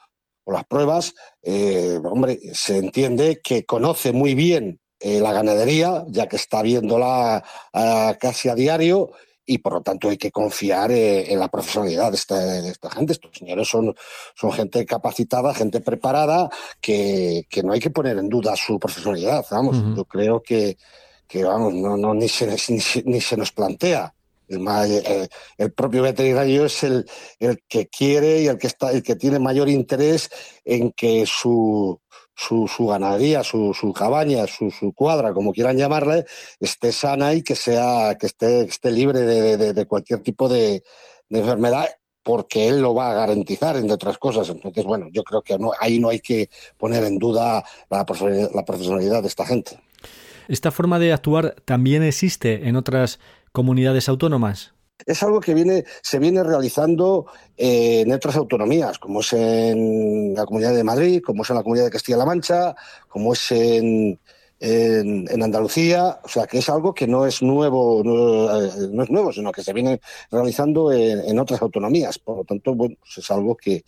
o 0.44 0.52
las 0.52 0.64
pruebas, 0.64 1.14
eh, 1.42 1.98
hombre, 2.04 2.38
se 2.54 2.78
entiende 2.78 3.40
que 3.42 3.64
conoce 3.64 4.12
muy 4.12 4.34
bien 4.34 4.80
la 5.02 5.32
ganadería, 5.32 6.04
ya 6.08 6.28
que 6.28 6.36
está 6.36 6.60
viéndola 6.60 7.42
ah, 7.72 8.16
casi 8.20 8.50
a 8.50 8.54
diario 8.54 9.12
y 9.50 9.58
por 9.58 9.72
lo 9.72 9.80
tanto 9.82 10.08
hay 10.08 10.16
que 10.16 10.30
confiar 10.30 10.92
eh, 10.92 11.32
en 11.32 11.40
la 11.40 11.48
profesionalidad 11.48 12.12
de 12.12 12.16
esta, 12.68 12.90
gente. 12.90 13.14
Estos 13.14 13.32
señores 13.36 13.66
son, 13.66 13.92
son 14.36 14.52
gente 14.52 14.86
capacitada, 14.86 15.52
gente 15.52 15.80
preparada, 15.80 16.48
que, 16.80 17.44
no 17.64 17.72
hay 17.72 17.80
que 17.80 17.90
poner 17.90 18.16
en 18.18 18.28
duda 18.28 18.54
su 18.54 18.78
profesionalidad. 18.78 19.44
Vamos, 19.50 19.76
yo 19.96 20.04
creo 20.04 20.40
que, 20.40 20.78
que 21.26 21.42
vamos, 21.42 21.74
no, 21.74 21.96
no, 21.96 22.14
ni, 22.14 22.28
se, 22.28 22.46
ni, 23.04 23.20
se 23.20 23.36
nos 23.36 23.50
plantea. 23.50 24.14
El, 24.46 24.64
eh, 24.68 25.28
el, 25.58 25.72
propio 25.72 26.02
veterinario 26.02 26.66
es 26.66 26.84
el, 26.84 27.04
el 27.40 27.60
que 27.66 27.88
quiere 27.88 28.42
y 28.42 28.46
el 28.46 28.56
que 28.56 28.68
está 28.68 28.92
el 28.92 29.02
que 29.02 29.16
tiene 29.16 29.40
mayor 29.40 29.68
interés 29.68 30.30
en 30.64 30.92
que 30.92 31.24
su, 31.26 32.00
su, 32.40 32.86
ganadería, 32.86 33.44
su, 33.44 33.94
cabaña, 33.96 34.46
su, 34.46 34.92
cuadra, 34.94 35.32
como 35.32 35.52
quieran 35.52 35.76
llamarle, 35.76 36.24
esté 36.58 36.92
sana 36.92 37.34
y 37.34 37.42
que 37.42 37.54
sea, 37.54 38.16
que 38.18 38.26
esté, 38.26 38.62
esté 38.62 38.90
libre 38.90 39.20
de, 39.20 39.86
cualquier 39.86 40.20
tipo 40.20 40.48
de, 40.48 40.82
enfermedad, 41.28 41.86
porque 42.22 42.68
él 42.68 42.80
lo 42.80 42.94
va 42.94 43.10
a 43.10 43.14
garantizar, 43.14 43.76
entre 43.76 43.92
otras 43.92 44.18
cosas. 44.18 44.48
Entonces, 44.48 44.84
bueno, 44.84 45.08
yo 45.12 45.22
creo 45.22 45.42
que 45.42 45.58
no, 45.58 45.72
ahí 45.78 45.98
no 45.98 46.08
hay 46.08 46.20
que 46.20 46.48
poner 46.76 47.04
en 47.04 47.18
duda 47.18 47.64
la, 47.88 48.06
la 48.54 48.64
profesionalidad 48.64 49.22
de 49.22 49.28
esta 49.28 49.46
gente. 49.46 49.78
¿Esta 50.48 50.70
forma 50.70 50.98
de 50.98 51.12
actuar 51.12 51.54
también 51.64 52.02
existe 52.02 52.68
en 52.68 52.76
otras 52.76 53.20
comunidades 53.52 54.08
autónomas? 54.08 54.74
Es 55.06 55.22
algo 55.22 55.40
que 55.40 55.54
viene, 55.54 55.84
se 56.02 56.18
viene 56.18 56.42
realizando 56.42 57.26
eh, 57.56 58.00
en 58.00 58.12
otras 58.12 58.36
autonomías, 58.36 58.98
como 58.98 59.20
es 59.20 59.32
en 59.32 60.34
la 60.34 60.46
Comunidad 60.46 60.74
de 60.74 60.84
Madrid, 60.84 61.22
como 61.24 61.42
es 61.42 61.50
en 61.50 61.56
la 61.56 61.62
Comunidad 61.62 61.86
de 61.86 61.90
Castilla-La 61.90 62.24
Mancha, 62.24 62.74
como 63.08 63.32
es 63.32 63.52
en, 63.52 64.18
en, 64.60 65.42
Andalucía, 65.42 66.20
o 66.22 66.28
sea 66.28 66.46
que 66.46 66.58
es 66.58 66.68
algo 66.68 66.92
que 66.92 67.06
no 67.06 67.26
es 67.26 67.42
nuevo, 67.42 68.02
no, 68.04 68.60
eh, 68.60 68.68
es 69.02 69.10
nuevo, 69.10 69.32
sino 69.32 69.52
que 69.52 69.62
se 69.62 69.72
viene 69.72 70.00
realizando 70.30 70.92
en, 70.92 71.38
otras 71.38 71.62
autonomías. 71.62 72.18
Por 72.18 72.38
lo 72.38 72.44
tanto, 72.44 72.74
bueno, 72.74 72.96
pues 73.00 73.18
es 73.18 73.30
algo 73.30 73.56
que, 73.56 73.84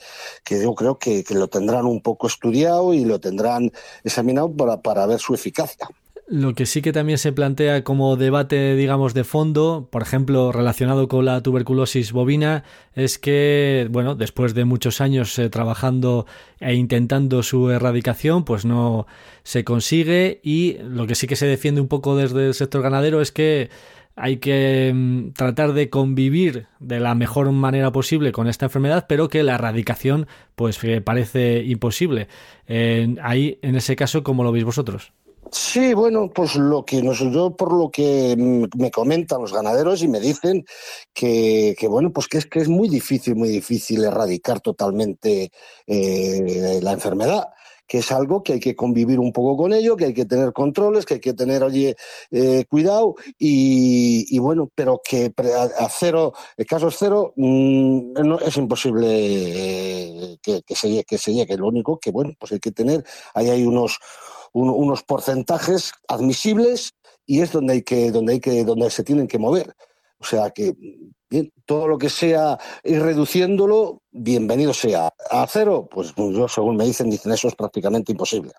yo 0.48 0.74
creo 0.74 0.98
que, 0.98 1.24
lo 1.30 1.48
tendrán 1.48 1.86
un 1.86 2.00
poco 2.00 2.26
estudiado 2.26 2.94
y 2.94 3.04
lo 3.04 3.20
tendrán 3.20 3.70
examinado 4.02 4.50
para, 4.54 4.80
para 4.80 5.06
ver 5.06 5.20
su 5.20 5.34
eficacia. 5.34 5.88
Lo 6.32 6.54
que 6.54 6.64
sí 6.64 6.80
que 6.80 6.94
también 6.94 7.18
se 7.18 7.30
plantea 7.30 7.84
como 7.84 8.16
debate, 8.16 8.74
digamos, 8.74 9.12
de 9.12 9.22
fondo, 9.22 9.88
por 9.92 10.00
ejemplo, 10.00 10.50
relacionado 10.50 11.06
con 11.06 11.26
la 11.26 11.42
tuberculosis 11.42 12.12
bovina, 12.12 12.64
es 12.94 13.18
que, 13.18 13.86
bueno, 13.90 14.14
después 14.14 14.54
de 14.54 14.64
muchos 14.64 15.02
años 15.02 15.38
eh, 15.38 15.50
trabajando 15.50 16.24
e 16.58 16.72
intentando 16.72 17.42
su 17.42 17.68
erradicación, 17.68 18.46
pues 18.46 18.64
no 18.64 19.06
se 19.42 19.62
consigue 19.62 20.40
y 20.42 20.78
lo 20.78 21.06
que 21.06 21.16
sí 21.16 21.26
que 21.26 21.36
se 21.36 21.44
defiende 21.44 21.82
un 21.82 21.88
poco 21.88 22.16
desde 22.16 22.46
el 22.46 22.54
sector 22.54 22.80
ganadero 22.80 23.20
es 23.20 23.30
que 23.30 23.68
hay 24.16 24.38
que 24.38 24.90
mm, 24.94 25.32
tratar 25.32 25.74
de 25.74 25.90
convivir 25.90 26.66
de 26.80 26.98
la 26.98 27.14
mejor 27.14 27.52
manera 27.52 27.92
posible 27.92 28.32
con 28.32 28.48
esta 28.48 28.64
enfermedad, 28.64 29.04
pero 29.06 29.28
que 29.28 29.42
la 29.42 29.56
erradicación, 29.56 30.26
pues 30.54 30.80
parece 31.04 31.62
imposible. 31.62 32.28
ahí, 33.20 33.58
en 33.60 33.76
ese 33.76 33.96
caso, 33.96 34.22
¿cómo 34.22 34.44
lo 34.44 34.52
veis 34.52 34.64
vosotros? 34.64 35.12
Sí, 35.50 35.92
bueno, 35.92 36.30
pues 36.32 36.54
lo 36.56 36.84
que 36.84 37.02
nos, 37.02 37.18
yo 37.18 37.56
por 37.56 37.72
lo 37.72 37.90
que 37.90 38.36
me 38.76 38.90
comentan 38.90 39.40
los 39.40 39.52
ganaderos 39.52 40.02
y 40.02 40.08
me 40.08 40.20
dicen 40.20 40.64
que, 41.12 41.76
bueno, 41.88 42.12
pues 42.12 42.28
que 42.28 42.38
es 42.38 42.46
que 42.46 42.60
es 42.60 42.68
muy 42.68 42.88
difícil, 42.88 43.34
muy 43.36 43.48
difícil 43.48 44.04
erradicar 44.04 44.60
totalmente 44.60 45.50
eh, 45.86 46.80
la 46.82 46.92
enfermedad 46.92 47.48
que 47.86 47.98
es 47.98 48.10
algo 48.10 48.42
que 48.42 48.54
hay 48.54 48.60
que 48.60 48.74
convivir 48.74 49.20
un 49.20 49.34
poco 49.34 49.54
con 49.54 49.74
ello, 49.74 49.96
que 49.98 50.06
hay 50.06 50.14
que 50.14 50.24
tener 50.24 50.54
controles, 50.54 51.04
que 51.04 51.14
hay 51.14 51.20
que 51.20 51.34
tener, 51.34 51.62
oye, 51.62 51.94
eh, 52.30 52.64
cuidado 52.66 53.16
y, 53.38 54.38
bueno, 54.38 54.70
pero 54.74 55.02
que 55.04 55.30
a, 55.78 55.88
cero, 55.90 56.32
el 56.56 56.64
caso 56.64 56.88
es 56.88 56.96
cero, 56.98 57.34
mm, 57.36 58.12
no, 58.14 58.38
es 58.38 58.56
imposible 58.56 59.06
eh, 59.10 60.38
que, 60.40 60.74
se, 60.74 61.04
que 61.04 61.18
se 61.18 61.34
llegue. 61.34 61.58
Lo 61.58 61.68
único 61.68 61.98
que, 61.98 62.10
bueno, 62.10 62.32
pues 62.38 62.52
hay 62.52 62.60
que 62.60 62.72
tener, 62.72 63.04
ahí 63.34 63.50
hay 63.50 63.64
unos 63.66 63.98
unos 64.52 65.02
porcentajes 65.02 65.92
admisibles 66.08 66.94
y 67.26 67.40
es 67.40 67.52
donde 67.52 67.74
hay 67.74 67.82
que, 67.82 68.10
donde 68.10 68.34
hay 68.34 68.40
que, 68.40 68.64
donde 68.64 68.90
se 68.90 69.04
tienen 69.04 69.26
que 69.26 69.38
mover. 69.38 69.74
O 70.18 70.24
sea 70.24 70.50
que 70.50 70.74
todo 71.64 71.88
lo 71.88 71.98
que 71.98 72.10
sea 72.10 72.58
ir 72.84 73.02
reduciéndolo, 73.02 74.02
bienvenido 74.10 74.74
sea. 74.74 75.10
A 75.30 75.46
cero, 75.48 75.88
pues 75.90 76.14
yo 76.16 76.48
según 76.48 76.76
me 76.76 76.84
dicen, 76.84 77.10
dicen 77.10 77.32
eso 77.32 77.48
es 77.48 77.54
prácticamente 77.54 78.12
imposible. 78.12 78.52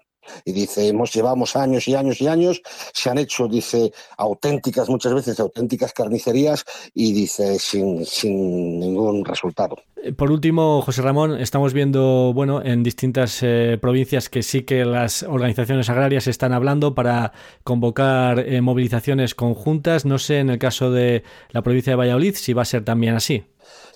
Y 0.46 0.52
dice, 0.52 0.88
hemos 0.88 1.14
llevamos 1.14 1.56
años 1.56 1.88
y 1.88 1.96
años 1.96 2.22
y 2.22 2.28
años, 2.28 2.62
se 2.94 3.10
han 3.10 3.18
hecho, 3.18 3.48
dice, 3.48 3.92
auténticas, 4.18 4.90
muchas 4.90 5.14
veces 5.14 5.40
auténticas 5.40 5.94
carnicerías 5.94 6.66
y 6.94 7.14
dice, 7.14 7.60
sin, 7.60 8.06
sin 8.06 8.80
ningún 8.80 9.26
resultado. 9.26 9.78
Eh, 10.04 10.12
por 10.12 10.32
último, 10.32 10.82
José 10.82 11.02
Ramón, 11.02 11.40
estamos 11.40 11.74
viendo, 11.74 12.34
bueno, 12.34 12.62
en 12.62 12.84
distintas 12.84 13.40
eh, 13.42 13.78
provincias 13.82 14.30
que 14.30 14.44
sí 14.44 14.64
que 14.64 14.84
las 14.84 15.24
organizaciones 15.24 15.90
agrarias 15.90 16.28
están 16.28 16.52
hablando 16.52 16.94
para 16.94 17.32
convocar 17.64 18.40
eh, 18.40 18.60
movilizaciones 18.62 19.34
conjuntas. 19.34 20.06
No 20.06 20.20
sé, 20.20 20.40
en 20.40 20.50
el 20.50 20.60
caso 20.60 20.92
de 20.92 21.24
la 21.52 21.62
provincia 21.62 21.92
de 21.92 21.98
Valladolid, 21.98 22.36
si 22.36 22.52
va 22.52 22.64
a 22.64 22.66
ser 22.66 22.84
también 22.84 23.16
así. 23.16 23.46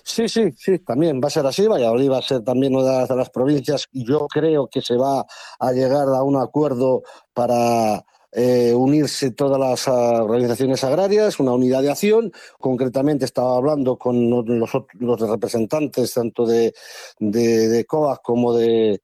Sí, 0.02 0.28
sí, 0.28 0.52
sí, 0.56 0.78
también 0.80 1.20
va 1.22 1.28
a 1.28 1.30
ser 1.30 1.46
así. 1.46 1.66
Valladolid 1.66 2.10
va 2.10 2.18
a 2.18 2.22
ser 2.22 2.42
también 2.42 2.74
una 2.74 3.06
de 3.06 3.16
las 3.16 3.30
provincias. 3.30 3.86
Yo 3.92 4.26
creo 4.28 4.68
que 4.68 4.80
se 4.80 4.96
va 4.96 5.26
a 5.58 5.72
llegar 5.72 6.08
a 6.08 6.22
un 6.22 6.36
acuerdo 6.36 7.02
para 7.34 8.04
eh, 8.32 8.74
unirse 8.74 9.30
todas 9.30 9.58
las 9.58 9.88
ah, 9.88 10.22
organizaciones 10.22 10.84
agrarias, 10.84 11.40
una 11.40 11.52
unidad 11.52 11.82
de 11.82 11.90
acción. 11.90 12.32
Concretamente 12.58 13.24
estaba 13.24 13.56
hablando 13.56 13.96
con 13.96 14.30
los, 14.30 14.70
los 14.98 15.20
representantes 15.20 16.12
tanto 16.14 16.46
de, 16.46 16.74
de, 17.18 17.68
de 17.68 17.84
como 17.84 18.54
de, 18.54 19.00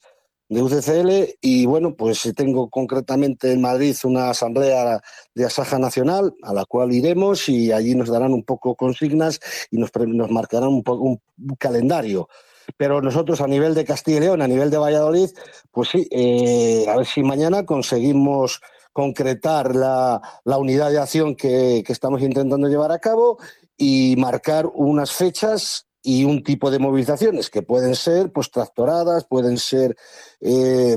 de 0.49 0.63
UCCL 0.63 1.39
y 1.41 1.67
bueno, 1.67 1.95
pues 1.95 2.31
tengo 2.37 2.69
concretamente 2.69 3.53
en 3.53 3.61
Madrid 3.61 3.97
una 4.05 4.31
asamblea 4.31 5.01
de 5.35 5.45
Asaja 5.45 5.79
Nacional 5.79 6.35
a 6.43 6.53
la 6.53 6.65
cual 6.65 6.93
iremos 6.93 7.49
y 7.49 7.73
allí 7.73 7.95
nos 7.95 8.09
darán 8.09 8.33
un 8.33 8.45
poco 8.45 8.75
consignas 8.75 9.41
y 9.71 9.79
nos, 9.79 9.91
nos 10.07 10.31
marcarán 10.31 10.69
un, 10.69 10.83
poco, 10.83 11.03
un, 11.03 11.21
calendario. 11.59 12.29
Pero 12.77 13.03
nosotros 13.03 13.41
a 13.41 13.47
nivel 13.47 13.75
de 13.75 13.85
Castilla 13.85 14.19
y 14.19 14.21
León, 14.21 14.43
a 14.43 14.49
nivel 14.49 14.71
de 14.71 14.79
Valladolid, 14.79 15.31
pues 15.71 15.89
sí, 15.91 16.09
eh, 16.11 16.87
a 16.89 16.97
ver 16.97 17.07
si 17.07 17.23
mañana 17.23 17.67
conseguimos 17.67 18.61
concretar 18.93 19.75
la, 19.75 20.23
la 20.45 20.59
unidad 20.59 20.91
de 20.91 20.99
acción 20.99 21.35
que, 21.35 21.83
que 21.85 21.93
estamos 21.93 22.23
intentando 22.23 22.69
llevar 22.69 22.93
a 22.93 23.01
cabo 23.01 23.39
y 23.77 24.15
marcar 24.19 24.67
unas 24.73 25.13
fechas 25.13 25.87
y 26.07 26.25
un 26.25 26.45
tipo 26.45 26.71
de 26.71 26.79
movilizaciones 26.79 27.49
que 27.49 27.63
pueden 27.63 27.97
ser 27.97 28.31
pues 28.31 28.51
tractoradas, 28.51 29.25
pueden 29.25 29.57
ser 29.57 29.97
eh, 30.39 30.97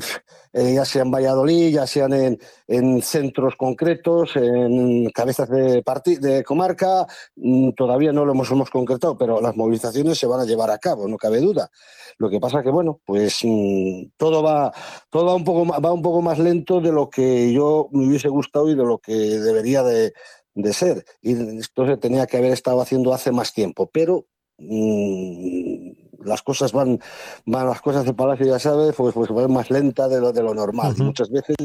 eh, 0.52 0.74
ya 0.74 0.84
sean 0.84 1.10
Valladolid, 1.10 1.74
ya 1.74 1.88
sean 1.88 2.12
en, 2.12 2.38
en 2.68 3.02
centros 3.02 3.56
concretos, 3.56 4.36
en 4.36 5.10
cabezas 5.12 5.50
de, 5.50 5.82
de 6.20 6.44
comarca, 6.44 7.08
mm, 7.38 7.70
todavía 7.72 8.12
no 8.12 8.26
lo 8.26 8.34
hemos, 8.34 8.52
hemos, 8.52 8.70
concretado, 8.70 9.18
pero 9.18 9.40
las 9.40 9.56
movilizaciones 9.56 10.18
se 10.18 10.28
van 10.28 10.42
a 10.42 10.46
llevar 10.46 10.72
a 10.72 10.78
cabo, 10.78 11.08
no 11.08 11.16
cabe 11.16 11.40
duda. 11.40 11.72
Lo 12.18 12.30
que 12.30 12.42
pasa 12.42 12.62
que, 12.62 12.70
bueno, 12.70 13.00
pues 13.06 13.40
mm, 13.44 14.08
todo, 14.18 14.44
va, 14.44 14.74
todo 15.10 15.28
va, 15.28 15.36
un 15.36 15.46
poco, 15.46 15.66
va 15.66 15.94
un 15.94 16.02
poco 16.02 16.22
más 16.22 16.38
lento 16.38 16.82
de 16.82 16.92
lo 16.92 17.10
que 17.10 17.54
yo 17.54 17.88
me 17.94 18.08
hubiese 18.08 18.28
gustado 18.28 18.70
y 18.70 18.76
de 18.76 18.84
lo 18.84 18.98
que 18.98 19.14
debería 19.14 19.84
de, 19.84 20.12
de 20.54 20.74
ser. 20.74 21.06
Y 21.22 21.60
esto 21.60 21.88
se 21.88 21.96
tenía 21.96 22.28
que 22.28 22.38
haber 22.38 22.52
estado 22.52 22.82
haciendo 22.82 23.14
hace 23.14 23.32
más 23.32 23.54
tiempo, 23.54 23.90
pero 23.94 24.26
Mm, 24.58 25.92
las 26.26 26.42
cosas 26.42 26.72
van, 26.72 27.00
van 27.46 27.68
las 27.68 27.82
cosas 27.82 28.06
de 28.06 28.14
Palacio, 28.14 28.46
ya 28.46 28.60
sabes, 28.60 28.96
pues, 28.96 29.14
pues 29.14 29.30
van 29.30 29.52
más 29.52 29.70
lenta 29.70 30.08
de 30.08 30.20
lo, 30.20 30.34
de 30.34 30.44
lo 30.44 30.54
normal. 30.54 30.96
y 30.98 31.04
muchas 31.04 31.30
veces 31.30 31.56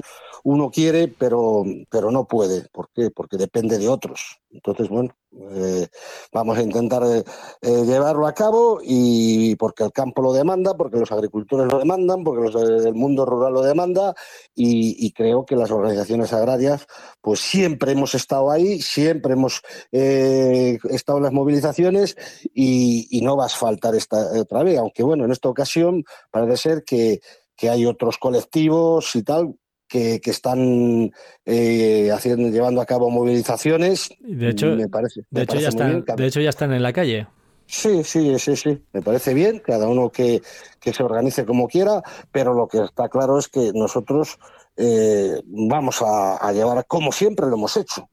uno 0.45 0.71
quiere, 0.71 1.09
pero, 1.09 1.65
pero 1.91 2.11
no 2.11 2.27
puede. 2.27 2.69
¿Por 2.71 2.91
qué? 2.95 3.11
Porque 3.11 3.37
depende 3.37 3.79
de 3.79 3.89
otros. 3.89 4.41
Entonces, 4.51 4.89
bueno, 4.89 5.15
eh, 5.35 5.87
vamos 6.31 6.59
a 6.59 6.63
intentar 6.63 7.03
eh, 7.05 7.25
eh, 7.63 7.85
llevarlo 7.87 8.27
a 8.27 8.35
cabo 8.35 8.81
y 8.83 9.57
porque 9.57 9.83
el 9.85 9.93
campo 9.93 10.21
lo 10.21 10.33
demanda, 10.33 10.75
porque 10.77 10.99
los 10.99 11.11
agricultores 11.11 11.73
lo 11.73 11.79
demandan, 11.79 12.23
porque 12.23 12.51
los, 12.51 12.85
el 12.85 12.95
mundo 12.95 13.25
rural 13.25 13.55
lo 13.55 13.63
demanda 13.63 14.15
y, 14.55 15.11
creo 15.13 15.45
que 15.45 15.57
las 15.57 15.71
organizaciones 15.71 16.33
agrarias 16.33 16.87
pues 17.21 17.41
siempre 17.41 17.93
hemos 17.93 18.15
estado 18.15 18.51
ahí, 18.51 18.81
siempre 18.81 19.35
hemos 19.35 19.63
estado 19.91 21.19
en 21.19 21.25
las 21.25 21.33
movilizaciones 21.33 22.17
y, 22.55 23.21
no 23.23 23.37
va 23.37 23.47
a 23.47 23.49
faltar 23.49 23.95
esta 23.95 24.41
otra 24.41 24.65
vez, 24.65 24.79
aunque 24.79 25.03
bueno, 25.03 25.25
en 25.25 25.33
esta 25.33 25.49
ocasión 25.49 26.05
parece 26.31 26.57
ser 26.57 26.85
que 26.85 27.21
hay 27.69 27.87
otros 27.87 28.19
colectivos 28.19 29.15
y 29.15 29.23
tal 29.23 29.55
que, 29.93 30.31
están 30.31 31.13
eh, 31.45 32.11
haciendo, 32.13 32.49
llevando 32.49 32.81
a 32.81 32.87
cabo 32.87 33.11
movilizaciones. 33.11 34.11
De 34.21 34.49
hecho, 34.49 34.75
me 34.75 34.89
parece, 34.89 35.23
de, 35.31 35.43
hecho 35.43 35.59
ya 35.59 35.69
están, 35.69 36.05
de 36.05 36.27
hecho 36.27 36.41
ya 36.41 36.49
están 36.49 36.73
en 36.73 36.83
la 36.83 36.93
calle. 36.93 37.27
Sí, 37.67 38.03
sí, 38.05 38.39
sí, 38.39 38.57
sí, 38.57 38.83
me 38.93 39.03
parece 39.03 39.35
bien, 39.35 39.61
cada 39.65 39.89
uno 39.89 40.11
que, 40.11 40.43
se 40.81 41.03
organice 41.03 41.45
como 41.45 41.69
quiera, 41.69 42.03
pero 42.31 42.55
lo 42.55 42.69
que 42.69 42.83
está 42.83 43.09
claro 43.09 43.39
es 43.39 43.49
que 43.49 43.73
nosotros 43.75 44.39
eh, 44.77 45.41
vamos 45.47 46.03
a, 46.03 46.53
llevar, 46.53 46.85
como 46.87 47.13
siempre 47.13 47.47
lo 47.47 47.55
hemos 47.55 47.77
hecho. 47.77 48.09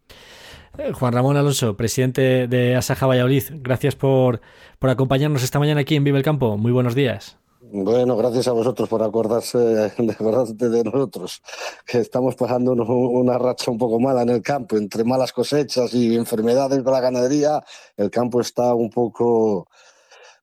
Eh, 0.78 0.92
Juan 0.94 1.14
Ramón 1.14 1.36
Alonso, 1.38 1.76
presidente 1.76 2.48
de 2.48 2.76
Asaja 2.76 3.08
Valladolid, 3.08 3.44
gracias 3.52 3.96
por, 3.96 4.42
por 4.80 4.90
acompañarnos 4.90 5.44
esta 5.44 5.60
mañana 5.60 5.82
aquí 5.82 5.96
en 5.96 6.04
Vive 6.04 6.18
el 6.18 6.24
Campo. 6.24 6.58
Muy 6.58 6.72
buenos 6.72 6.96
días. 6.96 7.40
Bueno, 7.72 8.17
gracias 8.17 8.47
a 8.47 8.51
vosotros 8.51 8.89
por 8.89 9.03
acordarse 9.03 9.57
de, 9.59 10.84
nosotros, 10.84 11.41
estamos 11.86 12.36
pasando 12.36 12.74
una 12.74 13.38
racha 13.38 13.70
un 13.70 13.78
poco 13.78 13.99
mala 13.99 14.24
en 14.24 14.30
el 14.30 14.41
campo, 14.41 14.76
entre 14.76 15.03
malas 15.03 15.32
cosechas 15.32 15.93
y 15.93 16.15
enfermedades 16.15 16.84
de 16.84 16.91
la 16.91 16.99
ganadería, 16.99 17.63
el 17.95 18.09
campo 18.09 18.41
está 18.41 18.74
un 18.74 18.89
poco, 18.89 19.67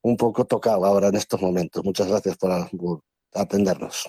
un 0.03 0.17
poco 0.17 0.45
tocado 0.45 0.85
ahora 0.85 1.09
en 1.09 1.17
estos 1.17 1.43
momentos. 1.43 1.85
Muchas 1.85 2.07
gracias 2.07 2.37
por 2.37 2.53
atendernos. 3.35 4.09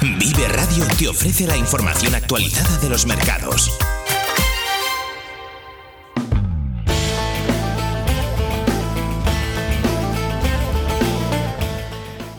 Vive 0.00 0.48
Radio 0.48 0.84
te 0.96 1.08
ofrece 1.08 1.46
la 1.46 1.56
información 1.56 2.14
actualizada 2.14 2.78
de 2.78 2.88
los 2.88 3.04
mercados. 3.04 3.76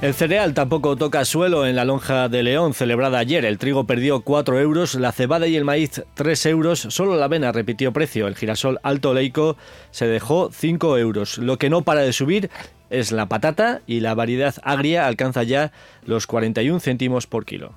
El 0.05 0.13
cereal 0.13 0.53
tampoco 0.53 0.95
toca 0.95 1.25
suelo 1.25 1.65
en 1.65 1.75
la 1.75 1.83
lonja 1.83 2.29
de 2.29 2.43
León 2.43 2.75
celebrada 2.75 3.17
ayer. 3.17 3.43
El 3.43 3.57
trigo 3.57 3.85
perdió 3.87 4.21
4 4.21 4.59
euros, 4.59 4.93
la 4.93 5.11
cebada 5.11 5.47
y 5.47 5.55
el 5.55 5.65
maíz 5.65 6.03
3 6.13 6.45
euros. 6.45 6.79
Solo 6.89 7.15
la 7.15 7.25
avena 7.25 7.51
repitió 7.51 7.91
precio. 7.91 8.27
El 8.27 8.35
girasol 8.35 8.79
alto 8.83 9.15
leico 9.15 9.57
se 9.89 10.05
dejó 10.05 10.51
5 10.51 10.99
euros. 10.99 11.39
Lo 11.39 11.57
que 11.57 11.71
no 11.71 11.81
para 11.81 12.01
de 12.01 12.13
subir 12.13 12.51
es 12.91 13.11
la 13.11 13.25
patata 13.25 13.81
y 13.87 14.01
la 14.01 14.13
variedad 14.13 14.53
agria 14.61 15.07
alcanza 15.07 15.41
ya 15.41 15.71
los 16.05 16.27
41 16.27 16.79
céntimos 16.81 17.25
por 17.25 17.43
kilo. 17.45 17.73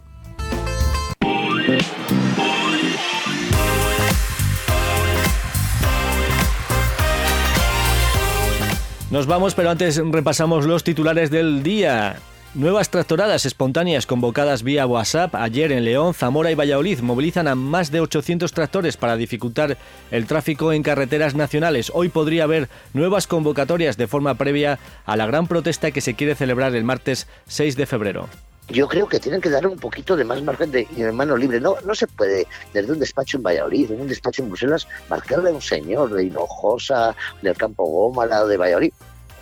Nos 9.11 9.27
vamos, 9.27 9.55
pero 9.55 9.71
antes 9.71 9.97
repasamos 9.97 10.67
los 10.67 10.85
titulares 10.85 11.31
del 11.31 11.63
día. 11.63 12.17
Nuevas 12.53 12.91
tractoradas 12.91 13.47
espontáneas 13.47 14.05
convocadas 14.05 14.63
vía 14.63 14.87
WhatsApp 14.87 15.35
ayer 15.35 15.73
en 15.73 15.85
León, 15.85 16.13
Zamora 16.13 16.51
y 16.51 16.55
Valladolid 16.55 17.01
movilizan 17.01 17.49
a 17.49 17.55
más 17.55 17.91
de 17.91 18.01
800 18.01 18.53
tractores 18.53 18.99
para 18.99 19.17
dificultar 19.17 19.79
el 20.11 20.27
tráfico 20.27 20.75
en 20.75 20.83
carreteras 20.83 21.35
nacionales. 21.35 21.91
Hoy 21.95 22.11
podría 22.11 22.45
haber 22.45 22.69
nuevas 22.93 23.27
convocatorias 23.27 23.97
de 23.97 24.09
forma 24.09 24.35
previa 24.35 24.79
a 25.07 25.17
la 25.17 25.27
gran 25.27 25.47
protesta 25.47 25.91
que 25.91 26.03
se 26.03 26.15
quiere 26.15 26.35
celebrar 26.35 26.75
el 26.75 26.85
martes 26.85 27.29
6 27.47 27.77
de 27.77 27.87
febrero 27.87 28.29
yo 28.69 28.87
creo 28.87 29.09
que 29.09 29.19
tienen 29.19 29.41
que 29.41 29.49
dar 29.49 29.67
un 29.67 29.79
poquito 29.79 30.17
de 30.17 30.25
más 30.25 30.43
margen 30.43 30.71
de, 30.71 30.87
mano 31.13 31.37
libre. 31.37 31.61
No, 31.61 31.77
no 31.85 31.95
se 31.95 32.07
puede 32.07 32.47
desde 32.73 32.93
un 32.93 32.99
despacho 32.99 33.39
en 33.39 33.43
Valladolid, 33.43 33.91
en 33.91 34.03
un 34.03 34.09
despacho 34.09 34.43
en 34.43 34.49
Bruselas, 34.49 34.87
marcarle 35.09 35.51
a 35.51 35.55
un 35.55 35.63
señor 35.63 36.13
de 36.13 36.25
Hinojosa, 36.25 37.17
del 37.41 37.57
Campo 37.57 37.85
Gómara, 37.85 38.45
de 38.45 38.57
Valladolid, 38.57 38.93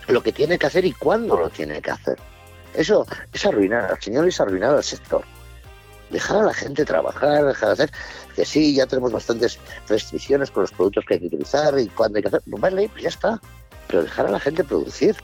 lo 0.08 0.22
que 0.22 0.32
tiene 0.32 0.58
que 0.58 0.66
hacer 0.66 0.84
y 0.84 0.92
cuándo 0.92 1.36
lo 1.36 1.50
tiene 1.50 1.82
que 1.82 1.90
hacer. 1.90 2.16
Eso 2.74 3.06
es 3.32 3.44
arruinar 3.44 3.90
al 3.90 4.00
señor, 4.00 4.28
es 4.28 4.40
arruinar 4.40 4.74
al 4.74 4.84
sector. 4.84 5.24
Dejar 6.10 6.38
a 6.38 6.46
la 6.46 6.54
gente 6.54 6.84
trabajar, 6.84 7.44
dejar 7.44 7.68
de 7.68 7.72
hacer, 7.72 7.90
que 8.36 8.44
sí, 8.44 8.76
ya 8.76 8.86
tenemos 8.86 9.10
bastantes 9.10 9.58
restricciones 9.88 10.52
con 10.52 10.62
los 10.62 10.70
productos 10.70 11.04
que 11.04 11.14
hay 11.14 11.20
que 11.20 11.26
utilizar 11.26 11.76
y 11.80 11.88
cuándo 11.88 12.18
hay 12.18 12.22
que 12.22 12.28
hacer. 12.28 12.42
Pues 12.48 12.60
vale, 12.60 12.88
pues 12.90 13.02
ya 13.02 13.08
está. 13.08 13.40
Pero 13.88 14.04
dejar 14.04 14.26
a 14.26 14.30
la 14.30 14.40
gente 14.40 14.62
producir. 14.62 15.16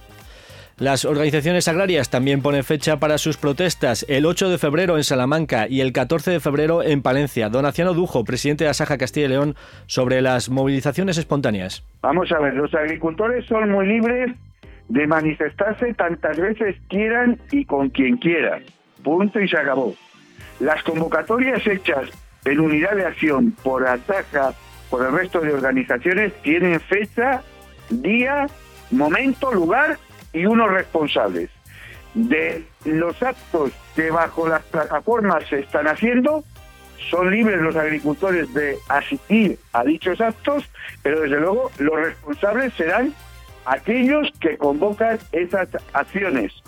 Las 0.82 1.04
organizaciones 1.04 1.68
agrarias 1.68 2.10
también 2.10 2.42
ponen 2.42 2.64
fecha 2.64 2.96
para 2.96 3.16
sus 3.16 3.36
protestas, 3.36 4.04
el 4.08 4.26
8 4.26 4.50
de 4.50 4.58
febrero 4.58 4.96
en 4.96 5.04
Salamanca 5.04 5.68
y 5.68 5.80
el 5.80 5.92
14 5.92 6.32
de 6.32 6.40
febrero 6.40 6.82
en 6.82 7.02
Palencia. 7.02 7.48
Donaciano 7.48 7.94
Dujo, 7.94 8.24
presidente 8.24 8.64
de 8.64 8.70
Asaja 8.70 8.98
Castilla 8.98 9.26
y 9.26 9.28
León, 9.28 9.54
sobre 9.86 10.20
las 10.20 10.50
movilizaciones 10.50 11.18
espontáneas. 11.18 11.84
Vamos 12.00 12.32
a 12.32 12.40
ver, 12.40 12.54
los 12.54 12.74
agricultores 12.74 13.46
son 13.46 13.70
muy 13.70 13.86
libres 13.86 14.32
de 14.88 15.06
manifestarse 15.06 15.94
tantas 15.94 16.36
veces 16.36 16.74
quieran 16.88 17.38
y 17.52 17.64
con 17.64 17.90
quien 17.90 18.16
quieran. 18.16 18.64
Punto 19.04 19.38
y 19.38 19.46
se 19.46 19.58
acabó. 19.58 19.94
Las 20.58 20.82
convocatorias 20.82 21.64
hechas 21.64 22.08
en 22.44 22.58
unidad 22.58 22.96
de 22.96 23.06
acción 23.06 23.52
por 23.62 23.86
Asaja, 23.86 24.52
por 24.90 25.06
el 25.06 25.12
resto 25.12 25.42
de 25.42 25.54
organizaciones, 25.54 26.32
tienen 26.42 26.80
fecha, 26.80 27.40
día, 27.88 28.48
momento, 28.90 29.52
lugar 29.52 29.96
y 30.32 30.46
unos 30.46 30.70
responsables. 30.70 31.50
De 32.14 32.64
los 32.84 33.22
actos 33.22 33.72
que 33.96 34.10
bajo 34.10 34.48
las 34.48 34.62
plataformas 34.64 35.44
se 35.48 35.60
están 35.60 35.88
haciendo, 35.88 36.44
son 37.10 37.30
libres 37.30 37.60
los 37.60 37.76
agricultores 37.76 38.52
de 38.54 38.76
asistir 38.88 39.58
a 39.72 39.84
dichos 39.84 40.20
actos, 40.20 40.68
pero 41.02 41.20
desde 41.20 41.40
luego 41.40 41.70
los 41.78 41.96
responsables 41.96 42.72
serán 42.74 43.14
aquellos 43.64 44.30
que 44.40 44.56
convocan 44.56 45.18
esas 45.32 45.68
acciones. 45.92 46.61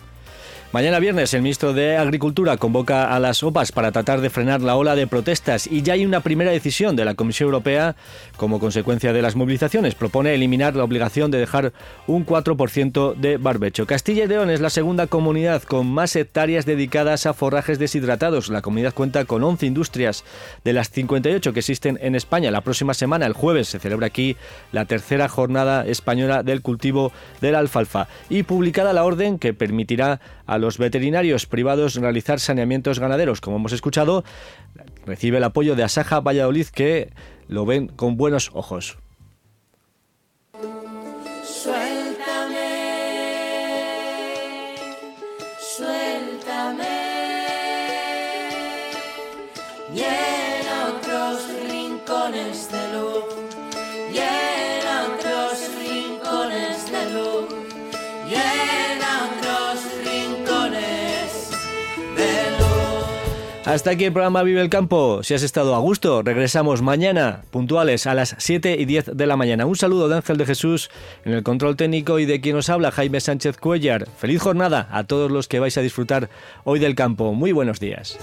Mañana 0.74 0.98
viernes 0.98 1.32
el 1.34 1.42
ministro 1.42 1.72
de 1.72 1.96
Agricultura 1.96 2.56
convoca 2.56 3.14
a 3.14 3.20
las 3.20 3.44
OPAs 3.44 3.70
para 3.70 3.92
tratar 3.92 4.20
de 4.20 4.28
frenar 4.28 4.60
la 4.60 4.74
ola 4.74 4.96
de 4.96 5.06
protestas 5.06 5.68
y 5.68 5.82
ya 5.82 5.92
hay 5.92 6.04
una 6.04 6.18
primera 6.18 6.50
decisión 6.50 6.96
de 6.96 7.04
la 7.04 7.14
Comisión 7.14 7.46
Europea 7.46 7.94
como 8.36 8.58
consecuencia 8.58 9.12
de 9.12 9.22
las 9.22 9.36
movilizaciones. 9.36 9.94
Propone 9.94 10.34
eliminar 10.34 10.74
la 10.74 10.82
obligación 10.82 11.30
de 11.30 11.38
dejar 11.38 11.72
un 12.08 12.26
4% 12.26 13.14
de 13.14 13.36
barbecho. 13.36 13.86
Castilla 13.86 14.24
y 14.24 14.26
León 14.26 14.50
es 14.50 14.60
la 14.60 14.68
segunda 14.68 15.06
comunidad 15.06 15.62
con 15.62 15.86
más 15.86 16.16
hectáreas 16.16 16.66
dedicadas 16.66 17.26
a 17.26 17.34
forrajes 17.34 17.78
deshidratados. 17.78 18.48
La 18.48 18.60
comunidad 18.60 18.94
cuenta 18.94 19.26
con 19.26 19.44
11 19.44 19.66
industrias 19.66 20.24
de 20.64 20.72
las 20.72 20.90
58 20.90 21.52
que 21.52 21.60
existen 21.60 22.00
en 22.02 22.16
España. 22.16 22.50
La 22.50 22.62
próxima 22.62 22.94
semana, 22.94 23.26
el 23.26 23.32
jueves, 23.32 23.68
se 23.68 23.78
celebra 23.78 24.08
aquí 24.08 24.36
la 24.72 24.86
tercera 24.86 25.28
jornada 25.28 25.86
española 25.86 26.42
del 26.42 26.62
cultivo 26.62 27.12
de 27.40 27.52
la 27.52 27.60
alfalfa 27.60 28.08
y 28.28 28.42
publicada 28.42 28.92
la 28.92 29.04
orden 29.04 29.38
que 29.38 29.54
permitirá 29.54 30.18
a 30.46 30.58
los 30.58 30.63
veterinarios 30.78 31.46
privados 31.46 31.94
realizar 31.96 32.40
saneamientos 32.40 32.98
ganaderos. 32.98 33.40
Como 33.40 33.56
hemos 33.56 33.72
escuchado, 33.72 34.24
recibe 35.06 35.38
el 35.38 35.44
apoyo 35.44 35.76
de 35.76 35.84
Asaja 35.84 36.20
Valladolid 36.20 36.66
que 36.66 37.12
lo 37.48 37.66
ven 37.66 37.88
con 37.88 38.16
buenos 38.16 38.50
ojos. 38.54 38.98
Hasta 63.74 63.90
aquí 63.90 64.04
el 64.04 64.12
programa 64.12 64.44
Vive 64.44 64.60
el 64.60 64.70
Campo. 64.70 65.24
Si 65.24 65.34
has 65.34 65.42
estado 65.42 65.74
a 65.74 65.80
gusto, 65.80 66.22
regresamos 66.22 66.80
mañana, 66.80 67.42
puntuales 67.50 68.06
a 68.06 68.14
las 68.14 68.36
7 68.38 68.76
y 68.78 68.84
10 68.84 69.16
de 69.16 69.26
la 69.26 69.36
mañana. 69.36 69.66
Un 69.66 69.74
saludo 69.74 70.08
de 70.08 70.14
Ángel 70.14 70.36
de 70.36 70.46
Jesús 70.46 70.90
en 71.24 71.32
el 71.32 71.42
control 71.42 71.74
técnico 71.74 72.20
y 72.20 72.24
de 72.24 72.40
quien 72.40 72.54
os 72.54 72.70
habla, 72.70 72.92
Jaime 72.92 73.20
Sánchez 73.20 73.56
Cuellar. 73.56 74.06
Feliz 74.16 74.40
jornada 74.40 74.86
a 74.92 75.02
todos 75.02 75.28
los 75.28 75.48
que 75.48 75.58
vais 75.58 75.76
a 75.76 75.80
disfrutar 75.80 76.30
hoy 76.62 76.78
del 76.78 76.94
campo. 76.94 77.34
Muy 77.34 77.50
buenos 77.50 77.80
días. 77.80 78.16